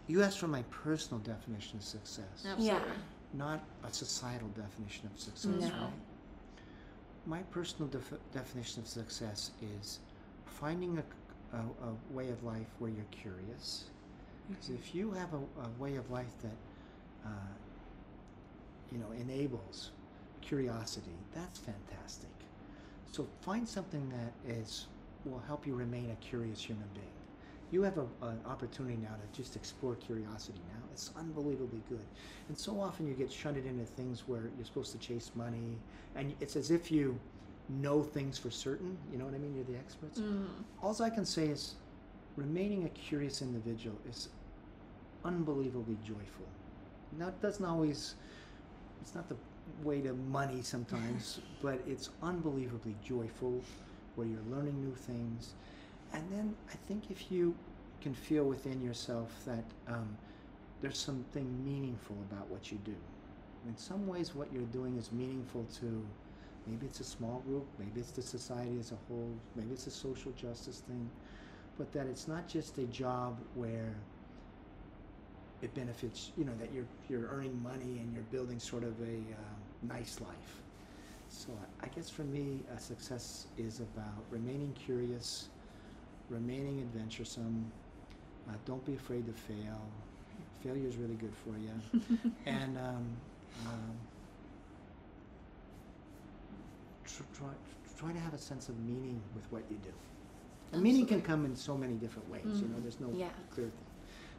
you 0.07 0.23
asked 0.23 0.39
for 0.39 0.47
my 0.49 0.63
personal 0.71 1.19
definition 1.21 1.79
of 1.79 1.83
success, 1.85 2.45
Absolutely. 2.47 2.79
not 3.33 3.65
a 3.89 3.93
societal 3.93 4.49
definition 4.49 5.11
of 5.13 5.19
success, 5.19 5.47
No. 5.61 5.67
right? 5.67 5.91
My 7.27 7.43
personal 7.45 7.89
def- 7.89 8.13
definition 8.33 8.83
of 8.83 8.87
success 8.89 9.51
is 9.81 9.99
finding 10.61 10.99
a, 10.99 11.57
a, 11.57 11.61
a 11.61 12.15
way 12.17 12.31
of 12.31 12.43
life 12.45 12.69
where 12.79 12.91
you're 12.91 13.05
curious. 13.11 13.85
Because 14.49 14.71
if 14.71 14.95
you 14.95 15.11
have 15.13 15.33
a, 15.33 15.39
a 15.63 15.83
way 15.83 15.97
of 15.97 16.11
life 16.11 16.33
that, 16.43 16.57
uh, 17.27 17.55
you 18.93 18.99
know, 18.99 19.11
enables 19.21 19.91
curiosity, 20.41 21.17
that's 21.35 21.59
fantastic. 21.59 22.31
So 23.11 23.27
find 23.41 23.67
something 23.67 24.09
that 24.11 24.57
is 24.57 24.87
will 25.25 25.43
help 25.47 25.67
you 25.67 25.75
remain 25.75 26.11
a 26.11 26.25
curious 26.25 26.63
human 26.63 26.89
being. 26.95 27.07
You 27.71 27.83
have 27.83 27.99
a, 27.99 28.07
an 28.27 28.39
opportunity 28.47 28.97
now 28.97 29.15
to 29.17 29.43
just 29.43 29.57
explore 29.57 29.95
curiosity 29.95 30.61
now. 30.69 30.83
It's 30.93 31.11
unbelievably 31.17 31.83
good. 31.89 32.05
And 32.49 32.57
so 32.57 32.79
often 32.81 33.09
you 33.09 33.15
get 33.15 33.33
shunted 33.33 33.67
into 33.67 33.85
things 33.85 34.29
where 34.29 34.43
you're 34.57 34.67
supposed 34.67 34.93
to 34.93 34.99
chase 34.99 35.31
money, 35.35 35.79
and 36.15 36.35
it's 36.41 36.57
as 36.57 36.71
if 36.71 36.93
you 36.93 37.19
know 37.69 38.03
things 38.03 38.39
for 38.39 38.51
certain. 38.51 38.97
You 39.11 39.19
know 39.19 39.25
what 39.25 39.35
I 39.35 39.39
mean? 39.39 39.55
You're 39.55 39.65
the 39.65 39.77
experts. 39.77 40.21
Mhm. 40.21 40.47
All 40.83 40.97
I 41.03 41.11
can 41.11 41.25
say 41.25 41.47
is 41.49 41.75
remaining 42.37 42.85
a 42.85 42.89
curious 42.91 43.43
individual 43.43 43.97
is 44.09 44.29
unbelievably 45.25 45.97
joyful. 46.05 46.47
Now, 47.19 47.29
it 47.29 47.41
doesn't 47.41 47.65
always, 47.65 48.15
it's 49.01 49.15
not 49.15 49.29
the 49.29 49.37
way 49.83 50.01
to 50.03 50.13
money 50.15 50.63
sometimes, 50.63 51.41
but 51.63 51.81
it's 51.87 52.11
unbelievably 52.23 52.97
joyful 53.05 53.63
where 54.17 54.27
you're 54.27 54.43
learning 54.51 54.81
new 54.85 54.95
things. 54.95 55.55
And 56.13 56.23
then 56.31 56.55
I 56.71 56.77
think 56.87 57.11
if 57.11 57.31
you 57.31 57.55
can 58.01 58.15
feel 58.15 58.45
within 58.45 58.83
yourself 58.83 59.31
that 59.47 59.65
um, 59.89 60.17
there's 60.81 60.99
something 60.99 61.47
meaningful 61.65 62.17
about 62.31 62.47
what 62.49 62.71
you 62.71 62.79
do. 62.85 62.95
In 63.67 63.77
some 63.79 64.07
ways, 64.07 64.35
what 64.35 64.53
you're 64.53 64.63
doing 64.73 64.97
is 64.99 65.11
meaningful 65.11 65.65
to 65.81 66.05
maybe 66.67 66.87
it's 66.87 67.01
a 67.01 67.05
small 67.05 67.43
group, 67.47 67.67
maybe 67.79 68.01
it's 68.01 68.11
the 68.13 68.23
society 68.23 68.79
as 68.79 68.93
a 68.93 68.97
whole, 69.09 69.31
maybe 69.57 69.73
it's 69.73 69.87
a 69.87 69.91
social 69.91 70.33
justice 70.33 70.79
thing, 70.79 71.09
but 71.79 71.93
that 71.93 72.07
it's 72.07 72.29
not 72.29 72.49
just 72.49 72.79
a 72.79 72.85
job 72.85 73.39
where 73.55 73.93
it 75.63 75.75
benefits, 75.75 76.31
you 76.37 76.45
know, 76.45 76.53
that 76.61 76.73
you're 76.73 76.87
you're 77.09 77.29
earning 77.31 77.61
money 77.63 77.99
and 77.99 78.13
you're 78.15 78.25
building 78.25 78.59
sort 78.59 78.85
of 78.85 78.99
a 79.01 79.17
um, 79.17 79.89
nice 79.89 80.21
life. 80.21 80.63
So 81.31 81.49
I, 81.83 81.89
guess 81.89 82.09
for 82.11 82.23
me, 82.23 82.61
success 82.79 83.47
is 83.59 83.81
about 83.81 84.25
remaining 84.31 84.73
curious, 84.75 85.49
remaining 86.31 86.81
adventuresome. 86.81 87.71
Uh, 88.49 88.53
don't 88.67 88.85
be 88.87 88.95
afraid 88.95 89.27
to 89.27 89.33
fail. 89.33 89.81
Failure 90.63 90.87
is 90.87 90.97
really 90.97 91.17
good 91.17 91.33
for 91.35 91.55
you, 91.59 92.31
and 92.47 92.79
um, 92.79 93.07
um, 93.67 93.97
try 97.07 97.49
try 97.99 98.13
to 98.13 98.19
have 98.19 98.35
a 98.35 98.39
sense 98.39 98.69
of 98.69 98.79
meaning 98.81 99.21
with 99.35 99.51
what 99.53 99.63
you 99.71 99.77
do. 99.83 99.91
And 100.73 100.83
meaning 100.83 101.07
can 101.07 101.23
come 101.23 101.45
in 101.45 101.55
so 101.55 101.77
many 101.77 101.95
different 101.95 102.29
ways. 102.29 102.43
You 102.45 102.67
know, 102.69 102.77
Mhm. 102.79 102.83
there's 102.83 102.99
no 103.01 103.11
Yeah. 103.13 103.29
clear 103.51 103.69
thing. 103.69 103.87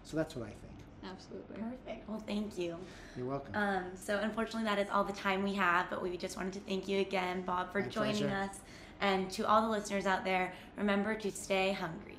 So 0.03 0.17
that's 0.17 0.35
what 0.35 0.45
I 0.45 0.49
think. 0.51 0.61
Absolutely. 1.03 1.57
Perfect. 1.57 2.09
Well, 2.09 2.19
thank 2.19 2.57
you. 2.57 2.75
You're 3.15 3.27
welcome. 3.27 3.55
Um, 3.55 3.83
so 3.95 4.17
unfortunately, 4.19 4.63
that 4.65 4.79
is 4.79 4.89
all 4.89 5.03
the 5.03 5.13
time 5.13 5.43
we 5.43 5.53
have. 5.53 5.89
But 5.89 6.01
we 6.03 6.17
just 6.17 6.35
wanted 6.35 6.53
to 6.53 6.59
thank 6.61 6.87
you 6.87 6.99
again, 6.99 7.43
Bob, 7.43 7.71
for 7.71 7.81
My 7.81 7.87
joining 7.87 8.17
pleasure. 8.27 8.35
us. 8.49 8.59
And 9.01 9.29
to 9.31 9.47
all 9.47 9.61
the 9.61 9.69
listeners 9.69 10.05
out 10.05 10.23
there, 10.23 10.53
remember 10.77 11.15
to 11.15 11.31
stay 11.31 11.71
hungry. 11.73 12.14